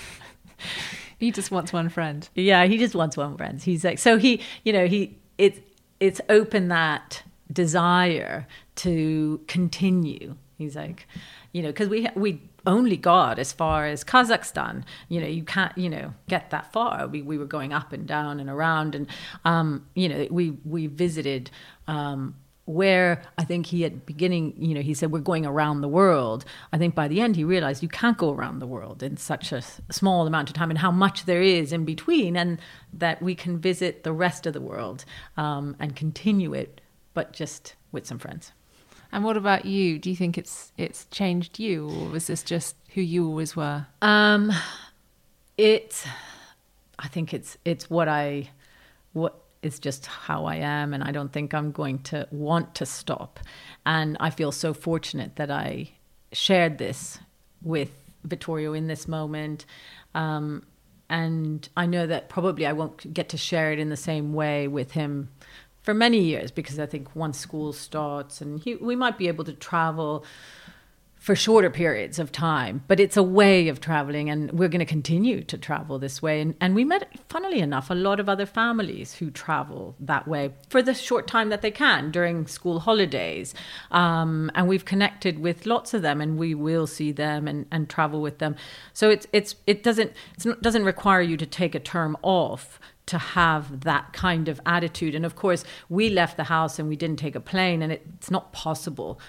He 1.20 1.30
just 1.30 1.50
wants 1.50 1.70
one 1.70 1.90
friend. 1.90 2.26
Yeah, 2.34 2.64
he 2.64 2.78
just 2.78 2.94
wants 2.94 3.14
one 3.14 3.36
friend. 3.36 3.62
He's 3.62 3.84
like, 3.84 3.98
so 3.98 4.16
he, 4.16 4.40
you 4.64 4.72
know, 4.72 4.86
he, 4.86 5.18
it's, 5.36 5.60
it's 6.00 6.20
open 6.30 6.68
that 6.68 7.22
desire 7.52 8.48
to 8.76 9.40
continue. 9.46 10.36
He's 10.56 10.76
like, 10.76 11.06
you 11.52 11.62
know, 11.62 11.68
because 11.68 11.88
we, 11.88 12.08
we 12.14 12.40
only 12.66 12.96
got 12.96 13.38
as 13.38 13.52
far 13.52 13.86
as 13.86 14.02
Kazakhstan. 14.02 14.84
You 15.10 15.20
know, 15.20 15.26
you 15.26 15.44
can't, 15.44 15.76
you 15.76 15.90
know, 15.90 16.14
get 16.26 16.48
that 16.50 16.72
far. 16.72 17.06
We, 17.06 17.20
we 17.20 17.36
were 17.36 17.44
going 17.44 17.74
up 17.74 17.92
and 17.92 18.06
down 18.06 18.40
and 18.40 18.48
around. 18.48 18.94
And, 18.94 19.06
um, 19.44 19.86
you 19.94 20.08
know, 20.08 20.26
we, 20.30 20.52
we 20.64 20.86
visited, 20.86 21.50
um, 21.86 22.34
where 22.72 23.22
I 23.36 23.44
think 23.44 23.66
he 23.66 23.84
at 23.84 24.06
beginning, 24.06 24.54
you 24.58 24.74
know, 24.74 24.80
he 24.80 24.94
said 24.94 25.12
we're 25.12 25.20
going 25.20 25.46
around 25.46 25.80
the 25.80 25.88
world. 25.88 26.44
I 26.72 26.78
think 26.78 26.94
by 26.94 27.08
the 27.08 27.20
end 27.20 27.36
he 27.36 27.44
realized 27.44 27.82
you 27.82 27.88
can't 27.88 28.16
go 28.16 28.32
around 28.32 28.58
the 28.58 28.66
world 28.66 29.02
in 29.02 29.16
such 29.16 29.52
a 29.52 29.62
small 29.90 30.26
amount 30.26 30.48
of 30.48 30.54
time, 30.54 30.70
and 30.70 30.78
how 30.78 30.90
much 30.90 31.24
there 31.24 31.42
is 31.42 31.72
in 31.72 31.84
between, 31.84 32.36
and 32.36 32.60
that 32.92 33.20
we 33.20 33.34
can 33.34 33.58
visit 33.58 34.04
the 34.04 34.12
rest 34.12 34.46
of 34.46 34.52
the 34.52 34.60
world 34.60 35.04
um, 35.36 35.76
and 35.80 35.96
continue 35.96 36.54
it, 36.54 36.80
but 37.14 37.32
just 37.32 37.74
with 37.92 38.06
some 38.06 38.18
friends. 38.18 38.52
And 39.12 39.24
what 39.24 39.36
about 39.36 39.64
you? 39.64 39.98
Do 39.98 40.08
you 40.08 40.16
think 40.16 40.38
it's 40.38 40.72
it's 40.76 41.06
changed 41.10 41.58
you, 41.58 41.88
or 41.88 42.10
was 42.10 42.26
this 42.26 42.42
just 42.42 42.76
who 42.94 43.00
you 43.00 43.26
always 43.26 43.56
were? 43.56 43.86
Um, 44.00 44.52
it's, 45.56 46.06
I 46.98 47.08
think 47.08 47.34
it's 47.34 47.58
it's 47.64 47.90
what 47.90 48.08
I, 48.08 48.50
what 49.12 49.34
is 49.62 49.78
just 49.78 50.06
how 50.06 50.46
I 50.46 50.56
am, 50.56 50.94
and 50.94 51.02
I 51.02 51.12
don't 51.12 51.32
think 51.32 51.52
I'm 51.52 51.72
going 51.72 51.98
to 52.04 52.26
want 52.30 52.74
to 52.76 52.86
stop. 52.86 53.40
And 53.84 54.16
I 54.20 54.30
feel 54.30 54.52
so 54.52 54.72
fortunate 54.72 55.36
that 55.36 55.50
I 55.50 55.90
shared 56.32 56.78
this 56.78 57.18
with 57.62 57.90
Vittorio 58.24 58.72
in 58.72 58.86
this 58.86 59.06
moment. 59.06 59.66
Um, 60.14 60.64
and 61.08 61.68
I 61.76 61.86
know 61.86 62.06
that 62.06 62.28
probably 62.28 62.66
I 62.66 62.72
won't 62.72 63.12
get 63.12 63.28
to 63.30 63.36
share 63.36 63.72
it 63.72 63.78
in 63.78 63.88
the 63.88 63.96
same 63.96 64.32
way 64.32 64.68
with 64.68 64.92
him 64.92 65.30
for 65.82 65.94
many 65.94 66.18
years 66.18 66.50
because 66.50 66.78
I 66.78 66.86
think 66.86 67.16
once 67.16 67.38
school 67.38 67.72
starts 67.72 68.40
and 68.40 68.60
he, 68.60 68.76
we 68.76 68.94
might 68.94 69.18
be 69.18 69.28
able 69.28 69.44
to 69.44 69.52
travel 69.52 70.24
for 71.20 71.36
shorter 71.36 71.68
periods 71.68 72.18
of 72.18 72.32
time, 72.32 72.82
but 72.88 72.98
it's 72.98 73.16
a 73.16 73.22
way 73.22 73.68
of 73.68 73.78
traveling, 73.78 74.30
and 74.30 74.50
we're 74.52 74.70
going 74.70 74.80
to 74.80 74.86
continue 74.86 75.44
to 75.44 75.58
travel 75.58 75.98
this 75.98 76.22
way. 76.22 76.40
And, 76.40 76.54
and 76.62 76.74
we 76.74 76.82
met, 76.82 77.10
funnily 77.28 77.60
enough, 77.60 77.90
a 77.90 77.94
lot 77.94 78.18
of 78.18 78.26
other 78.26 78.46
families 78.46 79.12
who 79.12 79.30
travel 79.30 79.94
that 80.00 80.26
way 80.26 80.54
for 80.70 80.80
the 80.80 80.94
short 80.94 81.26
time 81.26 81.50
that 81.50 81.60
they 81.60 81.70
can 81.70 82.10
during 82.10 82.46
school 82.46 82.80
holidays. 82.80 83.52
Um, 83.90 84.50
and 84.54 84.66
we've 84.66 84.86
connected 84.86 85.40
with 85.40 85.66
lots 85.66 85.92
of 85.92 86.00
them, 86.00 86.22
and 86.22 86.38
we 86.38 86.54
will 86.54 86.86
see 86.86 87.12
them 87.12 87.46
and, 87.46 87.66
and 87.70 87.90
travel 87.90 88.22
with 88.22 88.38
them. 88.38 88.56
So 88.94 89.10
it's 89.10 89.26
it's 89.30 89.56
it 89.66 89.82
doesn't 89.82 90.12
it 90.42 90.62
doesn't 90.62 90.84
require 90.84 91.20
you 91.20 91.36
to 91.36 91.46
take 91.46 91.74
a 91.74 91.80
term 91.80 92.16
off 92.22 92.80
to 93.06 93.18
have 93.18 93.80
that 93.80 94.12
kind 94.12 94.48
of 94.48 94.60
attitude. 94.64 95.14
And 95.14 95.26
of 95.26 95.34
course, 95.34 95.64
we 95.88 96.08
left 96.08 96.36
the 96.36 96.44
house 96.44 96.78
and 96.78 96.88
we 96.88 96.96
didn't 96.96 97.18
take 97.18 97.34
a 97.34 97.40
plane, 97.40 97.82
and 97.82 97.92
it's 97.92 98.30
not 98.30 98.52
possible 98.52 99.20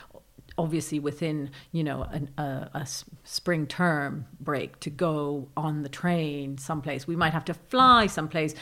obviously 0.61 0.99
within 0.99 1.49
you 1.71 1.83
know 1.83 2.03
an, 2.03 2.29
a, 2.37 2.69
a, 2.73 2.87
spring 3.23 3.65
term 3.65 4.25
break 4.39 4.79
to 4.79 4.89
go 4.89 5.49
on 5.57 5.81
the 5.81 5.89
train 5.89 6.57
someplace. 6.57 7.07
We 7.07 7.15
might 7.15 7.33
have 7.33 7.45
to 7.45 7.53
fly 7.53 8.07
someplace. 8.07 8.53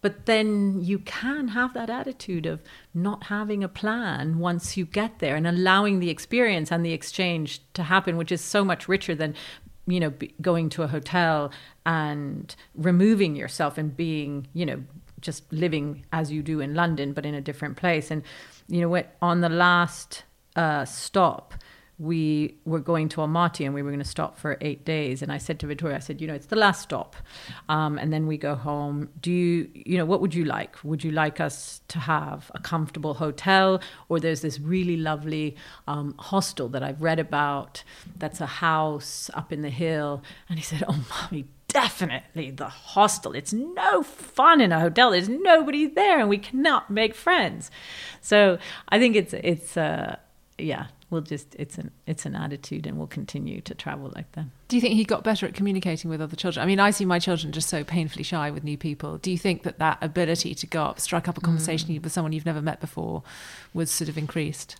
But 0.00 0.26
then 0.26 0.82
you 0.82 0.98
can 0.98 1.48
have 1.48 1.72
that 1.72 1.88
attitude 1.88 2.44
of 2.44 2.60
not 2.92 3.24
having 3.24 3.64
a 3.64 3.68
plan 3.68 4.38
once 4.38 4.76
you 4.76 4.84
get 4.84 5.18
there 5.18 5.34
and 5.34 5.46
allowing 5.46 5.98
the 5.98 6.10
experience 6.10 6.70
and 6.70 6.84
the 6.84 6.92
exchange 6.92 7.62
to 7.72 7.82
happen 7.82 8.18
which 8.18 8.30
is 8.30 8.42
so 8.42 8.64
much 8.64 8.86
richer 8.86 9.14
than 9.14 9.34
you 9.86 10.00
know 10.00 10.12
going 10.42 10.68
to 10.70 10.82
a 10.82 10.88
hotel 10.88 11.50
and 11.86 12.54
removing 12.74 13.34
yourself 13.34 13.78
and 13.78 13.96
being 13.96 14.46
you 14.52 14.66
know 14.66 14.82
just 15.20 15.50
living 15.50 16.04
as 16.12 16.30
you 16.30 16.42
do 16.42 16.60
in 16.60 16.74
London 16.74 17.14
but 17.14 17.24
in 17.26 17.34
a 17.34 17.40
different 17.40 17.76
place. 17.76 18.10
And 18.10 18.22
you 18.68 18.80
know 18.82 19.02
on 19.22 19.40
the 19.40 19.48
last 19.48 20.24
uh, 20.56 20.84
stop, 20.84 21.54
we 21.98 22.56
were 22.64 22.80
going 22.80 23.08
to 23.08 23.18
Almaty 23.18 23.64
and 23.64 23.72
we 23.72 23.80
were 23.80 23.90
going 23.90 24.02
to 24.02 24.08
stop 24.08 24.36
for 24.36 24.58
eight 24.60 24.84
days. 24.84 25.22
And 25.22 25.30
I 25.30 25.38
said 25.38 25.60
to 25.60 25.66
Vittorio, 25.66 25.96
I 25.96 26.00
said, 26.00 26.20
you 26.20 26.26
know, 26.26 26.34
it's 26.34 26.46
the 26.46 26.56
last 26.56 26.82
stop. 26.82 27.14
Um, 27.68 27.98
and 27.98 28.12
then 28.12 28.26
we 28.26 28.36
go 28.36 28.56
home. 28.56 29.10
Do 29.20 29.30
you, 29.30 29.70
you 29.74 29.96
know, 29.96 30.04
what 30.04 30.20
would 30.20 30.34
you 30.34 30.44
like? 30.44 30.82
Would 30.82 31.04
you 31.04 31.12
like 31.12 31.40
us 31.40 31.82
to 31.88 32.00
have 32.00 32.50
a 32.54 32.58
comfortable 32.58 33.14
hotel? 33.14 33.80
Or 34.08 34.18
there's 34.18 34.40
this 34.40 34.58
really 34.58 34.96
lovely 34.96 35.56
um, 35.86 36.14
hostel 36.18 36.68
that 36.70 36.82
I've 36.82 37.00
read 37.00 37.20
about 37.20 37.84
that's 38.18 38.40
a 38.40 38.46
house 38.46 39.30
up 39.34 39.52
in 39.52 39.62
the 39.62 39.70
hill. 39.70 40.22
And 40.48 40.58
he 40.58 40.64
said, 40.64 40.82
oh, 40.88 41.06
mommy, 41.08 41.46
definitely 41.68 42.50
the 42.50 42.68
hostel. 42.68 43.34
It's 43.34 43.52
no 43.52 44.02
fun 44.02 44.60
in 44.60 44.72
a 44.72 44.80
hotel. 44.80 45.12
There's 45.12 45.28
nobody 45.28 45.86
there 45.86 46.18
and 46.18 46.28
we 46.28 46.38
cannot 46.38 46.90
make 46.90 47.14
friends. 47.14 47.70
So 48.20 48.58
I 48.88 48.98
think 48.98 49.14
it's, 49.14 49.32
it's, 49.32 49.76
uh, 49.76 50.16
yeah, 50.58 50.86
we'll 51.10 51.22
just 51.22 51.54
it's 51.58 51.78
an 51.78 51.90
it's 52.06 52.26
an 52.26 52.34
attitude 52.34 52.86
and 52.86 52.96
we'll 52.96 53.06
continue 53.06 53.60
to 53.62 53.74
travel 53.74 54.12
like 54.14 54.30
that. 54.32 54.46
Do 54.68 54.76
you 54.76 54.80
think 54.80 54.94
he 54.94 55.04
got 55.04 55.24
better 55.24 55.46
at 55.46 55.54
communicating 55.54 56.10
with 56.10 56.20
other 56.20 56.36
children? 56.36 56.62
I 56.62 56.66
mean, 56.66 56.80
I 56.80 56.90
see 56.90 57.04
my 57.04 57.18
children 57.18 57.52
just 57.52 57.68
so 57.68 57.84
painfully 57.84 58.24
shy 58.24 58.50
with 58.50 58.64
new 58.64 58.78
people. 58.78 59.18
Do 59.18 59.30
you 59.30 59.38
think 59.38 59.62
that 59.64 59.78
that 59.78 59.98
ability 60.00 60.54
to 60.54 60.66
go 60.66 60.84
up, 60.84 61.00
strike 61.00 61.28
up 61.28 61.36
a 61.38 61.40
conversation 61.40 61.88
mm. 61.88 62.02
with 62.02 62.12
someone 62.12 62.32
you've 62.32 62.46
never 62.46 62.62
met 62.62 62.80
before 62.80 63.22
was 63.72 63.90
sort 63.90 64.08
of 64.08 64.16
increased? 64.16 64.76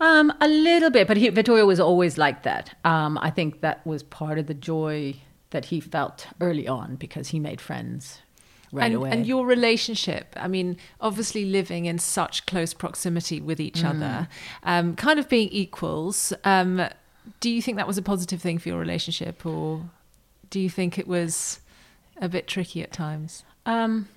Um, 0.00 0.32
a 0.40 0.48
little 0.48 0.90
bit, 0.90 1.06
but 1.06 1.16
he, 1.16 1.28
Vittorio 1.28 1.64
was 1.66 1.80
always 1.80 2.18
like 2.18 2.42
that. 2.42 2.76
Um, 2.84 3.16
I 3.22 3.30
think 3.30 3.60
that 3.60 3.86
was 3.86 4.02
part 4.02 4.38
of 4.38 4.46
the 4.48 4.54
joy 4.54 5.16
that 5.50 5.66
he 5.66 5.78
felt 5.78 6.26
early 6.40 6.66
on 6.66 6.96
because 6.96 7.28
he 7.28 7.38
made 7.38 7.60
friends 7.60 8.20
right 8.74 8.86
and, 8.86 8.94
away. 8.94 9.10
And 9.10 9.26
your 9.26 9.46
relationship, 9.46 10.34
I 10.36 10.48
mean, 10.48 10.76
obviously 11.00 11.44
living 11.44 11.86
in 11.86 11.98
such 11.98 12.46
close 12.46 12.74
proximity 12.74 13.40
with 13.40 13.60
each 13.60 13.82
mm. 13.82 13.90
other, 13.90 14.28
um, 14.64 14.96
kind 14.96 15.18
of 15.18 15.28
being 15.28 15.48
equals. 15.50 16.32
Um, 16.44 16.86
do 17.40 17.50
you 17.50 17.62
think 17.62 17.76
that 17.76 17.86
was 17.86 17.96
a 17.96 18.02
positive 18.02 18.42
thing 18.42 18.58
for 18.58 18.68
your 18.68 18.78
relationship, 18.78 19.46
or 19.46 19.88
do 20.50 20.60
you 20.60 20.68
think 20.68 20.98
it 20.98 21.08
was 21.08 21.60
a 22.20 22.28
bit 22.28 22.46
tricky 22.46 22.82
at 22.82 22.92
times? 22.92 23.44
Um, 23.64 24.08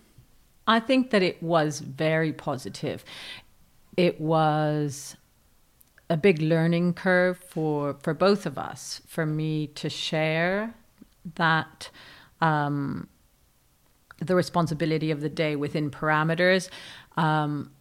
I 0.68 0.80
think 0.80 1.12
that 1.12 1.24
it 1.24 1.42
was 1.42 1.80
very 1.80 2.34
positive. 2.34 3.06
It 3.96 4.20
was 4.20 5.16
a 6.10 6.18
big 6.18 6.42
learning 6.42 6.94
curve 6.94 7.38
for 7.38 7.96
for 8.02 8.14
both 8.14 8.46
of 8.46 8.58
us. 8.58 9.02
For 9.08 9.26
me 9.26 9.68
to 9.68 9.90
share 9.90 10.74
that 11.36 11.90
um, 12.42 13.08
the 14.20 14.36
responsibility 14.36 15.12
of 15.12 15.22
the 15.22 15.30
day 15.30 15.56
within 15.56 15.92
parameters. 15.92 16.70
Um, 17.16 17.72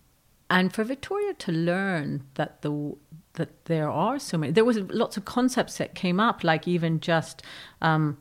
and 0.49 0.73
for 0.73 0.85
Vittorio 0.85 1.33
to 1.33 1.53
learn 1.53 2.25
that 2.35 2.63
the 2.63 2.97
that 3.35 3.67
there 3.67 3.91
are 3.91 4.19
so 4.19 4.39
many, 4.39 4.53
there 4.53 4.65
was 4.65 4.79
lots 4.79 5.19
of 5.19 5.27
concepts 5.27 5.77
that 5.77 5.95
came 5.95 6.19
up, 6.19 6.43
like 6.43 6.67
even 6.67 7.01
just 7.01 7.43
um, 7.83 8.17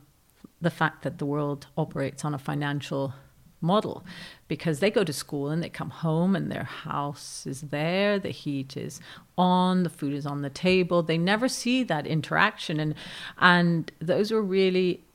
the 0.60 0.70
fact 0.70 1.02
that 1.02 1.16
the 1.18 1.24
world 1.24 1.68
operates 1.78 2.22
on 2.22 2.34
a 2.34 2.38
financial 2.38 3.14
model, 3.62 4.04
because 4.46 4.80
they 4.80 4.90
go 4.90 5.02
to 5.02 5.14
school 5.14 5.48
and 5.48 5.62
they 5.62 5.70
come 5.70 5.88
home 5.88 6.36
and 6.36 6.52
their 6.52 6.64
house 6.64 7.46
is 7.46 7.62
there, 7.62 8.18
the 8.18 8.28
heat 8.28 8.76
is 8.76 9.00
on, 9.38 9.84
the 9.84 9.88
food 9.88 10.12
is 10.12 10.26
on 10.26 10.42
the 10.42 10.50
table. 10.50 11.02
They 11.02 11.16
never 11.16 11.48
see 11.48 11.82
that 11.84 12.06
interaction, 12.06 12.78
and 12.78 12.94
and 13.38 13.90
those 13.98 14.30
were 14.30 14.42
really 14.42 15.05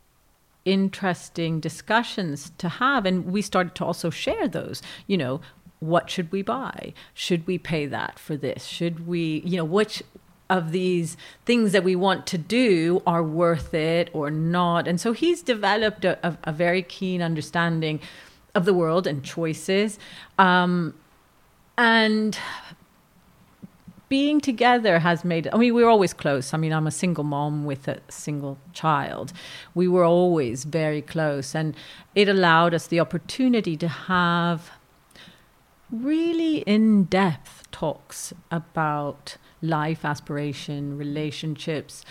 interesting 0.65 1.59
discussions 1.59 2.51
to 2.57 2.69
have. 2.69 3.05
And 3.05 3.25
we 3.25 3.41
started 3.41 3.75
to 3.75 3.85
also 3.85 4.09
share 4.09 4.47
those, 4.47 4.81
you 5.07 5.17
know, 5.17 5.41
what 5.79 6.09
should 6.09 6.31
we 6.31 6.41
buy? 6.43 6.93
Should 7.13 7.47
we 7.47 7.57
pay 7.57 7.87
that 7.87 8.19
for 8.19 8.37
this? 8.37 8.65
Should 8.65 9.07
we, 9.07 9.41
you 9.45 9.57
know, 9.57 9.65
which 9.65 10.03
of 10.49 10.71
these 10.71 11.17
things 11.45 11.71
that 11.71 11.83
we 11.83 11.95
want 11.95 12.27
to 12.27 12.37
do 12.37 13.01
are 13.07 13.23
worth 13.23 13.73
it 13.73 14.09
or 14.13 14.29
not? 14.29 14.87
And 14.87 15.01
so 15.01 15.11
he's 15.11 15.41
developed 15.41 16.05
a, 16.05 16.19
a, 16.27 16.37
a 16.43 16.51
very 16.51 16.83
keen 16.83 17.21
understanding 17.21 17.99
of 18.53 18.65
the 18.65 18.73
world 18.73 19.07
and 19.07 19.23
choices. 19.23 19.97
Um, 20.37 20.93
and 21.77 22.37
being 24.11 24.41
together 24.41 24.99
has 24.99 25.23
made 25.23 25.47
i 25.53 25.57
mean 25.57 25.73
we 25.73 25.81
were 25.81 25.89
always 25.89 26.13
close. 26.23 26.53
I 26.53 26.57
mean 26.57 26.73
i'm 26.77 26.85
a 26.85 26.97
single 27.03 27.23
mom 27.23 27.63
with 27.71 27.87
a 27.87 27.97
single 28.09 28.57
child. 28.73 29.31
We 29.73 29.87
were 29.87 30.03
always 30.03 30.65
very 30.65 31.01
close 31.01 31.55
and 31.55 31.67
it 32.13 32.27
allowed 32.27 32.73
us 32.73 32.87
the 32.87 32.99
opportunity 32.99 33.77
to 33.77 33.87
have 33.87 34.71
really 35.89 36.57
in-depth 36.75 37.71
talks 37.71 38.33
about 38.59 39.37
life 39.61 40.03
aspiration 40.03 40.97
relationships. 40.97 42.03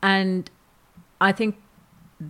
And 0.00 0.48
i 1.28 1.32
think 1.32 1.52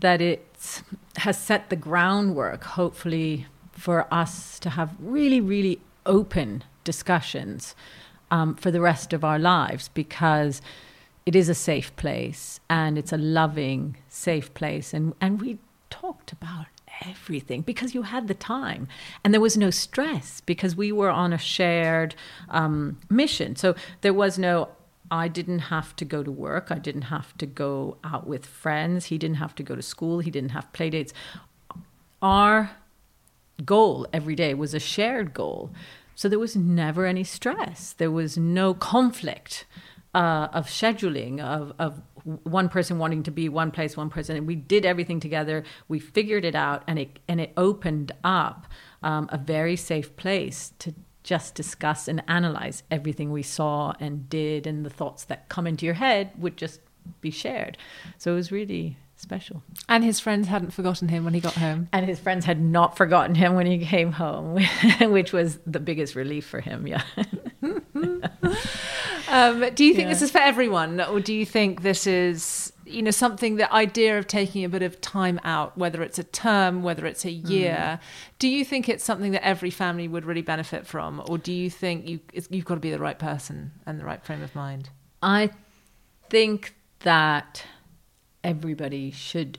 that 0.07 0.21
it 0.33 0.83
has 1.25 1.37
set 1.49 1.63
the 1.69 1.81
groundwork 1.89 2.63
hopefully 2.81 3.47
for 3.73 3.99
us 4.23 4.59
to 4.65 4.71
have 4.79 4.91
really 4.99 5.43
really 5.55 5.77
open 6.07 6.65
discussions 6.85 7.75
um, 8.31 8.55
for 8.55 8.71
the 8.71 8.81
rest 8.81 9.13
of 9.13 9.25
our 9.25 9.39
lives 9.39 9.89
because 9.95 10.63
it 11.27 11.37
is 11.37 11.49
a 11.49 11.55
safe 11.55 11.95
place 11.97 12.61
and 12.69 12.99
it's 12.99 13.13
a 13.13 13.19
loving, 13.19 13.97
safe 14.09 14.53
place. 14.55 14.95
And, 14.95 15.15
and 15.21 15.41
we 15.41 15.59
talked 15.91 16.33
about 16.33 16.67
everything 17.07 17.63
because 17.63 17.95
you 17.95 18.03
had 18.03 18.29
the 18.29 18.35
time 18.35 18.89
and 19.23 19.33
there 19.33 19.41
was 19.41 19.57
no 19.57 19.71
stress 19.71 20.41
because 20.43 20.77
we 20.77 20.93
were 20.93 21.11
on 21.11 21.33
a 21.33 21.39
shared 21.39 22.15
um, 22.49 22.99
mission. 23.09 23.57
So 23.57 23.75
there 24.01 24.15
was 24.15 24.39
no, 24.39 24.69
I 25.11 25.29
didn't 25.29 25.61
have 25.61 25.95
to 25.97 26.05
go 26.05 26.23
to 26.23 26.31
work. 26.31 26.69
I 26.71 26.79
didn't 26.79 27.03
have 27.03 27.37
to 27.39 27.47
go 27.47 27.97
out 28.05 28.27
with 28.27 28.47
friends. 28.47 29.07
He 29.07 29.19
didn't 29.19 29.37
have 29.37 29.55
to 29.57 29.63
go 29.63 29.75
to 29.75 29.83
school. 29.83 30.21
He 30.21 30.31
didn't 30.31 30.51
have 30.51 30.73
play 30.73 30.91
dates. 30.91 31.13
Our 32.23 32.71
goal 33.65 34.07
every 34.13 34.35
day 34.35 34.55
was 34.55 34.75
a 34.75 34.79
shared 34.79 35.35
goal. 35.35 35.71
So 36.21 36.29
there 36.29 36.39
was 36.39 36.55
never 36.55 37.07
any 37.07 37.25
stress. 37.25 37.95
There 37.95 38.11
was 38.11 38.37
no 38.37 38.75
conflict 38.75 39.65
uh, 40.15 40.49
of 40.53 40.67
scheduling, 40.67 41.41
of, 41.41 41.73
of 41.79 42.03
one 42.43 42.69
person 42.69 42.99
wanting 42.99 43.23
to 43.23 43.31
be 43.31 43.49
one 43.49 43.71
place, 43.71 43.97
one 43.97 44.11
person. 44.11 44.37
And 44.37 44.47
we 44.47 44.55
did 44.55 44.85
everything 44.85 45.19
together. 45.19 45.65
We 45.89 45.99
figured 45.99 46.45
it 46.45 46.55
out, 46.55 46.83
and 46.87 46.99
it 46.99 47.21
and 47.27 47.41
it 47.41 47.55
opened 47.57 48.13
up 48.23 48.67
um, 49.03 49.31
a 49.33 49.39
very 49.39 49.77
safe 49.77 50.15
place 50.17 50.75
to 50.81 50.95
just 51.23 51.55
discuss 51.55 52.07
and 52.07 52.23
analyze 52.29 52.83
everything 52.91 53.33
we 53.33 53.43
saw 53.43 53.95
and 53.99 54.29
did, 54.29 54.67
and 54.67 54.85
the 54.85 54.91
thoughts 54.91 55.25
that 55.25 55.49
come 55.49 55.67
into 55.67 55.87
your 55.87 55.95
head 55.95 56.33
would 56.37 56.59
just 56.59 56.81
be 57.23 57.31
shared. 57.31 57.79
So 58.19 58.33
it 58.33 58.35
was 58.35 58.53
really 58.53 58.99
special. 59.21 59.63
And 59.89 60.03
his 60.03 60.19
friends 60.19 60.49
hadn't 60.49 60.73
forgotten 60.73 61.09
him 61.09 61.25
when 61.25 61.35
he 61.35 61.41
got 61.41 61.55
home. 61.55 61.89
And 61.93 62.07
his 62.07 62.19
friends 62.19 62.45
had 62.45 62.61
not 62.61 62.97
forgotten 62.97 63.35
him 63.35 63.55
when 63.55 63.67
he 63.67 63.79
came 63.85 64.13
home, 64.13 64.59
which 65.01 65.33
was 65.33 65.59
the 65.67 65.81
biggest 65.81 66.15
relief 66.15 66.47
for 66.47 66.61
him. 66.61 66.87
Yeah. 66.87 67.03
um, 69.29 69.71
do 69.75 69.85
you 69.85 69.95
think 69.95 70.07
yeah. 70.07 70.09
this 70.09 70.23
is 70.23 70.31
for 70.31 70.39
everyone, 70.39 71.01
or 71.01 71.21
do 71.21 71.35
you 71.35 71.45
think 71.45 71.83
this 71.83 72.07
is, 72.07 72.73
you 72.87 73.03
know, 73.03 73.11
something 73.11 73.57
the 73.57 73.73
idea 73.73 74.19
of 74.19 74.27
taking 74.27 74.65
a 74.65 74.69
bit 74.69 74.83
of 74.83 75.01
time 75.01 75.39
out, 75.45 75.77
whether 75.77 76.03
it's 76.03 76.19
a 76.19 76.25
term, 76.25 76.83
whether 76.83 77.07
it's 77.07 77.25
a 77.25 77.31
year, 77.31 78.01
mm. 78.01 78.07
do 78.39 78.49
you 78.49 78.65
think 78.65 78.89
it's 78.89 79.05
something 79.05 79.33
that 79.33 79.45
every 79.45 79.71
family 79.71 80.09
would 80.09 80.25
really 80.25 80.43
benefit 80.43 80.87
from, 80.87 81.23
or 81.29 81.39
do 81.39 81.53
you 81.53 81.71
think 81.71 82.09
you 82.09 82.21
you've 82.49 82.65
got 82.65 82.75
to 82.75 82.81
be 82.81 82.91
the 82.91 82.99
right 82.99 83.19
person 83.19 83.73
and 83.87 84.01
the 84.01 84.05
right 84.05 84.25
frame 84.25 84.43
of 84.43 84.55
mind? 84.55 84.89
I 85.23 85.51
think 86.31 86.75
that 87.01 87.65
everybody 88.43 89.11
should 89.11 89.59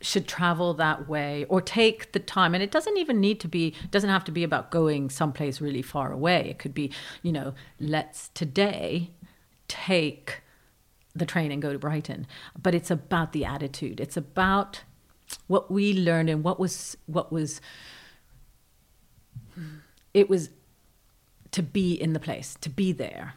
should 0.00 0.28
travel 0.28 0.74
that 0.74 1.08
way 1.08 1.44
or 1.48 1.60
take 1.60 2.12
the 2.12 2.20
time. 2.20 2.54
And 2.54 2.62
it 2.62 2.70
doesn't 2.70 2.96
even 2.96 3.20
need 3.20 3.40
to 3.40 3.48
be 3.48 3.74
doesn't 3.90 4.10
have 4.10 4.24
to 4.24 4.32
be 4.32 4.44
about 4.44 4.70
going 4.70 5.10
someplace 5.10 5.60
really 5.60 5.82
far 5.82 6.12
away. 6.12 6.48
It 6.50 6.58
could 6.58 6.74
be 6.74 6.92
you 7.22 7.32
know 7.32 7.54
let's 7.80 8.28
today 8.34 9.10
take 9.66 10.42
the 11.14 11.26
train 11.26 11.50
and 11.50 11.60
go 11.60 11.72
to 11.72 11.78
brighton. 11.78 12.26
But 12.60 12.74
it's 12.74 12.90
about 12.90 13.32
the 13.32 13.44
attitude. 13.44 14.00
It's 14.00 14.16
about 14.16 14.82
what 15.46 15.70
we 15.70 15.92
learned 15.92 16.30
and 16.30 16.42
what 16.42 16.58
was 16.58 16.96
what 17.06 17.32
was 17.32 17.60
it 20.14 20.28
was 20.28 20.50
to 21.50 21.62
be 21.62 21.92
in 21.92 22.12
the 22.12 22.20
place 22.20 22.56
to 22.60 22.70
be 22.70 22.92
there 22.92 23.34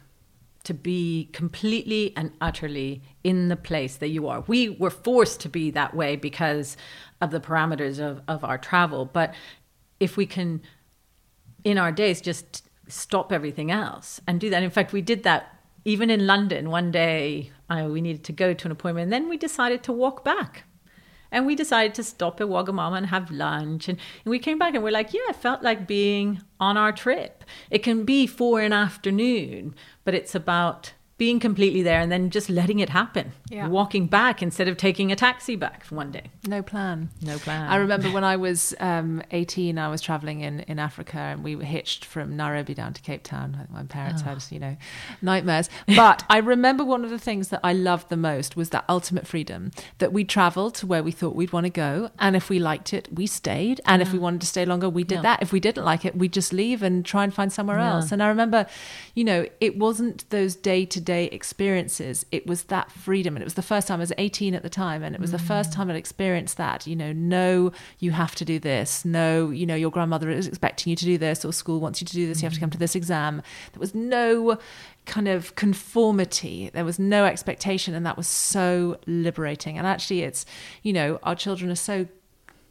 to 0.62 0.74
be 0.74 1.28
completely 1.32 2.12
and 2.16 2.32
utterly 2.40 3.02
in 3.24 3.48
the 3.48 3.56
place 3.56 3.96
that 3.96 4.08
you 4.08 4.28
are. 4.28 4.44
We 4.46 4.68
were 4.70 4.90
forced 4.90 5.40
to 5.40 5.48
be 5.48 5.70
that 5.72 5.94
way 5.94 6.16
because 6.16 6.76
of 7.20 7.30
the 7.30 7.40
parameters 7.40 7.98
of, 7.98 8.22
of 8.28 8.44
our 8.44 8.58
travel. 8.58 9.04
But 9.04 9.34
if 10.00 10.16
we 10.16 10.26
can, 10.26 10.62
in 11.64 11.78
our 11.78 11.92
days, 11.92 12.20
just 12.20 12.68
stop 12.88 13.32
everything 13.32 13.70
else 13.70 14.20
and 14.26 14.40
do 14.40 14.50
that. 14.50 14.62
In 14.62 14.70
fact, 14.70 14.92
we 14.92 15.02
did 15.02 15.22
that 15.22 15.58
even 15.84 16.10
in 16.10 16.26
London 16.26 16.70
one 16.70 16.90
day. 16.90 17.50
Uh, 17.68 17.88
we 17.90 18.00
needed 18.00 18.24
to 18.24 18.32
go 18.32 18.52
to 18.52 18.68
an 18.68 18.72
appointment, 18.72 19.04
and 19.04 19.12
then 19.12 19.28
we 19.28 19.36
decided 19.36 19.82
to 19.82 19.92
walk 19.92 20.24
back 20.24 20.64
and 21.32 21.46
we 21.46 21.56
decided 21.56 21.94
to 21.94 22.04
stop 22.04 22.40
at 22.40 22.46
Wagamama 22.46 22.98
and 22.98 23.06
have 23.06 23.30
lunch. 23.30 23.88
And, 23.88 23.98
and 24.24 24.30
we 24.30 24.38
came 24.38 24.58
back 24.58 24.74
and 24.74 24.84
we're 24.84 24.90
like, 24.90 25.12
yeah, 25.12 25.20
it 25.30 25.36
felt 25.36 25.62
like 25.62 25.88
being 25.88 26.42
on 26.60 26.76
our 26.76 26.92
trip. 26.92 27.42
It 27.70 27.82
can 27.82 28.04
be 28.04 28.26
for 28.28 28.60
an 28.60 28.72
afternoon, 28.72 29.74
but 30.04 30.14
it's 30.14 30.34
about 30.34 30.92
being 31.22 31.38
completely 31.38 31.82
there 31.82 32.00
and 32.00 32.10
then 32.10 32.30
just 32.30 32.50
letting 32.50 32.80
it 32.80 32.88
happen. 32.88 33.30
Yeah. 33.48 33.68
Walking 33.68 34.08
back 34.08 34.42
instead 34.42 34.66
of 34.66 34.76
taking 34.76 35.12
a 35.12 35.14
taxi 35.14 35.54
back 35.54 35.84
for 35.84 35.94
one 35.94 36.10
day. 36.10 36.32
No 36.48 36.64
plan. 36.64 37.10
No 37.20 37.38
plan. 37.38 37.70
I 37.70 37.76
remember 37.76 38.10
when 38.10 38.24
I 38.24 38.34
was 38.34 38.74
um, 38.80 39.22
18, 39.30 39.78
I 39.78 39.86
was 39.86 40.00
traveling 40.00 40.40
in, 40.40 40.60
in 40.66 40.80
Africa 40.80 41.18
and 41.18 41.44
we 41.44 41.54
were 41.54 41.62
hitched 41.62 42.04
from 42.04 42.36
Nairobi 42.36 42.74
down 42.74 42.92
to 42.94 43.00
Cape 43.00 43.22
Town. 43.22 43.68
My 43.72 43.84
parents 43.84 44.22
oh. 44.22 44.30
had, 44.30 44.44
you 44.50 44.58
know, 44.58 44.76
nightmares. 45.20 45.70
But 45.86 46.24
I 46.28 46.38
remember 46.38 46.82
one 46.82 47.04
of 47.04 47.10
the 47.10 47.20
things 47.20 47.50
that 47.50 47.60
I 47.62 47.72
loved 47.72 48.08
the 48.08 48.16
most 48.16 48.56
was 48.56 48.70
that 48.70 48.84
ultimate 48.88 49.24
freedom 49.24 49.70
that 49.98 50.12
we 50.12 50.24
traveled 50.24 50.74
to 50.76 50.88
where 50.88 51.04
we 51.04 51.12
thought 51.12 51.36
we'd 51.36 51.52
want 51.52 51.66
to 51.66 51.70
go. 51.70 52.10
And 52.18 52.34
if 52.34 52.50
we 52.50 52.58
liked 52.58 52.92
it, 52.92 53.06
we 53.14 53.28
stayed. 53.28 53.80
And 53.86 54.02
yeah. 54.02 54.08
if 54.08 54.12
we 54.12 54.18
wanted 54.18 54.40
to 54.40 54.48
stay 54.48 54.64
longer, 54.64 54.90
we 54.90 55.04
did 55.04 55.16
yeah. 55.16 55.22
that. 55.22 55.42
If 55.42 55.52
we 55.52 55.60
didn't 55.60 55.84
like 55.84 56.04
it, 56.04 56.16
we'd 56.16 56.32
just 56.32 56.52
leave 56.52 56.82
and 56.82 57.04
try 57.04 57.22
and 57.22 57.32
find 57.32 57.52
somewhere 57.52 57.78
else. 57.78 58.10
And 58.10 58.20
I 58.24 58.26
remember, 58.26 58.66
you 59.14 59.22
know, 59.22 59.46
it 59.60 59.78
wasn't 59.78 60.28
those 60.30 60.56
day 60.56 60.84
to 60.84 61.00
day 61.00 61.11
experiences. 61.32 62.26
It 62.30 62.46
was 62.46 62.64
that 62.64 62.90
freedom. 62.90 63.36
And 63.36 63.42
it 63.42 63.44
was 63.44 63.54
the 63.54 63.62
first 63.62 63.88
time, 63.88 64.00
I 64.00 64.02
was 64.02 64.12
18 64.18 64.54
at 64.54 64.62
the 64.62 64.70
time, 64.70 65.02
and 65.02 65.14
it 65.14 65.20
was 65.20 65.30
mm. 65.30 65.34
the 65.34 65.38
first 65.40 65.70
mm. 65.70 65.74
time 65.74 65.90
I'd 65.90 65.96
experienced 65.96 66.56
that. 66.56 66.86
You 66.86 66.96
know, 66.96 67.12
no, 67.12 67.72
you 67.98 68.10
have 68.12 68.34
to 68.36 68.44
do 68.44 68.58
this. 68.58 69.04
No, 69.04 69.50
you 69.50 69.66
know, 69.66 69.74
your 69.74 69.90
grandmother 69.90 70.30
is 70.30 70.46
expecting 70.46 70.90
you 70.90 70.96
to 70.96 71.04
do 71.04 71.18
this, 71.18 71.44
or 71.44 71.52
school 71.52 71.80
wants 71.80 72.00
you 72.00 72.06
to 72.06 72.12
do 72.12 72.26
this. 72.26 72.42
You 72.42 72.46
have 72.46 72.54
to 72.54 72.60
come 72.60 72.70
to 72.70 72.78
this 72.78 72.94
exam. 72.94 73.42
There 73.72 73.80
was 73.80 73.94
no 73.94 74.58
kind 75.04 75.28
of 75.28 75.54
conformity. 75.56 76.70
There 76.72 76.84
was 76.84 76.98
no 76.98 77.24
expectation, 77.24 77.94
and 77.94 78.06
that 78.06 78.16
was 78.16 78.26
so 78.26 78.98
liberating. 79.06 79.78
And 79.78 79.86
actually, 79.86 80.22
it's, 80.22 80.46
you 80.82 80.92
know, 80.92 81.18
our 81.22 81.34
children 81.34 81.70
are 81.70 81.76
so 81.76 82.06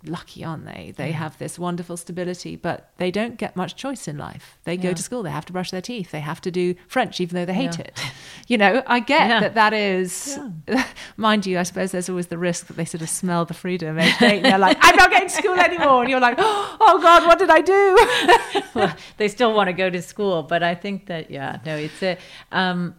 lucky, 0.05 0.43
aren't 0.43 0.65
they? 0.65 0.93
They 0.95 1.11
have 1.11 1.37
this 1.37 1.59
wonderful 1.59 1.97
stability, 1.97 2.55
but 2.55 2.91
they 2.97 3.11
don't 3.11 3.37
get 3.37 3.55
much 3.55 3.75
choice 3.75 4.07
in 4.07 4.17
life. 4.17 4.57
They 4.63 4.77
go 4.77 4.93
to 4.93 5.01
school, 5.01 5.23
they 5.23 5.31
have 5.31 5.45
to 5.45 5.53
brush 5.53 5.71
their 5.71 5.81
teeth, 5.81 6.11
they 6.11 6.19
have 6.19 6.41
to 6.41 6.51
do 6.51 6.75
French, 6.87 7.19
even 7.19 7.35
though 7.35 7.45
they 7.45 7.53
hate 7.53 7.77
yeah. 7.77 7.85
it. 7.85 8.01
You 8.47 8.57
know, 8.57 8.83
I 8.85 8.99
get 8.99 9.29
yeah. 9.29 9.39
that 9.39 9.53
that 9.53 9.71
is, 9.71 10.37
mind 11.15 11.45
you, 11.45 11.57
I 11.57 11.63
suppose 11.63 11.91
there's 11.91 12.09
always 12.09 12.27
the 12.27 12.37
risk 12.37 12.67
that 12.67 12.75
they 12.75 12.83
sort 12.83 13.01
of 13.01 13.07
smell 13.07 13.45
the 13.45 13.53
freedom 13.53 13.97
age 13.97 14.21
eight, 14.21 14.37
and 14.37 14.45
they're 14.45 14.57
like, 14.57 14.77
I'm 14.81 14.95
not 14.97 15.09
going 15.09 15.23
to 15.23 15.29
school 15.29 15.57
anymore. 15.57 16.01
And 16.01 16.09
you're 16.09 16.19
like, 16.19 16.35
oh 16.39 16.99
God, 17.01 17.25
what 17.25 17.39
did 17.39 17.49
I 17.49 17.61
do? 17.61 18.63
well, 18.73 18.93
they 19.15 19.29
still 19.29 19.53
want 19.53 19.67
to 19.67 19.73
go 19.73 19.89
to 19.89 20.01
school, 20.01 20.43
but 20.43 20.63
I 20.63 20.75
think 20.75 21.05
that, 21.05 21.31
yeah, 21.31 21.59
no, 21.65 21.77
it's 21.77 22.03
a, 22.03 22.17
um, 22.51 22.95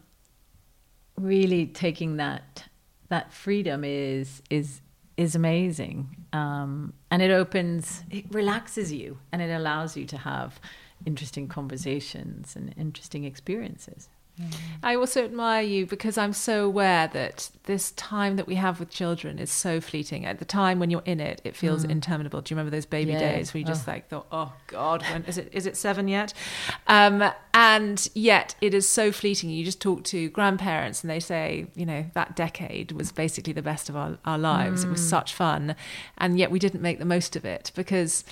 really 1.19 1.67
taking 1.67 2.17
that 2.17 2.65
that 3.09 3.33
freedom 3.33 3.85
is 3.85 4.43
is 4.49 4.81
is 5.17 5.35
amazing. 5.35 6.17
Um, 6.33 6.95
and 7.11 7.21
it 7.21 7.31
opens, 7.31 8.03
it 8.11 8.25
relaxes 8.31 8.93
you 8.93 9.19
and 9.33 9.43
it 9.43 9.51
allows 9.51 9.97
you 9.97 10.07
to 10.07 10.19
have 10.19 10.61
interesting 11.05 11.49
conversations 11.49 12.57
and 12.57 12.75
interesting 12.79 13.25
experiences. 13.25 14.09
Mm. 14.43 14.57
I 14.83 14.97
also 14.97 15.25
admire 15.25 15.63
you 15.63 15.87
because 15.87 16.19
I'm 16.19 16.33
so 16.33 16.65
aware 16.65 17.09
that 17.09 17.51
this 17.65 17.93
time 17.93 18.37
that 18.37 18.47
we 18.47 18.57
have 18.57 18.81
with 18.81 18.91
children 18.91 19.39
is 19.39 19.51
so 19.51 19.81
fleeting. 19.81 20.27
At 20.27 20.39
the 20.39 20.45
time 20.45 20.81
when 20.81 20.91
you're 20.91 21.03
in 21.05 21.21
it, 21.21 21.41
it 21.45 21.57
feels 21.57 21.85
mm. 21.85 21.91
interminable. 21.91 22.41
Do 22.41 22.53
you 22.53 22.57
remember 22.57 22.75
those 22.75 22.87
baby 22.87 23.13
yeah. 23.13 23.19
days 23.19 23.55
where 23.55 23.61
you 23.61 23.67
just 23.67 23.89
oh. 23.89 23.93
like 23.93 24.09
thought, 24.09 24.27
"Oh 24.33 24.53
God, 24.67 25.03
when 25.03 25.25
is 25.25 25.39
it? 25.39 25.51
Is 25.53 25.67
it 25.67 25.77
seven 25.77 26.09
yet?" 26.09 26.35
Um, 26.89 27.31
and 27.55 28.09
yet 28.15 28.55
it 28.61 28.75
is 28.75 28.89
so 28.89 29.13
fleeting. 29.13 29.51
You 29.51 29.65
just 29.65 29.81
talk 29.81 30.03
to 30.05 30.29
grandparents 30.31 31.03
and 31.03 31.11
they 31.11 31.21
say, 31.21 31.67
you 31.75 31.87
know, 31.87 32.07
that 32.15 32.35
decade 32.35 32.93
was 32.93 33.13
basically 33.13 33.53
the 33.53 33.63
best 33.63 33.89
of 33.89 33.97
our, 33.97 34.19
our 34.25 34.39
lives. 34.39 34.85
Mm. 34.85 34.89
It 34.89 34.91
was 34.93 35.01
mm. 35.03 35.11
such 35.11 35.35
fun, 35.35 35.77
and 36.19 36.39
yet 36.39 36.51
we 36.51 36.59
didn't 36.59 36.83
make 36.83 36.99
the 36.99 37.05
most 37.05 37.37
of 37.37 37.45
it 37.45 37.71
because 37.75 38.25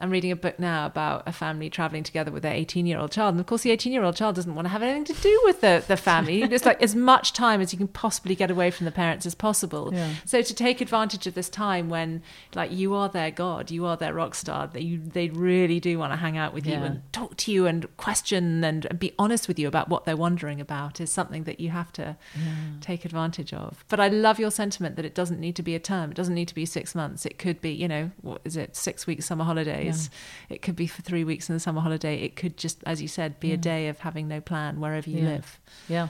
I'm 0.00 0.10
reading 0.10 0.32
a 0.32 0.36
book 0.36 0.58
now 0.58 0.86
about 0.86 1.24
a 1.26 1.32
family 1.32 1.68
traveling 1.68 2.02
together 2.02 2.30
with 2.30 2.42
their 2.42 2.54
18 2.54 2.86
year 2.86 2.98
old 2.98 3.12
child. 3.12 3.34
And 3.34 3.40
of 3.40 3.46
course, 3.46 3.62
the 3.62 3.70
18 3.70 3.92
year 3.92 4.02
old 4.02 4.16
child 4.16 4.34
doesn't 4.34 4.54
want 4.54 4.64
to 4.64 4.70
have 4.70 4.82
anything 4.82 5.04
to 5.04 5.20
do 5.20 5.40
with 5.44 5.60
the, 5.60 5.84
the 5.86 5.96
family. 5.96 6.42
It's 6.60 6.66
like 6.66 6.82
as 6.82 6.94
much 6.94 7.32
time 7.32 7.60
as 7.60 7.72
you 7.72 7.78
can 7.78 7.88
possibly 7.88 8.34
get 8.34 8.50
away 8.50 8.70
from 8.70 8.84
the 8.84 8.90
parents 8.90 9.24
as 9.24 9.34
possible. 9.34 9.90
Yeah. 9.94 10.12
So 10.24 10.42
to 10.42 10.54
take 10.54 10.80
advantage 10.80 11.26
of 11.26 11.34
this 11.34 11.48
time 11.48 11.88
when, 11.88 12.22
like, 12.54 12.72
you 12.72 12.94
are 12.94 13.08
their 13.08 13.30
God, 13.30 13.70
you 13.70 13.86
are 13.86 13.96
their 13.96 14.12
rock 14.12 14.34
star, 14.34 14.66
they, 14.66 14.80
you, 14.80 14.98
they 14.98 15.28
really 15.28 15.80
do 15.80 15.98
want 15.98 16.12
to 16.12 16.16
hang 16.16 16.36
out 16.36 16.52
with 16.52 16.66
yeah. 16.66 16.78
you 16.78 16.84
and 16.84 17.12
talk 17.12 17.36
to 17.38 17.52
you 17.52 17.66
and 17.66 17.96
question 17.96 18.64
and, 18.64 18.84
and, 18.86 18.98
be 18.98 19.12
honest 19.18 19.48
with 19.48 19.58
you 19.58 19.68
about 19.68 19.88
what 19.88 20.04
they're 20.04 20.16
wondering 20.16 20.60
about 20.60 21.00
is 21.00 21.10
something 21.10 21.44
that 21.44 21.60
you 21.60 21.70
have 21.70 21.92
to 21.92 22.16
yeah. 22.36 22.52
take 22.80 23.04
advantage 23.04 23.54
of. 23.54 23.84
But 23.88 24.00
I 24.00 24.08
love 24.08 24.38
your 24.38 24.50
sentiment 24.50 24.96
that 24.96 25.04
it 25.04 25.14
doesn't 25.14 25.40
need 25.40 25.56
to 25.56 25.62
be 25.62 25.74
a 25.74 25.78
term, 25.78 26.10
it 26.10 26.16
doesn't 26.16 26.34
need 26.34 26.48
to 26.48 26.54
be 26.54 26.66
six 26.66 26.94
months. 26.94 27.24
It 27.24 27.38
could 27.38 27.60
be, 27.60 27.70
you 27.70 27.88
know, 27.88 28.10
what 28.20 28.40
is 28.44 28.56
it, 28.56 28.76
six 28.76 29.06
weeks 29.06 29.26
summer 29.26 29.44
holidays 29.44 29.89
yeah. 29.90 30.54
It 30.54 30.62
could 30.62 30.76
be 30.76 30.86
for 30.86 31.02
three 31.02 31.24
weeks 31.24 31.48
in 31.48 31.54
the 31.54 31.60
summer 31.60 31.80
holiday. 31.80 32.22
It 32.22 32.36
could 32.36 32.56
just, 32.56 32.82
as 32.86 33.00
you 33.02 33.08
said, 33.08 33.40
be 33.40 33.48
yeah. 33.48 33.54
a 33.54 33.58
day 33.58 33.88
of 33.88 34.00
having 34.00 34.28
no 34.28 34.40
plan 34.40 34.80
wherever 34.80 35.08
you 35.08 35.22
live. 35.22 35.60
Yeah 35.88 36.08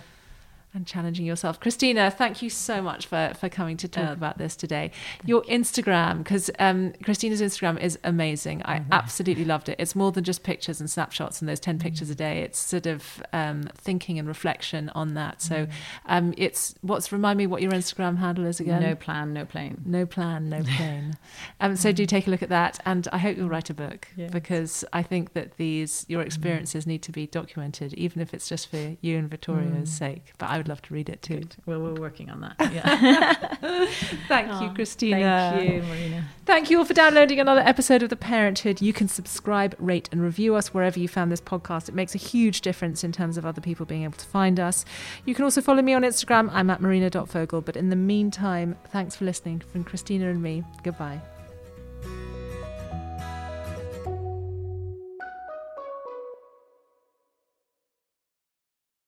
and 0.72 0.86
challenging 0.86 1.26
yourself. 1.26 1.58
Christina, 1.58 2.10
thank 2.10 2.42
you 2.42 2.50
so 2.50 2.80
much 2.80 3.06
for, 3.06 3.32
for 3.38 3.48
coming 3.48 3.76
to 3.78 3.88
talk 3.88 4.10
about 4.10 4.38
this 4.38 4.54
today. 4.54 4.92
Your 5.24 5.42
Instagram, 5.42 6.18
because 6.18 6.48
um, 6.60 6.92
Christina's 7.02 7.40
Instagram 7.40 7.80
is 7.80 7.98
amazing. 8.04 8.62
I 8.64 8.78
mm-hmm. 8.78 8.92
absolutely 8.92 9.44
loved 9.44 9.68
it. 9.68 9.76
It's 9.80 9.96
more 9.96 10.12
than 10.12 10.22
just 10.22 10.44
pictures 10.44 10.80
and 10.80 10.88
snapshots 10.88 11.40
and 11.40 11.48
those 11.48 11.58
10 11.58 11.74
mm-hmm. 11.74 11.82
pictures 11.82 12.08
a 12.10 12.14
day. 12.14 12.42
It's 12.42 12.58
sort 12.58 12.86
of 12.86 13.20
um, 13.32 13.64
thinking 13.74 14.18
and 14.20 14.28
reflection 14.28 14.90
on 14.90 15.14
that. 15.14 15.42
So 15.42 15.66
mm-hmm. 15.66 15.72
um, 16.06 16.34
it's, 16.36 16.76
what's, 16.82 17.10
remind 17.10 17.38
me 17.38 17.48
what 17.48 17.62
your 17.62 17.72
Instagram 17.72 18.18
handle 18.18 18.46
is 18.46 18.60
again? 18.60 18.80
No 18.80 18.94
plan, 18.94 19.32
no 19.32 19.44
plane. 19.44 19.82
No 19.84 20.06
plan, 20.06 20.48
no 20.48 20.62
plane. 20.76 21.14
um, 21.60 21.74
so 21.74 21.90
do 21.90 22.06
take 22.06 22.28
a 22.28 22.30
look 22.30 22.42
at 22.42 22.48
that. 22.48 22.78
And 22.86 23.08
I 23.12 23.18
hope 23.18 23.36
you'll 23.36 23.48
write 23.48 23.70
a 23.70 23.74
book 23.74 24.06
yeah. 24.16 24.28
because 24.28 24.84
I 24.92 25.02
think 25.02 25.32
that 25.32 25.56
these, 25.56 26.06
your 26.08 26.20
mm-hmm. 26.20 26.26
experiences 26.26 26.86
need 26.86 27.02
to 27.02 27.12
be 27.12 27.26
documented, 27.26 27.92
even 27.94 28.22
if 28.22 28.32
it's 28.32 28.48
just 28.48 28.70
for 28.70 28.96
you 29.00 29.18
and 29.18 29.28
Vittorio's 29.28 29.88
mm. 29.90 29.98
sake. 29.98 30.32
But 30.38 30.50
I 30.50 30.59
would 30.60 30.68
love 30.68 30.80
to 30.82 30.94
read 30.94 31.08
it 31.08 31.22
too. 31.22 31.38
Good. 31.38 31.56
Well, 31.66 31.80
we're 31.80 31.94
working 32.00 32.30
on 32.30 32.40
that. 32.42 32.54
Yeah. 32.72 33.54
Thank 34.28 34.48
Oh, 34.52 34.62
you, 34.64 34.70
Christina. 34.70 35.52
Thank 35.56 35.70
you, 35.72 35.82
Marina. 35.82 36.24
Thank 36.46 36.70
you 36.70 36.78
all 36.78 36.84
for 36.84 36.94
downloading 36.94 37.40
another 37.40 37.60
episode 37.62 38.02
of 38.02 38.10
The 38.10 38.16
Parenthood. 38.16 38.80
You 38.80 38.92
can 38.92 39.08
subscribe, 39.08 39.74
rate, 39.78 40.08
and 40.12 40.22
review 40.22 40.54
us 40.54 40.72
wherever 40.74 40.98
you 40.98 41.08
found 41.08 41.32
this 41.32 41.40
podcast. 41.40 41.88
It 41.88 41.94
makes 41.94 42.14
a 42.14 42.18
huge 42.18 42.60
difference 42.60 43.02
in 43.02 43.12
terms 43.12 43.36
of 43.38 43.44
other 43.46 43.60
people 43.60 43.86
being 43.86 44.04
able 44.04 44.18
to 44.18 44.26
find 44.26 44.60
us. 44.60 44.84
You 45.24 45.34
can 45.34 45.44
also 45.44 45.60
follow 45.60 45.82
me 45.82 45.94
on 45.94 46.02
Instagram. 46.02 46.50
I'm 46.52 46.70
at 46.70 46.80
marina.fogle. 46.80 47.60
But 47.62 47.76
in 47.76 47.88
the 47.90 47.96
meantime, 47.96 48.76
thanks 48.88 49.16
for 49.16 49.24
listening 49.24 49.60
from 49.72 49.84
Christina 49.84 50.28
and 50.30 50.42
me. 50.42 50.62
Goodbye. 50.84 51.20